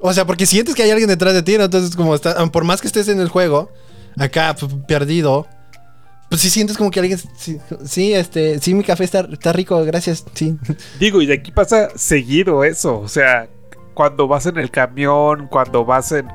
O 0.00 0.12
sea, 0.12 0.26
porque 0.26 0.46
sientes 0.46 0.74
que 0.74 0.82
hay 0.82 0.90
alguien 0.90 1.08
detrás 1.08 1.32
de 1.32 1.42
ti, 1.42 1.56
¿no? 1.56 1.64
Entonces, 1.64 1.94
como 1.94 2.14
está, 2.14 2.44
por 2.50 2.64
más 2.64 2.80
que 2.80 2.88
estés 2.88 3.06
en 3.08 3.20
el 3.20 3.28
juego, 3.28 3.70
acá 4.18 4.54
perdido, 4.88 5.46
Pues 6.28 6.40
sí 6.40 6.50
sientes 6.50 6.76
como 6.76 6.90
que 6.90 6.98
alguien. 6.98 7.18
Sí, 7.36 7.60
sí, 7.84 8.12
este. 8.14 8.58
Sí, 8.58 8.74
mi 8.74 8.82
café 8.82 9.04
está, 9.04 9.28
está 9.30 9.52
rico, 9.52 9.84
gracias. 9.84 10.24
Sí. 10.34 10.56
Digo, 10.98 11.22
y 11.22 11.30
aquí 11.30 11.52
pasa 11.52 11.90
seguido 11.94 12.64
eso. 12.64 12.98
O 12.98 13.08
sea, 13.08 13.48
cuando 13.94 14.26
vas 14.26 14.46
en 14.46 14.56
el 14.56 14.70
camión, 14.70 15.46
cuando 15.48 15.84
vas 15.84 16.10
en. 16.12 16.26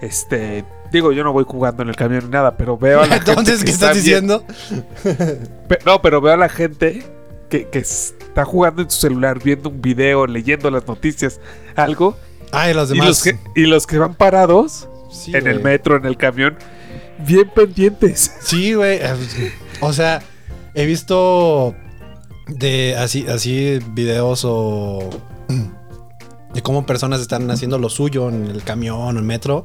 Este. 0.00 0.64
Digo, 0.96 1.12
yo 1.12 1.22
no 1.24 1.32
voy 1.32 1.44
jugando 1.46 1.82
en 1.82 1.90
el 1.90 1.96
camión 1.96 2.24
ni 2.24 2.30
nada, 2.30 2.56
pero 2.56 2.78
veo 2.78 3.02
a 3.02 3.06
la 3.06 3.14
gente. 3.16 3.30
Entonces, 3.32 3.62
¿qué 3.64 3.70
está 3.70 3.90
estás 3.90 4.02
diciendo? 4.02 4.44
No, 5.84 6.00
pero 6.02 6.20
veo 6.20 6.32
a 6.34 6.36
la 6.36 6.48
gente 6.48 7.02
que, 7.50 7.68
que 7.68 7.78
está 7.80 8.44
jugando 8.44 8.82
en 8.82 8.90
su 8.90 8.98
celular, 8.98 9.38
viendo 9.42 9.68
un 9.68 9.80
video, 9.82 10.26
leyendo 10.26 10.70
las 10.70 10.86
noticias, 10.86 11.40
algo. 11.74 12.16
Los 12.52 12.90
Y 12.90 12.94
demás. 12.94 13.08
los, 13.08 13.22
que, 13.22 13.38
y 13.54 13.66
los 13.66 13.86
que 13.86 13.98
van 13.98 14.14
parados 14.14 14.88
Sí, 15.10 15.36
en 15.36 15.46
el 15.46 15.60
metro, 15.62 15.96
en 15.96 16.04
el 16.06 16.16
camión, 16.16 16.56
bien 17.26 17.50
pendientes. 17.54 18.32
Sí, 18.40 18.74
güey. 18.74 18.98
eh, 19.02 19.52
O 19.80 19.92
sea, 19.92 20.22
he 20.74 20.86
visto 20.86 21.74
de 22.48 22.96
así, 22.96 23.26
así 23.28 23.80
videos 23.92 24.42
o 24.46 25.00
de 26.54 26.62
cómo 26.62 26.86
personas 26.86 27.20
están 27.20 27.50
haciendo 27.50 27.78
lo 27.78 27.88
suyo 27.90 28.28
en 28.30 28.46
el 28.46 28.62
camión 28.62 28.96
o 28.98 29.10
en 29.10 29.18
el 29.18 29.24
metro 29.24 29.64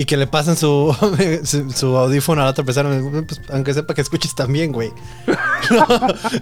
y 0.00 0.04
que 0.04 0.16
le 0.16 0.28
pasan 0.28 0.56
su, 0.56 0.96
su, 1.44 1.70
su 1.72 1.96
audífono 1.96 2.40
a 2.40 2.44
la 2.44 2.50
otra 2.52 2.64
persona, 2.64 2.88
pues, 3.26 3.40
aunque 3.50 3.74
sepa 3.74 3.94
que 3.94 4.00
escuches 4.00 4.34
también, 4.34 4.70
güey. 4.72 4.92
No. 5.70 5.86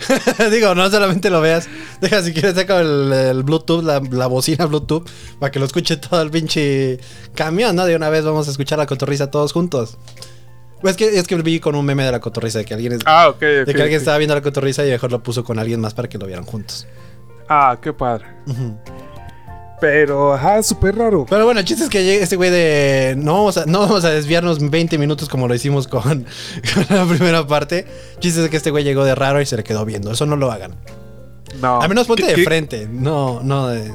Digo, 0.51 0.75
no 0.75 0.89
solamente 0.91 1.31
lo 1.31 1.41
veas, 1.41 1.69
deja 2.01 2.23
si 2.23 2.33
quieres 2.33 2.55
saca 2.55 2.81
el, 2.81 3.13
el 3.13 3.43
Bluetooth, 3.43 3.83
la, 3.83 4.01
la 4.11 4.27
bocina 4.29 4.67
Bluetooth, 4.67 5.09
para 5.41 5.51
que 5.51 5.59
lo 5.59 5.65
escuche 5.65 5.97
todo 5.97 6.21
el 6.23 6.31
pinche 6.31 7.01
camión, 7.35 7.75
¿no? 7.75 7.87
De 7.87 7.97
una 7.97 8.11
vez 8.11 8.25
vamos 8.25 8.47
a 8.47 8.51
escuchar 8.51 8.79
la 8.79 8.87
cotorriza 8.87 9.31
todos 9.31 9.53
juntos. 9.53 9.97
Es 10.83 10.95
que, 10.97 11.19
es 11.19 11.27
que 11.27 11.35
vi 11.37 11.59
con 11.59 11.75
un 11.75 11.85
meme 11.87 12.05
de 12.05 12.13
la 12.13 12.21
cotorriza 12.21 12.59
de 12.59 12.67
que 12.67 12.75
alguien, 12.75 12.93
es- 12.93 13.01
Ah, 13.07 13.33
de 13.41 13.65
que 13.65 13.83
alguien 13.83 13.99
estaba 13.99 14.19
viendo 14.19 14.35
la 14.35 14.43
cotorriza 14.43 14.87
y 14.87 14.91
mejor 14.91 15.11
lo 15.11 15.23
puso 15.23 15.43
con 15.43 15.59
alguien 15.59 15.81
más 15.81 15.95
para 15.95 16.09
que 16.09 16.19
lo 16.19 16.27
vieran 16.27 16.45
juntos. 16.45 16.87
Ah, 17.49 17.79
qué 17.81 17.93
padre. 17.95 18.27
Ujú. 18.47 18.77
Pero, 19.81 20.33
ajá, 20.35 20.63
súper 20.63 20.97
raro. 20.97 21.27
Pero 21.29 21.45
bueno, 21.45 21.61
el 21.61 21.67
chiste 21.67 21.85
es 21.85 21.91
que 21.91 22.03
llegue 22.03 22.23
este 22.23 22.37
güey 22.37 22.51
de. 22.51 23.15
No 23.19 23.35
vamos, 23.35 23.59
a, 23.59 23.67
no 23.67 23.81
vamos 23.81 24.05
a 24.05 24.11
desviarnos 24.11 24.71
20 24.71 24.97
minutos 24.99 25.29
como 25.29 25.47
lo 25.49 25.55
hicimos 25.55 25.87
con, 25.87 26.03
con 26.89 26.97
la 26.97 27.05
primera 27.05 27.47
parte. 27.47 27.87
El 28.15 28.21
chiste 28.21 28.43
es 28.45 28.51
que 28.51 28.57
este 28.57 28.71
güey 28.71 28.85
llegó 28.85 29.05
de 29.05 29.15
raro 29.15 29.41
y 29.41 29.47
se 29.47 29.57
le 29.57 29.65
quedó 29.65 29.85
viendo. 29.85 30.11
Eso 30.13 30.25
no 30.25 30.37
lo 30.37 30.51
hagan. 30.51 30.75
No. 31.61 31.81
Al 31.81 31.89
menos 31.91 32.07
ponte 32.07 32.23
¿Qué- 32.23 32.29
de 32.31 32.35
qué? 32.37 32.45
frente. 32.45 32.89
No, 32.91 33.41
no 33.43 33.69
de. 33.69 33.93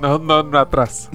No, 0.00 0.18
no, 0.18 0.42
no 0.44 0.58
atrás. 0.58 1.08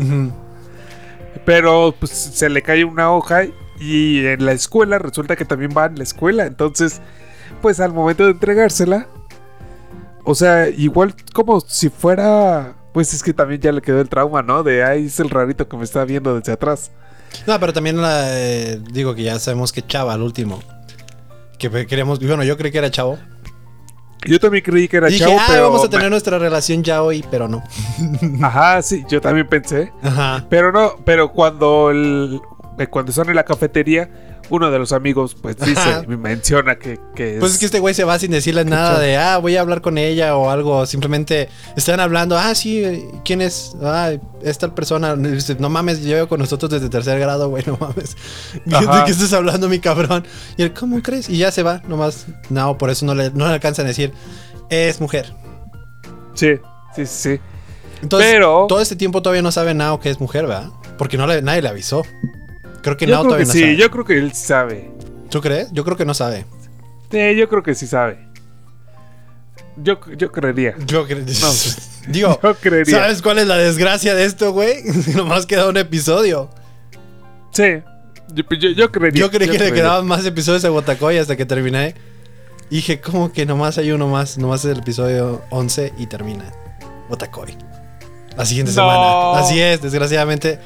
Pero 1.45 1.93
pues 1.97 2.11
se 2.11 2.49
le 2.49 2.61
cae 2.61 2.83
una 2.83 3.11
hoja 3.11 3.43
y 3.79 4.25
en 4.25 4.45
la 4.45 4.51
escuela 4.51 4.99
resulta 4.99 5.35
que 5.35 5.45
también 5.45 5.71
va 5.75 5.85
en 5.85 5.95
la 5.97 6.03
escuela. 6.03 6.45
Entonces, 6.45 7.01
pues 7.61 7.79
al 7.79 7.93
momento 7.93 8.25
de 8.25 8.31
entregársela, 8.31 9.07
o 10.23 10.35
sea, 10.35 10.67
igual 10.69 11.13
como 11.33 11.59
si 11.61 11.89
fuera, 11.89 12.75
pues 12.93 13.13
es 13.13 13.23
que 13.23 13.33
también 13.33 13.61
ya 13.61 13.71
le 13.71 13.81
quedó 13.81 14.01
el 14.01 14.09
trauma, 14.09 14.41
¿no? 14.41 14.63
De 14.63 14.83
ahí 14.83 15.05
es 15.05 15.19
el 15.19 15.29
rarito 15.29 15.67
que 15.67 15.77
me 15.77 15.83
está 15.83 16.05
viendo 16.05 16.35
desde 16.39 16.51
atrás. 16.53 16.91
No, 17.45 17.59
pero 17.59 17.73
también 17.73 18.01
la, 18.01 18.21
eh, 18.39 18.79
digo 18.91 19.13
que 19.15 19.23
ya 19.23 19.37
sabemos 19.39 19.71
que 19.71 19.85
Chava, 19.85 20.13
al 20.13 20.21
último. 20.21 20.59
Que 21.57 21.69
queríamos. 21.85 22.19
Bueno, 22.19 22.43
yo 22.43 22.57
creí 22.57 22.71
que 22.71 22.77
era 22.79 22.89
Chavo. 22.89 23.17
Yo 24.25 24.37
también 24.39 24.63
creí 24.63 24.87
que 24.89 24.97
era 24.97 25.07
Dije, 25.07 25.23
chavo, 25.23 25.37
ah, 25.39 25.45
pero 25.47 25.63
vamos 25.63 25.81
a 25.81 25.83
me- 25.83 25.89
tener 25.89 26.09
nuestra 26.09 26.37
relación 26.39 26.83
ya 26.83 27.03
hoy, 27.03 27.23
pero 27.31 27.47
no. 27.47 27.63
Ajá, 28.41 28.81
sí, 28.81 29.05
yo 29.09 29.21
también 29.21 29.47
pensé. 29.47 29.93
Ajá. 30.03 30.45
Pero 30.49 30.71
no, 30.73 30.95
pero 31.05 31.31
cuando 31.31 31.89
el, 31.89 32.41
eh, 32.77 32.87
cuando 32.87 33.11
están 33.11 33.29
en 33.29 33.35
la 33.35 33.45
cafetería, 33.45 34.38
uno 34.49 34.71
de 34.71 34.79
los 34.79 34.91
amigos 34.93 35.35
pues 35.39 35.57
dice, 35.57 36.05
me 36.07 36.17
menciona 36.17 36.77
que, 36.77 36.99
que 37.15 37.37
Pues 37.39 37.53
es 37.53 37.57
que 37.59 37.65
este 37.65 37.79
güey 37.79 37.93
se 37.93 38.03
va 38.03 38.17
sin 38.19 38.31
decirle 38.31 38.65
nada 38.65 38.99
de, 38.99 39.15
ah, 39.17 39.37
voy 39.37 39.55
a 39.57 39.61
hablar 39.61 39.81
con 39.81 39.97
ella 39.97 40.35
o 40.35 40.49
algo. 40.49 40.85
Simplemente 40.85 41.49
están 41.75 41.99
hablando, 41.99 42.37
ah, 42.37 42.55
sí, 42.55 43.05
¿quién 43.23 43.41
es? 43.41 43.75
Ah, 43.81 44.11
es 44.41 44.57
tal 44.57 44.73
persona. 44.73 45.15
Dice, 45.15 45.55
No 45.59 45.69
mames, 45.69 46.01
llevo 46.03 46.27
con 46.27 46.39
nosotros 46.39 46.71
desde 46.71 46.89
tercer 46.89 47.19
grado, 47.19 47.49
güey, 47.49 47.63
no 47.67 47.77
mames. 47.79 48.15
¿De 48.65 49.03
qué 49.05 49.11
estás 49.11 49.33
hablando, 49.33 49.69
mi 49.69 49.79
cabrón? 49.79 50.25
Y 50.57 50.63
él, 50.63 50.73
¿cómo 50.73 51.01
crees? 51.01 51.29
Y 51.29 51.37
ya 51.37 51.51
se 51.51 51.63
va, 51.63 51.81
nomás. 51.87 52.25
No, 52.49 52.77
por 52.77 52.89
eso 52.89 53.05
no 53.05 53.13
le, 53.15 53.31
no 53.31 53.47
le 53.47 53.53
alcanzan 53.53 53.85
a 53.85 53.89
decir, 53.89 54.11
es 54.69 54.99
mujer. 55.01 55.33
Sí, 56.33 56.55
sí, 56.95 57.05
sí, 57.05 57.05
sí. 57.05 57.39
Entonces, 58.01 58.31
Pero- 58.31 58.65
todo 58.67 58.79
este 58.81 58.95
tiempo 58.95 59.21
todavía 59.21 59.41
no 59.41 59.51
sabe 59.51 59.73
Nao 59.73 59.99
que 59.99 60.09
es 60.09 60.19
mujer, 60.19 60.47
¿verdad? 60.47 60.69
Porque 60.97 61.17
no 61.17 61.27
le- 61.27 61.41
nadie 61.41 61.61
le 61.61 61.69
avisó. 61.69 62.01
Creo 62.81 62.97
que 62.97 63.05
Yo 63.05 63.13
Nao 63.15 63.23
creo 63.23 63.37
que 63.37 63.43
todavía 63.43 63.45
no 63.45 63.51
sí, 63.53 63.59
sabe. 63.61 63.75
yo 63.77 63.91
creo 63.91 64.05
que 64.05 64.17
él 64.17 64.33
sabe. 64.33 64.91
¿Tú 65.29 65.41
crees? 65.41 65.71
Yo 65.71 65.83
creo 65.83 65.97
que 65.97 66.05
no 66.05 66.13
sabe. 66.13 66.45
Sí, 67.11 67.35
yo 67.35 67.49
creo 67.49 67.63
que 67.63 67.75
sí 67.75 67.87
sabe. 67.87 68.27
Yo, 69.77 69.99
yo 70.17 70.31
creería. 70.31 70.75
Yo 70.85 71.05
creo. 71.07 71.19
No. 71.19 71.51
Digo, 72.11 72.39
Yo 72.41 72.55
creería. 72.55 72.99
¿sabes 72.99 73.21
cuál 73.21 73.39
es 73.39 73.47
la 73.47 73.57
desgracia 73.57 74.15
de 74.15 74.25
esto, 74.25 74.51
güey? 74.51 74.83
Nomás 75.15 75.45
queda 75.45 75.67
un 75.69 75.77
episodio. 75.77 76.49
Sí. 77.51 77.81
Yo, 78.33 78.43
yo, 78.57 78.69
yo 78.71 78.91
creería. 78.91 79.19
Yo 79.21 79.31
creí 79.31 79.49
que 79.49 79.57
le 79.57 79.71
quedaban 79.71 80.05
más 80.05 80.25
episodios 80.25 80.63
a 80.65 80.69
Botacoy 80.69 81.17
hasta 81.17 81.35
que 81.35 81.45
terminé. 81.45 81.95
Y 82.69 82.77
dije, 82.77 83.01
¿cómo 83.01 83.31
que 83.31 83.45
nomás 83.45 83.77
hay 83.79 83.91
uno 83.91 84.07
más? 84.07 84.37
Nomás 84.37 84.63
es 84.65 84.71
el 84.71 84.79
episodio 84.79 85.41
11 85.49 85.93
y 85.97 86.05
termina. 86.07 86.45
Botacoy. 87.09 87.55
La 88.37 88.45
siguiente 88.45 88.71
No. 88.71 88.75
semana. 88.75 89.39
Así 89.39 89.59
es, 89.59 89.81
desgraciadamente. 89.81 90.59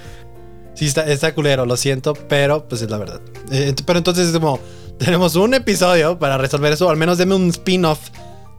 Sí, 0.75 0.86
está, 0.86 1.05
está 1.05 1.33
culero, 1.33 1.65
lo 1.65 1.77
siento, 1.77 2.13
pero 2.13 2.67
pues 2.67 2.81
es 2.81 2.89
la 2.89 2.97
verdad. 2.97 3.21
Eh, 3.51 3.73
pero 3.86 3.97
entonces 3.99 4.27
es 4.27 4.33
como, 4.33 4.59
tenemos 4.97 5.36
un 5.36 5.53
episodio 5.53 6.17
para 6.19 6.38
resolver 6.38 6.73
eso. 6.73 6.89
Al 6.89 6.97
menos 6.97 7.17
deme 7.17 7.36
un 7.36 7.49
spin-off 7.49 8.09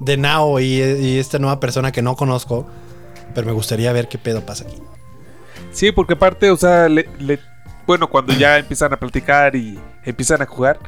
de 0.01 0.17
Nao 0.17 0.61
y, 0.61 0.81
y 0.81 1.19
esta 1.19 1.39
nueva 1.39 1.61
persona 1.61 1.91
que 1.93 2.03
no 2.03 2.17
conozco. 2.17 2.67
Pero 3.35 3.47
me 3.47 3.53
gustaría 3.53 3.93
ver 3.93 4.09
qué 4.09 4.17
pedo 4.19 4.47
pasa 4.47 4.65
aquí. 4.65 4.77
Sí, 5.73 5.91
porque 5.91 6.13
aparte, 6.15 6.51
o 6.53 6.57
sea, 6.57 6.89
le, 6.89 7.09
le- 7.19 7.41
bueno, 7.87 8.09
cuando 8.09 8.33
ya 8.33 8.59
empiezan 8.59 8.93
a 8.93 8.97
platicar 8.97 9.57
y 9.57 9.79
empiezan 10.05 10.41
a 10.41 10.47
jugar, 10.47 10.79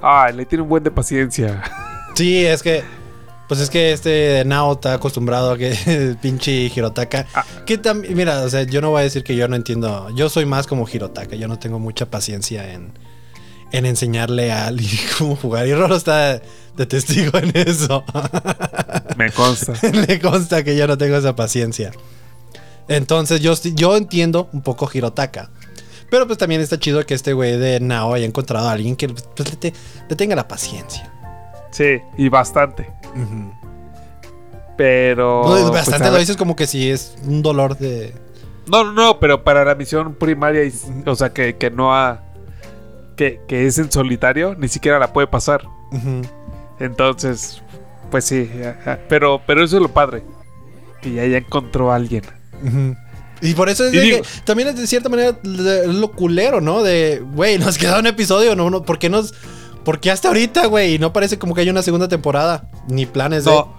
ah, 0.00 0.30
le 0.32 0.46
tiene 0.46 0.62
un 0.62 0.68
buen 0.68 0.84
de 0.84 0.90
paciencia. 0.92 1.62
Sí, 2.14 2.44
es 2.46 2.62
que. 2.62 2.84
Pues 3.48 3.60
es 3.60 3.70
que 3.70 3.92
este 3.92 4.42
Nao 4.44 4.72
está 4.72 4.94
acostumbrado 4.94 5.52
a 5.52 5.58
que 5.58 6.16
pinche 6.22 6.52
Hirotaka. 6.74 7.26
Ah. 7.34 7.44
Que 7.64 7.78
también, 7.78 8.16
mira, 8.16 8.42
o 8.42 8.48
sea, 8.50 8.64
yo 8.64 8.80
no 8.80 8.90
voy 8.90 9.00
a 9.00 9.04
decir 9.04 9.22
que 9.22 9.36
yo 9.36 9.46
no 9.46 9.54
entiendo. 9.56 10.08
Yo 10.16 10.28
soy 10.28 10.46
más 10.46 10.66
como 10.66 10.86
Hirotaka. 10.88 11.36
Yo 11.36 11.46
no 11.46 11.58
tengo 11.58 11.78
mucha 11.78 12.06
paciencia 12.10 12.72
en, 12.72 12.92
en 13.72 13.86
enseñarle 13.86 14.50
a 14.50 14.66
alguien 14.66 14.90
cómo 15.18 15.36
jugar. 15.36 15.66
Y 15.68 15.74
Rolo 15.74 15.94
está 15.96 16.40
de 16.76 16.86
testigo 16.86 17.38
en 17.38 17.52
eso. 17.54 18.04
Me 19.16 19.30
consta. 19.30 19.74
Le 20.08 20.20
consta 20.20 20.64
que 20.64 20.76
yo 20.76 20.86
no 20.88 20.98
tengo 20.98 21.16
esa 21.16 21.36
paciencia. 21.36 21.92
Entonces 22.88 23.40
yo, 23.40 23.54
yo 23.74 23.96
entiendo 23.96 24.48
un 24.52 24.62
poco 24.62 24.90
Hirotaka. 24.92 25.50
Pero 26.10 26.26
pues 26.26 26.38
también 26.38 26.60
está 26.60 26.78
chido 26.78 27.04
que 27.04 27.14
este 27.14 27.32
güey 27.32 27.56
de 27.58 27.80
Nao 27.80 28.14
haya 28.14 28.26
encontrado 28.26 28.68
a 28.68 28.72
alguien 28.72 28.94
que 28.96 29.08
pues, 29.08 29.24
le, 29.50 29.56
te- 29.56 29.72
le 30.08 30.16
tenga 30.16 30.36
la 30.36 30.46
paciencia. 30.46 31.12
Sí, 31.72 31.98
y 32.16 32.28
bastante. 32.28 32.88
Pero. 34.76 35.42
No, 35.44 35.48
pues, 35.50 35.70
bastante 35.70 36.08
a 36.08 36.10
lo 36.10 36.18
dices 36.18 36.36
como 36.36 36.54
que 36.56 36.66
si 36.66 36.90
es 36.90 37.14
un 37.24 37.42
dolor 37.42 37.78
de. 37.78 38.14
No, 38.70 38.84
no, 38.84 38.92
no, 38.92 39.20
pero 39.20 39.44
para 39.44 39.64
la 39.64 39.74
misión 39.74 40.14
primaria, 40.14 40.64
y- 40.64 40.72
o 41.06 41.14
sea, 41.14 41.32
que, 41.32 41.56
que 41.56 41.70
no 41.70 41.94
ha. 41.94 42.22
Que, 43.16 43.40
que 43.48 43.66
es 43.66 43.78
en 43.78 43.90
solitario, 43.90 44.54
ni 44.58 44.68
siquiera 44.68 44.98
la 44.98 45.12
puede 45.12 45.26
pasar. 45.26 45.62
Entonces, 46.78 47.62
pues 48.10 48.26
sí, 48.26 48.50
ajá. 48.62 48.98
pero, 49.08 49.40
pero 49.46 49.64
eso 49.64 49.76
es 49.76 49.82
lo 49.82 49.88
padre. 49.88 50.22
Que 51.00 51.14
ya, 51.14 51.24
ya 51.24 51.38
encontró 51.38 51.90
a 51.92 51.96
alguien. 51.96 52.24
Y 53.40 53.54
por 53.54 53.70
eso 53.70 53.84
es 53.86 53.94
Y 53.94 53.96
de 53.96 54.02
digo- 54.02 54.18
que 54.22 54.28
también 54.44 54.68
es 54.68 54.76
de 54.76 54.86
cierta 54.86 55.08
manera 55.08 55.38
lo 55.42 56.12
culero, 56.12 56.60
¿no? 56.60 56.82
De, 56.82 57.22
güey, 57.34 57.58
nos 57.58 57.78
queda 57.78 57.98
un 58.00 58.06
episodio, 58.06 58.54
¿no? 58.54 58.68
no 58.68 58.82
¿Por 58.82 58.98
qué 58.98 59.08
nos.? 59.08 59.32
¿Por 59.86 60.00
qué 60.00 60.10
hasta 60.10 60.28
ahorita, 60.28 60.66
güey? 60.66 60.96
Y 60.96 60.98
no 60.98 61.14
parece 61.14 61.38
como 61.38 61.54
que 61.54 61.62
haya 61.62 61.70
una 61.70 61.82
segunda 61.82 62.08
temporada. 62.08 62.68
Ni 62.88 63.06
planes 63.06 63.46
No, 63.46 63.72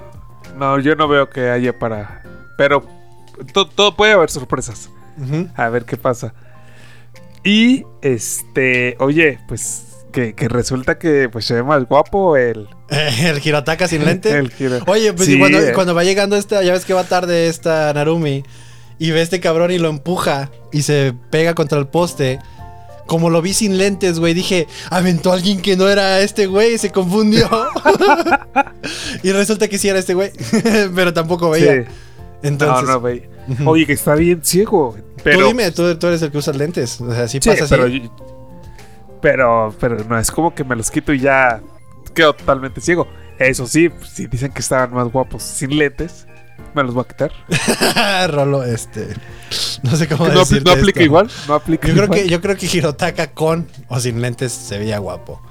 no, 0.57 0.79
yo 0.79 0.95
no 0.95 1.07
veo 1.07 1.29
que 1.29 1.49
haya 1.51 1.77
para. 1.77 2.23
Pero 2.57 2.83
to- 3.53 3.67
todo 3.67 3.95
puede 3.95 4.13
haber 4.13 4.31
sorpresas. 4.31 4.89
de. 5.17 5.43
A 5.55 5.69
ver 5.69 5.83
qué 5.85 5.97
pasa. 5.97 6.33
Y 7.43 7.85
este, 8.01 8.95
oye, 8.99 9.39
pues 9.47 9.83
que, 10.11 10.33
que 10.33 10.47
resulta 10.47 10.97
que 10.97 11.29
pues 11.29 11.45
se 11.45 11.53
ve 11.55 11.63
más 11.63 11.85
guapo 11.87 12.35
el, 12.37 12.67
el 12.89 13.45
Hirotaka 13.45 13.87
sin 13.87 14.05
lente. 14.05 14.29
el 14.37 14.51
Hiro. 14.57 14.79
Oye, 14.87 15.13
pues 15.13 15.27
Sí, 15.27 15.37
cuando, 15.37 15.59
eh. 15.59 15.73
cuando 15.73 15.93
va 15.93 16.03
llegando 16.03 16.35
esta, 16.35 16.63
ya 16.63 16.73
ves 16.73 16.85
que 16.85 16.93
va 16.93 17.03
tarde 17.03 17.47
esta 17.47 17.93
Narumi 17.93 18.43
y 18.99 19.11
ve 19.11 19.19
a 19.19 19.23
este 19.23 19.39
cabrón 19.39 19.71
y 19.71 19.77
lo 19.77 19.89
empuja 19.89 20.49
y 20.71 20.81
se 20.81 21.13
pega 21.29 21.53
contra 21.53 21.77
el 21.79 21.87
poste. 21.87 22.39
Como 23.07 23.29
lo 23.29 23.41
vi 23.41 23.53
sin 23.53 23.77
lentes, 23.77 24.19
güey, 24.19 24.33
dije, 24.33 24.67
aventó 24.91 25.31
a 25.31 25.35
alguien 25.35 25.61
que 25.61 25.75
no 25.75 25.89
era 25.89 26.19
este 26.19 26.45
güey, 26.45 26.77
se 26.77 26.91
confundió. 26.91 27.49
y 29.23 29.31
resulta 29.31 29.67
que 29.67 29.77
sí 29.77 29.89
era 29.89 29.99
este 29.99 30.13
güey, 30.13 30.31
pero 30.95 31.13
tampoco 31.13 31.49
veía. 31.49 31.83
Sí. 31.83 31.89
Entonces, 32.43 32.87
no, 32.87 32.99
no. 32.99 33.07
Ujú. 33.53 33.69
Oye, 33.69 33.85
que 33.85 33.93
está 33.93 34.13
bien 34.15 34.41
ciego. 34.43 34.95
Pero, 35.23 35.39
tú 35.39 35.47
dime, 35.47 35.71
tú, 35.71 35.97
tú 35.97 36.07
eres 36.07 36.21
el 36.21 36.31
que 36.31 36.37
usa 36.37 36.53
lentes. 36.53 37.01
O 37.01 37.11
sea, 37.13 37.27
sí, 37.27 37.39
Sí, 37.41 37.49
pasa 37.49 37.63
así. 37.63 37.73
pero, 37.75 37.87
yo- 37.87 38.01
pero, 39.21 39.75
pero 39.79 40.03
no 40.03 40.19
es 40.19 40.29
como 40.29 40.53
que 40.53 40.63
me 40.63 40.75
los 40.75 40.91
quito 40.91 41.13
y 41.13 41.19
ya 41.19 41.61
quedo 42.13 42.33
totalmente 42.33 42.81
ciego. 42.81 43.07
Eso 43.39 43.67
sí, 43.67 43.89
si 44.11 44.27
dicen 44.27 44.51
que 44.51 44.59
estaban 44.59 44.93
más 44.93 45.11
guapos 45.11 45.43
sin 45.43 45.77
lentes, 45.77 46.27
me 46.73 46.83
los 46.83 46.93
voy 46.93 47.03
a 47.03 47.07
quitar. 47.07 47.31
Rolo, 48.31 48.63
este. 48.63 49.07
No 49.83 49.95
sé 49.95 50.07
cómo 50.07 50.27
No, 50.27 50.39
decirte 50.39 50.63
no 50.65 50.71
aplica 50.71 50.99
esto. 50.99 51.03
igual, 51.03 51.29
no 51.47 51.53
aplica 51.55 51.87
Yo 51.87 51.93
creo, 51.93 52.05
igual. 52.05 52.19
que, 52.21 52.29
yo 52.29 52.41
creo 52.41 52.55
que 52.57 52.65
Hirotaka 52.65 53.31
con 53.31 53.67
o 53.87 53.99
sin 53.99 54.21
lentes 54.21 54.51
se 54.51 54.77
veía 54.77 54.97
guapo. 54.99 55.41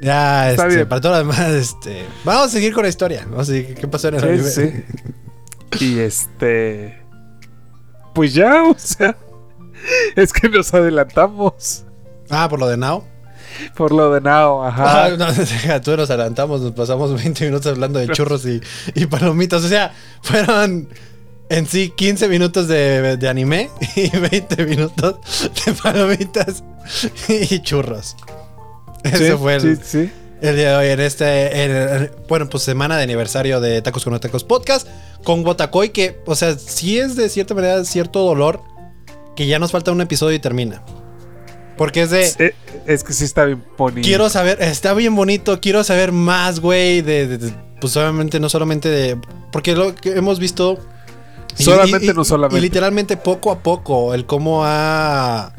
Ya, 0.00 0.50
Está 0.50 0.64
este, 0.64 0.76
bien. 0.76 0.88
para 0.88 1.00
todo 1.00 1.12
lo 1.12 1.18
demás, 1.18 1.40
este. 1.50 2.04
Vamos 2.24 2.46
a 2.46 2.48
seguir 2.48 2.72
con 2.72 2.84
la 2.84 2.88
historia. 2.88 3.22
Vamos 3.28 3.48
a 3.48 3.52
seguir. 3.52 3.74
¿Qué 3.74 3.88
pasó 3.88 4.08
en 4.08 4.14
el 4.14 4.24
anime? 4.24 4.44
Sí, 4.48 4.70
sí. 5.72 5.84
Y 5.84 5.98
este. 5.98 7.02
Pues 8.14 8.32
ya, 8.34 8.64
o 8.64 8.74
sea. 8.78 9.16
Es 10.16 10.32
que 10.32 10.48
nos 10.48 10.74
adelantamos. 10.74 11.84
Ah, 12.30 12.48
por 12.48 12.58
lo 12.58 12.66
de 12.68 12.76
Now. 12.76 13.04
Por 13.76 13.92
lo 13.92 14.12
de 14.12 14.20
Nao, 14.20 14.64
ajá. 14.64 15.04
Ah, 15.06 15.10
no, 15.16 15.80
tú 15.82 15.96
nos 15.96 16.10
adelantamos, 16.10 16.60
nos 16.60 16.72
pasamos 16.72 17.14
20 17.14 17.44
minutos 17.46 17.66
hablando 17.72 17.98
de 17.98 18.08
churros 18.12 18.44
y, 18.46 18.60
y 18.94 19.06
palomitas. 19.06 19.64
O 19.64 19.68
sea, 19.68 19.92
fueron 20.22 20.88
en 21.48 21.66
sí 21.66 21.92
15 21.96 22.28
minutos 22.28 22.68
de, 22.68 23.16
de 23.16 23.28
anime 23.28 23.70
y 23.96 24.08
20 24.16 24.64
minutos 24.66 25.16
de 25.64 25.72
palomitas 25.72 26.62
y 27.28 27.60
churros. 27.62 28.16
Eso 29.04 29.16
Sí, 29.16 29.30
fue 29.38 29.54
el, 29.54 29.60
sí, 29.60 29.82
sí. 29.84 30.12
el 30.42 30.56
día 30.56 30.70
de 30.72 30.76
hoy 30.76 30.88
en 30.92 31.00
este, 31.00 31.64
en 31.64 31.70
el- 31.70 32.10
bueno, 32.28 32.48
pues 32.48 32.62
semana 32.64 32.96
de 32.96 33.04
aniversario 33.04 33.60
de 33.60 33.80
Tacos 33.82 34.04
con 34.04 34.18
Tacos 34.20 34.44
Podcast 34.44 34.86
con 35.24 35.44
Wotakoi, 35.44 35.90
que, 35.90 36.20
o 36.26 36.34
sea, 36.34 36.56
sí 36.58 36.98
es 36.98 37.16
de 37.16 37.28
cierta 37.28 37.54
manera 37.54 37.84
cierto 37.84 38.20
dolor 38.24 38.60
que 39.36 39.46
ya 39.46 39.58
nos 39.58 39.70
falta 39.72 39.92
un 39.92 40.00
episodio 40.00 40.36
y 40.36 40.38
termina. 40.40 40.82
Porque 41.78 42.02
es 42.02 42.10
de... 42.10 42.54
Es 42.86 43.04
que 43.04 43.12
sí 43.14 43.24
está 43.24 43.44
bien 43.46 43.64
bonito. 43.78 44.04
Quiero 44.04 44.28
saber, 44.28 44.60
está 44.60 44.92
bien 44.92 45.14
bonito, 45.16 45.60
quiero 45.60 45.82
saber 45.84 46.12
más, 46.12 46.60
güey, 46.60 47.00
de, 47.00 47.26
de- 47.26 47.38
de- 47.38 47.54
pues 47.80 47.96
obviamente 47.96 48.40
no 48.40 48.48
solamente 48.48 48.88
de, 48.90 49.16
porque 49.52 49.74
lo 49.74 49.94
que 49.94 50.10
hemos 50.18 50.38
visto... 50.40 50.78
Solamente, 51.54 52.06
y- 52.06 52.10
y- 52.10 52.12
no 52.12 52.24
solamente. 52.24 52.58
Y 52.58 52.60
literalmente 52.60 53.16
poco 53.16 53.50
a 53.52 53.60
poco, 53.62 54.12
el 54.14 54.26
cómo 54.26 54.62
ha, 54.64 55.52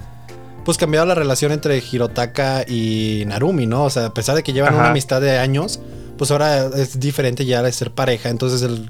pues 0.65 0.77
cambiado 0.77 1.05
la 1.05 1.15
relación 1.15 1.51
entre 1.51 1.77
Hirotaka 1.91 2.63
y 2.67 3.23
Narumi, 3.27 3.65
¿no? 3.65 3.85
O 3.85 3.89
sea, 3.89 4.05
a 4.07 4.13
pesar 4.13 4.35
de 4.35 4.43
que 4.43 4.53
llevan 4.53 4.73
Ajá. 4.73 4.81
una 4.81 4.89
amistad 4.91 5.19
de 5.21 5.37
años, 5.39 5.79
pues 6.17 6.31
ahora 6.31 6.67
es 6.75 6.99
diferente 6.99 7.45
ya 7.45 7.63
de 7.63 7.71
ser 7.71 7.91
pareja, 7.91 8.29
entonces 8.29 8.61
el... 8.61 8.89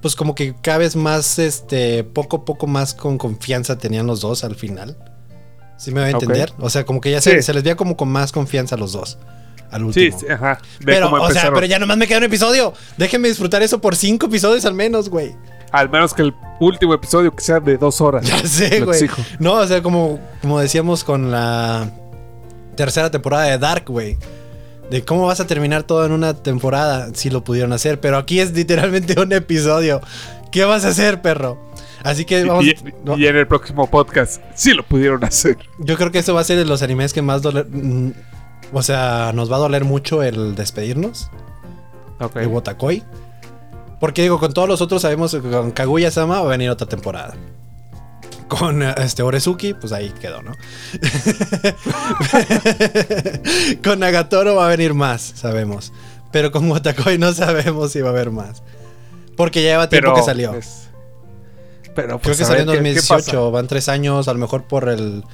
Pues 0.00 0.14
como 0.14 0.34
que 0.36 0.54
cada 0.62 0.78
vez 0.78 0.94
más, 0.94 1.38
este, 1.40 2.04
poco 2.04 2.36
a 2.38 2.44
poco 2.44 2.66
más 2.68 2.94
con 2.94 3.18
confianza 3.18 3.78
tenían 3.78 4.06
los 4.06 4.20
dos 4.20 4.44
al 4.44 4.54
final. 4.54 4.96
¿Sí 5.78 5.90
me 5.92 6.00
va 6.00 6.06
a 6.08 6.10
entender? 6.10 6.52
O 6.58 6.68
sea, 6.68 6.84
como 6.84 7.00
que 7.00 7.10
ya 7.10 7.20
se, 7.22 7.36
Sí. 7.36 7.42
se 7.42 7.54
les 7.54 7.62
veía 7.62 7.76
como 7.76 7.96
con 7.96 8.08
más 8.08 8.30
confianza 8.32 8.74
a 8.74 8.78
los 8.78 8.92
dos. 8.92 9.16
Al 9.70 9.80
Sí, 9.92 10.06
último. 10.08 10.18
sí, 10.20 10.26
ajá. 10.28 10.58
De 10.80 10.84
pero, 10.86 11.10
o 11.10 11.30
sea, 11.30 11.50
pero 11.52 11.64
ya 11.66 11.78
nomás 11.78 11.96
me 11.96 12.06
queda 12.06 12.18
un 12.18 12.24
episodio. 12.24 12.72
Déjenme 12.96 13.28
disfrutar 13.28 13.62
eso 13.62 13.80
por 13.80 13.96
cinco 13.96 14.26
episodios 14.26 14.64
al 14.66 14.74
menos, 14.74 15.08
güey. 15.08 15.34
Al 15.70 15.88
menos 15.90 16.14
que 16.14 16.22
el 16.22 16.34
último 16.60 16.94
episodio 16.94 17.34
que 17.34 17.44
sea 17.44 17.60
de 17.60 17.76
dos 17.78 18.00
horas. 18.00 18.26
Ya 18.26 18.38
sé, 18.46 18.80
güey. 18.80 19.08
No, 19.38 19.54
o 19.54 19.66
sea, 19.66 19.82
como, 19.82 20.18
como 20.42 20.58
decíamos 20.58 21.04
con 21.04 21.30
la 21.30 21.90
tercera 22.76 23.10
temporada 23.10 23.44
de 23.44 23.58
Dark, 23.58 23.84
güey. 23.86 24.16
De 24.90 25.04
cómo 25.04 25.26
vas 25.26 25.38
a 25.40 25.46
terminar 25.46 25.82
todo 25.82 26.06
en 26.06 26.12
una 26.12 26.32
temporada, 26.32 27.10
si 27.12 27.28
lo 27.28 27.44
pudieron 27.44 27.74
hacer. 27.74 28.00
Pero 28.00 28.16
aquí 28.16 28.40
es 28.40 28.52
literalmente 28.52 29.20
un 29.20 29.32
episodio. 29.34 30.00
¿Qué 30.50 30.64
vas 30.64 30.86
a 30.86 30.88
hacer, 30.88 31.20
perro? 31.20 31.67
Así 32.08 32.24
que 32.24 32.42
vamos. 32.44 32.64
y, 32.64 32.74
y 33.16 33.26
en 33.26 33.36
el 33.36 33.46
próximo 33.46 33.88
podcast 33.90 34.40
sí 34.54 34.72
lo 34.72 34.82
pudieron 34.84 35.22
hacer. 35.24 35.58
yo 35.78 35.96
creo 35.96 36.10
que 36.10 36.18
eso 36.20 36.34
va 36.34 36.40
a 36.40 36.44
ser 36.44 36.56
de 36.56 36.64
los 36.64 36.82
animes 36.82 37.12
que 37.12 37.22
más 37.22 37.42
doler. 37.42 37.66
mm, 37.70 38.12
O 38.72 38.82
sea, 38.82 39.32
nos 39.34 39.50
va 39.52 39.56
a 39.56 39.60
doler 39.60 39.84
mucho 39.84 40.22
el 40.22 40.54
despedirnos. 40.54 41.30
Ok. 42.20 42.34
de 42.34 42.46
Wotakoi. 42.46 43.02
Porque 44.00 44.22
digo, 44.22 44.38
con 44.38 44.52
todos 44.54 44.68
los 44.68 44.80
otros 44.80 45.02
sabemos 45.02 45.32
que 45.32 45.40
con 45.40 45.70
Kaguya-sama 45.72 46.40
va 46.40 46.46
a 46.46 46.50
venir 46.50 46.70
otra 46.70 46.86
temporada. 46.88 47.34
Con 48.48 48.82
este 48.82 49.22
Orezuki, 49.22 49.74
pues 49.74 49.92
ahí 49.92 50.10
quedó, 50.20 50.40
¿no? 50.42 50.52
con 53.84 53.98
Nagatoro 54.00 54.54
va 54.56 54.66
a 54.66 54.68
venir 54.68 54.94
más, 54.94 55.20
sabemos. 55.36 55.92
Pero 56.32 56.50
con 56.50 56.70
Wotakoi 56.70 57.18
no 57.18 57.32
sabemos 57.32 57.92
si 57.92 58.00
va 58.00 58.08
a 58.08 58.12
haber 58.12 58.30
más. 58.30 58.62
Porque 59.36 59.62
ya 59.62 59.70
lleva 59.72 59.88
tiempo 59.88 60.06
Pero 60.12 60.16
que 60.16 60.22
salió. 60.22 60.54
Pero 61.98 62.20
Creo 62.20 62.20
pues, 62.20 62.38
que 62.38 62.44
salió 62.44 62.60
en 62.60 62.66
ver, 62.68 62.94
¿qué- 62.94 63.00
qué 63.00 63.00
pasa? 63.00 63.14
2018, 63.16 63.50
van 63.50 63.66
tres 63.66 63.88
años, 63.88 64.28
a 64.28 64.32
lo 64.32 64.38
mejor 64.38 64.64
por 64.64 64.88
el... 64.88 65.24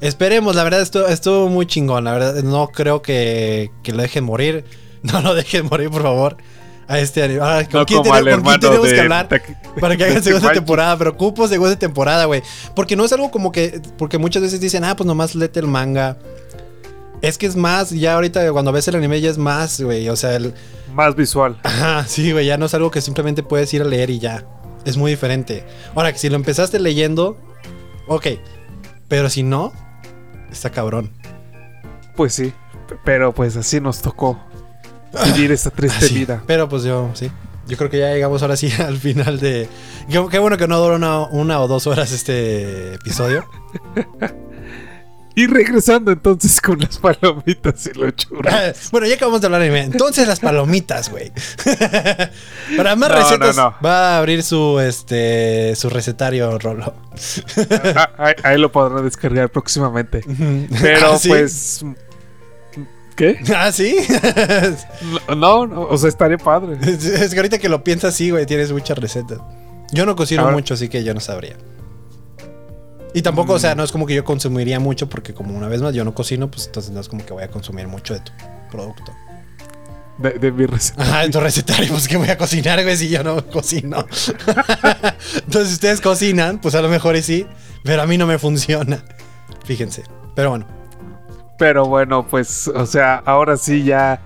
Esperemos, 0.00 0.54
la 0.54 0.62
verdad 0.62 0.80
estuvo, 0.80 1.06
estuvo 1.08 1.48
muy 1.48 1.66
chingón, 1.66 2.04
la 2.04 2.12
verdad 2.12 2.42
no 2.44 2.68
creo 2.68 3.02
que, 3.02 3.70
que 3.82 3.90
lo 3.92 4.02
dejen 4.02 4.22
morir, 4.22 4.64
no 5.02 5.20
lo 5.20 5.34
dejen 5.34 5.66
morir 5.66 5.90
por 5.90 6.02
favor 6.02 6.36
a 6.86 6.98
este 7.00 7.22
anime. 7.24 7.40
Ahora, 7.40 7.64
¿con, 7.68 7.80
No 7.80 7.86
quién, 7.86 8.02
como 8.02 8.14
tenemos- 8.14 8.16
al 8.16 8.22
con 8.22 8.24
quién 8.24 8.38
hermano 8.38 8.60
tenemos 8.60 8.88
de 8.88 8.94
que 8.94 9.00
hablar 9.00 9.28
para 9.80 9.96
que 9.96 10.04
hagan 10.04 10.16
de 10.16 10.22
segunda 10.22 10.52
temporada? 10.52 10.96
Pero 10.98 11.10
ocupo 11.10 11.48
segunda 11.48 11.76
temporada, 11.76 12.24
güey. 12.26 12.42
Porque 12.76 12.94
no 12.96 13.04
es 13.04 13.12
algo 13.12 13.30
como 13.32 13.50
que, 13.50 13.80
porque 13.98 14.18
muchas 14.18 14.42
veces 14.42 14.60
dicen, 14.60 14.84
ah, 14.84 14.94
pues 14.96 15.06
nomás 15.06 15.34
lete 15.34 15.58
el 15.60 15.66
manga. 15.66 16.16
Es 17.20 17.38
que 17.38 17.46
es 17.46 17.54
más, 17.56 17.90
ya 17.90 18.14
ahorita 18.14 18.50
cuando 18.52 18.70
ves 18.72 18.86
el 18.88 18.96
anime 18.96 19.20
ya 19.20 19.30
es 19.30 19.38
más, 19.38 19.80
güey, 19.80 20.08
o 20.08 20.16
sea, 20.16 20.34
el... 20.36 20.54
Más 20.92 21.14
visual. 21.14 21.58
Ajá, 21.62 22.04
sí, 22.08 22.32
güey, 22.32 22.46
ya 22.46 22.58
no 22.58 22.66
es 22.66 22.74
algo 22.74 22.90
que 22.90 23.00
simplemente 23.00 23.42
puedes 23.44 23.72
ir 23.74 23.82
a 23.82 23.84
leer 23.84 24.10
y 24.10 24.18
ya. 24.18 24.44
Es 24.84 24.96
muy 24.96 25.10
diferente. 25.12 25.64
Ahora, 25.94 26.12
que 26.12 26.18
si 26.18 26.28
lo 26.28 26.36
empezaste 26.36 26.78
leyendo, 26.80 27.38
ok. 28.08 28.26
Pero 29.08 29.28
si 29.30 29.42
no, 29.42 29.72
está 30.50 30.70
cabrón. 30.70 31.10
Pues 32.16 32.34
sí. 32.34 32.52
Pero 33.04 33.32
pues 33.32 33.56
así 33.56 33.80
nos 33.80 34.02
tocó 34.02 34.38
vivir 35.24 35.52
esta 35.52 35.70
triste 35.74 36.04
Así. 36.06 36.14
vida. 36.14 36.42
Pero 36.46 36.68
pues 36.68 36.82
yo, 36.82 37.10
sí. 37.14 37.30
Yo 37.66 37.76
creo 37.76 37.88
que 37.90 37.98
ya 37.98 38.12
llegamos 38.12 38.42
ahora 38.42 38.56
sí 38.56 38.70
al 38.78 38.98
final 38.98 39.38
de. 39.38 39.68
Qué, 40.10 40.26
qué 40.30 40.38
bueno 40.38 40.56
que 40.56 40.66
no 40.68 40.78
duró 40.78 40.96
una, 40.96 41.20
una 41.26 41.60
o 41.60 41.68
dos 41.68 41.86
horas 41.86 42.12
este 42.12 42.94
episodio. 42.94 43.44
Y 45.34 45.46
regresando 45.46 46.12
entonces 46.12 46.60
con 46.60 46.78
las 46.80 46.98
palomitas 46.98 47.86
y 47.86 47.98
los 47.98 48.14
churros. 48.16 48.52
bueno, 48.90 49.06
ya 49.06 49.14
acabamos 49.14 49.40
de 49.40 49.46
hablar. 49.46 49.62
Entonces 49.62 50.28
las 50.28 50.40
palomitas, 50.40 51.10
güey. 51.10 51.32
Para 52.76 52.96
más 52.96 53.08
No, 53.08 53.14
recetas 53.16 53.56
no, 53.56 53.70
no. 53.70 53.74
va 53.84 54.14
a 54.16 54.18
abrir 54.18 54.42
su 54.42 54.78
este 54.80 55.74
su 55.76 55.88
recetario 55.90 56.58
Rolo. 56.58 56.94
Ah, 57.96 58.10
ahí, 58.18 58.34
ahí 58.42 58.58
lo 58.58 58.70
podrán 58.72 59.04
descargar 59.04 59.50
próximamente. 59.50 60.22
Pero 60.80 61.12
¿Ah, 61.12 61.18
sí? 61.18 61.28
pues. 61.28 61.84
¿Qué? 63.16 63.38
Ah, 63.54 63.70
sí. 63.72 63.96
No, 65.36 65.66
no, 65.66 65.82
o 65.82 65.98
sea, 65.98 66.08
estaría 66.08 66.38
padre. 66.38 66.78
Es 66.82 67.04
es 67.04 67.30
que 67.32 67.36
ahorita 67.38 67.58
que 67.58 67.68
lo 67.68 67.84
piensas, 67.84 68.14
sí, 68.14 68.30
güey, 68.30 68.46
tienes 68.46 68.72
muchas 68.72 68.96
recetas. 68.98 69.38
Yo 69.92 70.06
no 70.06 70.16
cocino 70.16 70.42
Ahora- 70.42 70.54
mucho, 70.54 70.74
así 70.74 70.88
que 70.88 71.04
yo 71.04 71.12
no 71.12 71.20
sabría. 71.20 71.56
Y 73.14 73.22
tampoco, 73.22 73.52
o 73.52 73.56
Mm. 73.56 73.60
sea, 73.60 73.74
no 73.74 73.84
es 73.84 73.92
como 73.92 74.06
que 74.06 74.14
yo 74.14 74.24
consumiría 74.24 74.80
mucho, 74.80 75.08
porque 75.08 75.34
como 75.34 75.54
una 75.56 75.68
vez 75.68 75.82
más 75.82 75.94
yo 75.94 76.04
no 76.04 76.14
cocino, 76.14 76.50
pues 76.50 76.66
entonces 76.66 76.92
no 76.92 77.00
es 77.00 77.08
como 77.08 77.24
que 77.26 77.32
voy 77.32 77.42
a 77.42 77.48
consumir 77.48 77.86
mucho 77.88 78.14
de 78.14 78.20
tu 78.20 78.32
producto. 78.70 79.12
De, 80.18 80.30
de 80.32 80.52
mi 80.52 80.66
receta. 80.66 81.02
Ajá, 81.02 81.24
en 81.24 81.32
tu 81.32 81.40
recetario, 81.40 81.88
pues 81.90 82.06
que 82.08 82.16
voy 82.16 82.28
a 82.28 82.38
cocinar, 82.38 82.82
güey, 82.82 82.96
si 82.96 83.08
yo 83.08 83.22
no 83.24 83.44
cocino. 83.48 84.06
entonces, 85.34 85.68
si 85.68 85.74
ustedes 85.74 86.00
cocinan, 86.00 86.58
pues 86.60 86.74
a 86.74 86.82
lo 86.82 86.88
mejor 86.88 87.20
sí, 87.22 87.46
pero 87.82 88.02
a 88.02 88.06
mí 88.06 88.18
no 88.18 88.26
me 88.26 88.38
funciona. 88.38 89.02
Fíjense. 89.64 90.04
Pero 90.34 90.50
bueno, 90.50 90.66
Pero 91.58 91.86
bueno, 91.86 92.26
pues, 92.26 92.68
o 92.68 92.86
sea, 92.86 93.16
ahora 93.26 93.56
sí 93.56 93.84
ya 93.84 94.20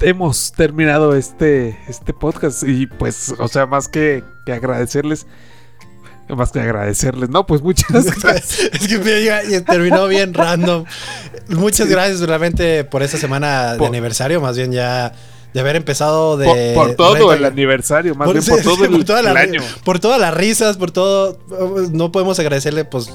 hemos 0.00 0.52
terminado 0.52 1.14
este, 1.14 1.78
este 1.88 2.12
podcast. 2.12 2.62
Y 2.64 2.86
pues, 2.86 3.34
o 3.38 3.48
sea, 3.48 3.66
más 3.66 3.88
que, 3.88 4.24
que 4.46 4.52
agradecerles. 4.52 5.26
Más 6.28 6.50
que 6.52 6.60
agradecerles, 6.60 7.28
no, 7.28 7.46
pues 7.46 7.60
muchas 7.62 7.90
gracias. 8.22 8.60
es 8.72 8.88
que 8.88 9.60
terminó 9.66 10.06
bien 10.08 10.32
random. 10.32 10.84
Muchas 11.48 11.88
gracias 11.88 12.20
realmente 12.20 12.84
por 12.84 13.02
esta 13.02 13.18
semana 13.18 13.72
de 13.72 13.78
Por- 13.78 13.88
aniversario, 13.88 14.40
más 14.40 14.56
bien 14.56 14.72
ya 14.72 15.12
de 15.52 15.60
haber 15.60 15.76
empezado 15.76 16.36
de... 16.36 16.72
por, 16.74 16.86
por 16.96 16.96
todo 16.96 17.32
el 17.32 17.44
aniversario, 17.44 18.14
más 18.14 18.26
por- 18.26 18.34
bien 18.34 18.42
sí, 18.42 18.50
por 18.50 18.58
es 18.60 18.64
todo 18.64 18.84
el, 18.84 18.90
por 18.90 19.04
toda 19.04 19.22
la 19.22 19.30
el 19.30 19.36
año. 19.36 19.60
Por 19.84 20.00
todas 20.00 20.20
las 20.20 20.34
risas, 20.34 20.76
por 20.78 20.90
todo... 20.90 21.38
No 21.92 22.10
podemos 22.10 22.38
agradecerle, 22.38 22.84
pues... 22.84 23.10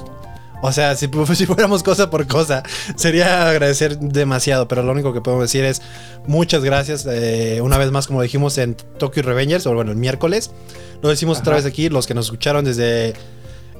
O 0.62 0.72
sea, 0.72 0.94
si, 0.94 1.08
si 1.34 1.46
fuéramos 1.46 1.82
cosa 1.82 2.10
por 2.10 2.26
cosa, 2.26 2.62
sería 2.94 3.48
agradecer 3.48 3.98
demasiado, 3.98 4.68
pero 4.68 4.82
lo 4.82 4.92
único 4.92 5.12
que 5.14 5.20
podemos 5.22 5.44
decir 5.44 5.64
es 5.64 5.80
muchas 6.26 6.62
gracias. 6.62 7.06
eh, 7.10 7.60
una 7.62 7.76
vez 7.78 7.90
más, 7.90 8.06
como 8.06 8.20
dijimos 8.22 8.56
en 8.58 8.74
Tokyo 8.74 9.22
Revengers, 9.22 9.66
o 9.66 9.74
bueno, 9.74 9.90
el 9.90 9.96
miércoles, 9.96 10.50
lo 11.02 11.08
decimos 11.08 11.40
otra 11.40 11.56
vez 11.56 11.64
aquí, 11.64 11.88
los 11.88 12.06
que 12.06 12.14
nos 12.14 12.26
escucharon 12.26 12.64
desde 12.64 13.14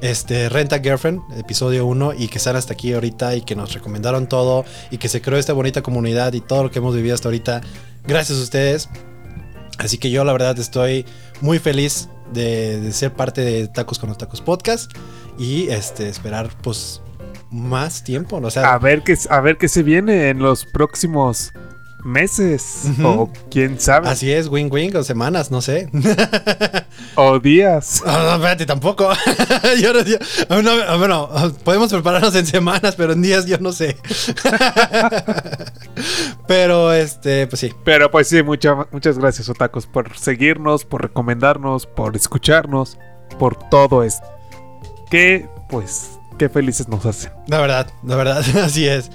este 0.00 0.48
Renta 0.48 0.78
Girlfriend, 0.80 1.20
episodio 1.38 1.86
1, 1.86 2.14
y 2.18 2.28
que 2.28 2.38
están 2.38 2.56
hasta 2.56 2.72
aquí 2.72 2.92
ahorita 2.92 3.36
y 3.36 3.42
que 3.42 3.54
nos 3.54 3.74
recomendaron 3.74 4.28
todo 4.28 4.64
y 4.90 4.98
que 4.98 5.08
se 5.08 5.20
creó 5.20 5.38
esta 5.38 5.52
bonita 5.52 5.82
comunidad 5.82 6.32
y 6.32 6.40
todo 6.40 6.64
lo 6.64 6.70
que 6.70 6.78
hemos 6.78 6.94
vivido 6.94 7.14
hasta 7.14 7.28
ahorita. 7.28 7.60
Gracias 8.06 8.38
a 8.38 8.42
ustedes. 8.42 8.88
Así 9.78 9.98
que 9.98 10.10
yo 10.10 10.24
la 10.24 10.32
verdad 10.32 10.58
estoy 10.58 11.06
muy 11.40 11.58
feliz 11.58 12.08
de, 12.32 12.80
de 12.80 12.92
ser 12.92 13.12
parte 13.12 13.40
de 13.42 13.68
Tacos 13.68 13.98
con 13.98 14.08
los 14.08 14.18
Tacos 14.18 14.40
Podcast 14.40 14.92
y 15.38 15.68
este 15.68 16.08
esperar 16.08 16.50
pues 16.62 17.00
más 17.50 18.04
tiempo, 18.04 18.40
¿no? 18.40 18.48
o 18.48 18.50
sea, 18.50 18.72
A 18.72 18.78
ver 18.78 19.02
qué 19.02 19.16
a 19.28 19.40
ver 19.40 19.58
qué 19.58 19.68
se 19.68 19.82
viene 19.82 20.28
en 20.28 20.38
los 20.38 20.66
próximos 20.66 21.52
meses 22.04 22.82
Ujú. 22.98 23.06
o 23.08 23.32
quién 23.50 23.78
sabe, 23.80 24.08
Así 24.08 24.32
es, 24.32 24.48
wing 24.48 24.70
wing 24.72 24.94
o 24.96 25.02
semanas, 25.02 25.50
no 25.50 25.60
sé. 25.62 25.88
o 27.14 27.38
días. 27.38 28.02
Ah, 28.06 28.22
no, 28.24 28.34
espérate, 28.36 28.66
tampoco. 28.66 29.08
yo 29.80 29.92
no, 29.92 30.02
yo- 30.02 30.16
ah, 30.48 30.60
no, 30.62 30.70
ah, 30.86 30.96
bueno, 30.96 31.28
podemos 31.64 31.90
prepararnos 31.90 32.34
en 32.34 32.46
semanas, 32.46 32.94
pero 32.96 33.12
en 33.12 33.22
días 33.22 33.46
yo 33.46 33.58
no 33.58 33.72
sé. 33.72 33.96
pero 36.46 36.92
este, 36.92 37.46
pues 37.46 37.60
sí. 37.60 37.72
Pero 37.84 38.10
pues 38.10 38.28
sí, 38.28 38.42
mucha- 38.42 38.86
muchas 38.92 39.18
gracias, 39.18 39.48
Otacos, 39.48 39.86
por 39.86 40.16
seguirnos, 40.16 40.84
por 40.84 41.02
recomendarnos, 41.02 41.86
por 41.86 42.16
escucharnos, 42.16 42.98
por 43.38 43.56
todo 43.68 44.02
esto. 44.02 44.26
Que, 45.10 45.48
pues, 45.68 46.18
qué 46.38 46.48
felices 46.48 46.88
nos 46.88 47.04
hacen. 47.06 47.32
La 47.46 47.60
verdad, 47.60 47.88
la 48.04 48.16
verdad, 48.16 48.38
así 48.64 48.86
es. 48.86 49.10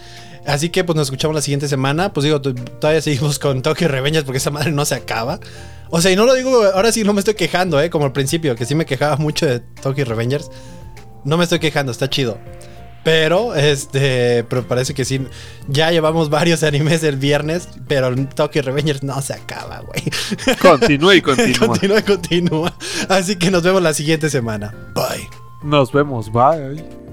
Así 0.45 0.69
que 0.69 0.83
pues 0.83 0.95
nos 0.95 1.07
escuchamos 1.07 1.35
la 1.35 1.41
siguiente 1.41 1.67
semana. 1.67 2.13
Pues 2.13 2.23
digo, 2.23 2.41
todavía 2.41 3.01
seguimos 3.01 3.39
con 3.39 3.61
y 3.65 3.87
reveñas 3.87 4.23
porque 4.23 4.37
esa 4.37 4.51
madre 4.51 4.71
no 4.71 4.85
se 4.85 4.95
acaba. 4.95 5.39
O 5.89 6.01
sea, 6.01 6.11
y 6.11 6.15
no 6.15 6.25
lo 6.25 6.33
digo, 6.33 6.63
ahora 6.73 6.91
sí 6.91 7.03
no 7.03 7.13
me 7.13 7.19
estoy 7.19 7.35
quejando, 7.35 7.79
¿eh? 7.81 7.89
Como 7.89 8.05
al 8.05 8.11
principio, 8.11 8.55
que 8.55 8.65
sí 8.65 8.75
me 8.75 8.85
quejaba 8.85 9.17
mucho 9.17 9.45
de 9.45 9.59
Tokyo 9.59 10.05
Revengers. 10.05 10.49
No 11.23 11.37
me 11.37 11.43
estoy 11.43 11.59
quejando, 11.59 11.91
está 11.91 12.09
chido. 12.09 12.37
Pero, 13.03 13.53
este, 13.53 14.43
pero 14.45 14.67
parece 14.67 14.95
que 14.95 15.05
sí. 15.05 15.21
Ya 15.67 15.91
llevamos 15.91 16.31
varios 16.31 16.63
animes 16.63 17.03
el 17.03 17.17
viernes, 17.17 17.69
pero 17.87 18.13
Tokyo 18.27 18.63
Revengers 18.63 19.03
no 19.03 19.21
se 19.21 19.33
acaba, 19.33 19.81
güey. 19.81 20.03
Continúa 20.59 21.15
y 21.15 21.21
continúa. 21.21 21.67
continúa, 21.67 22.01
continúa. 22.01 22.77
Así 23.07 23.35
que 23.35 23.51
nos 23.51 23.61
vemos 23.61 23.83
la 23.83 23.93
siguiente 23.93 24.29
semana. 24.31 24.73
Bye. 24.95 25.29
Nos 25.63 25.91
vemos, 25.91 26.31
bye. 26.31 27.05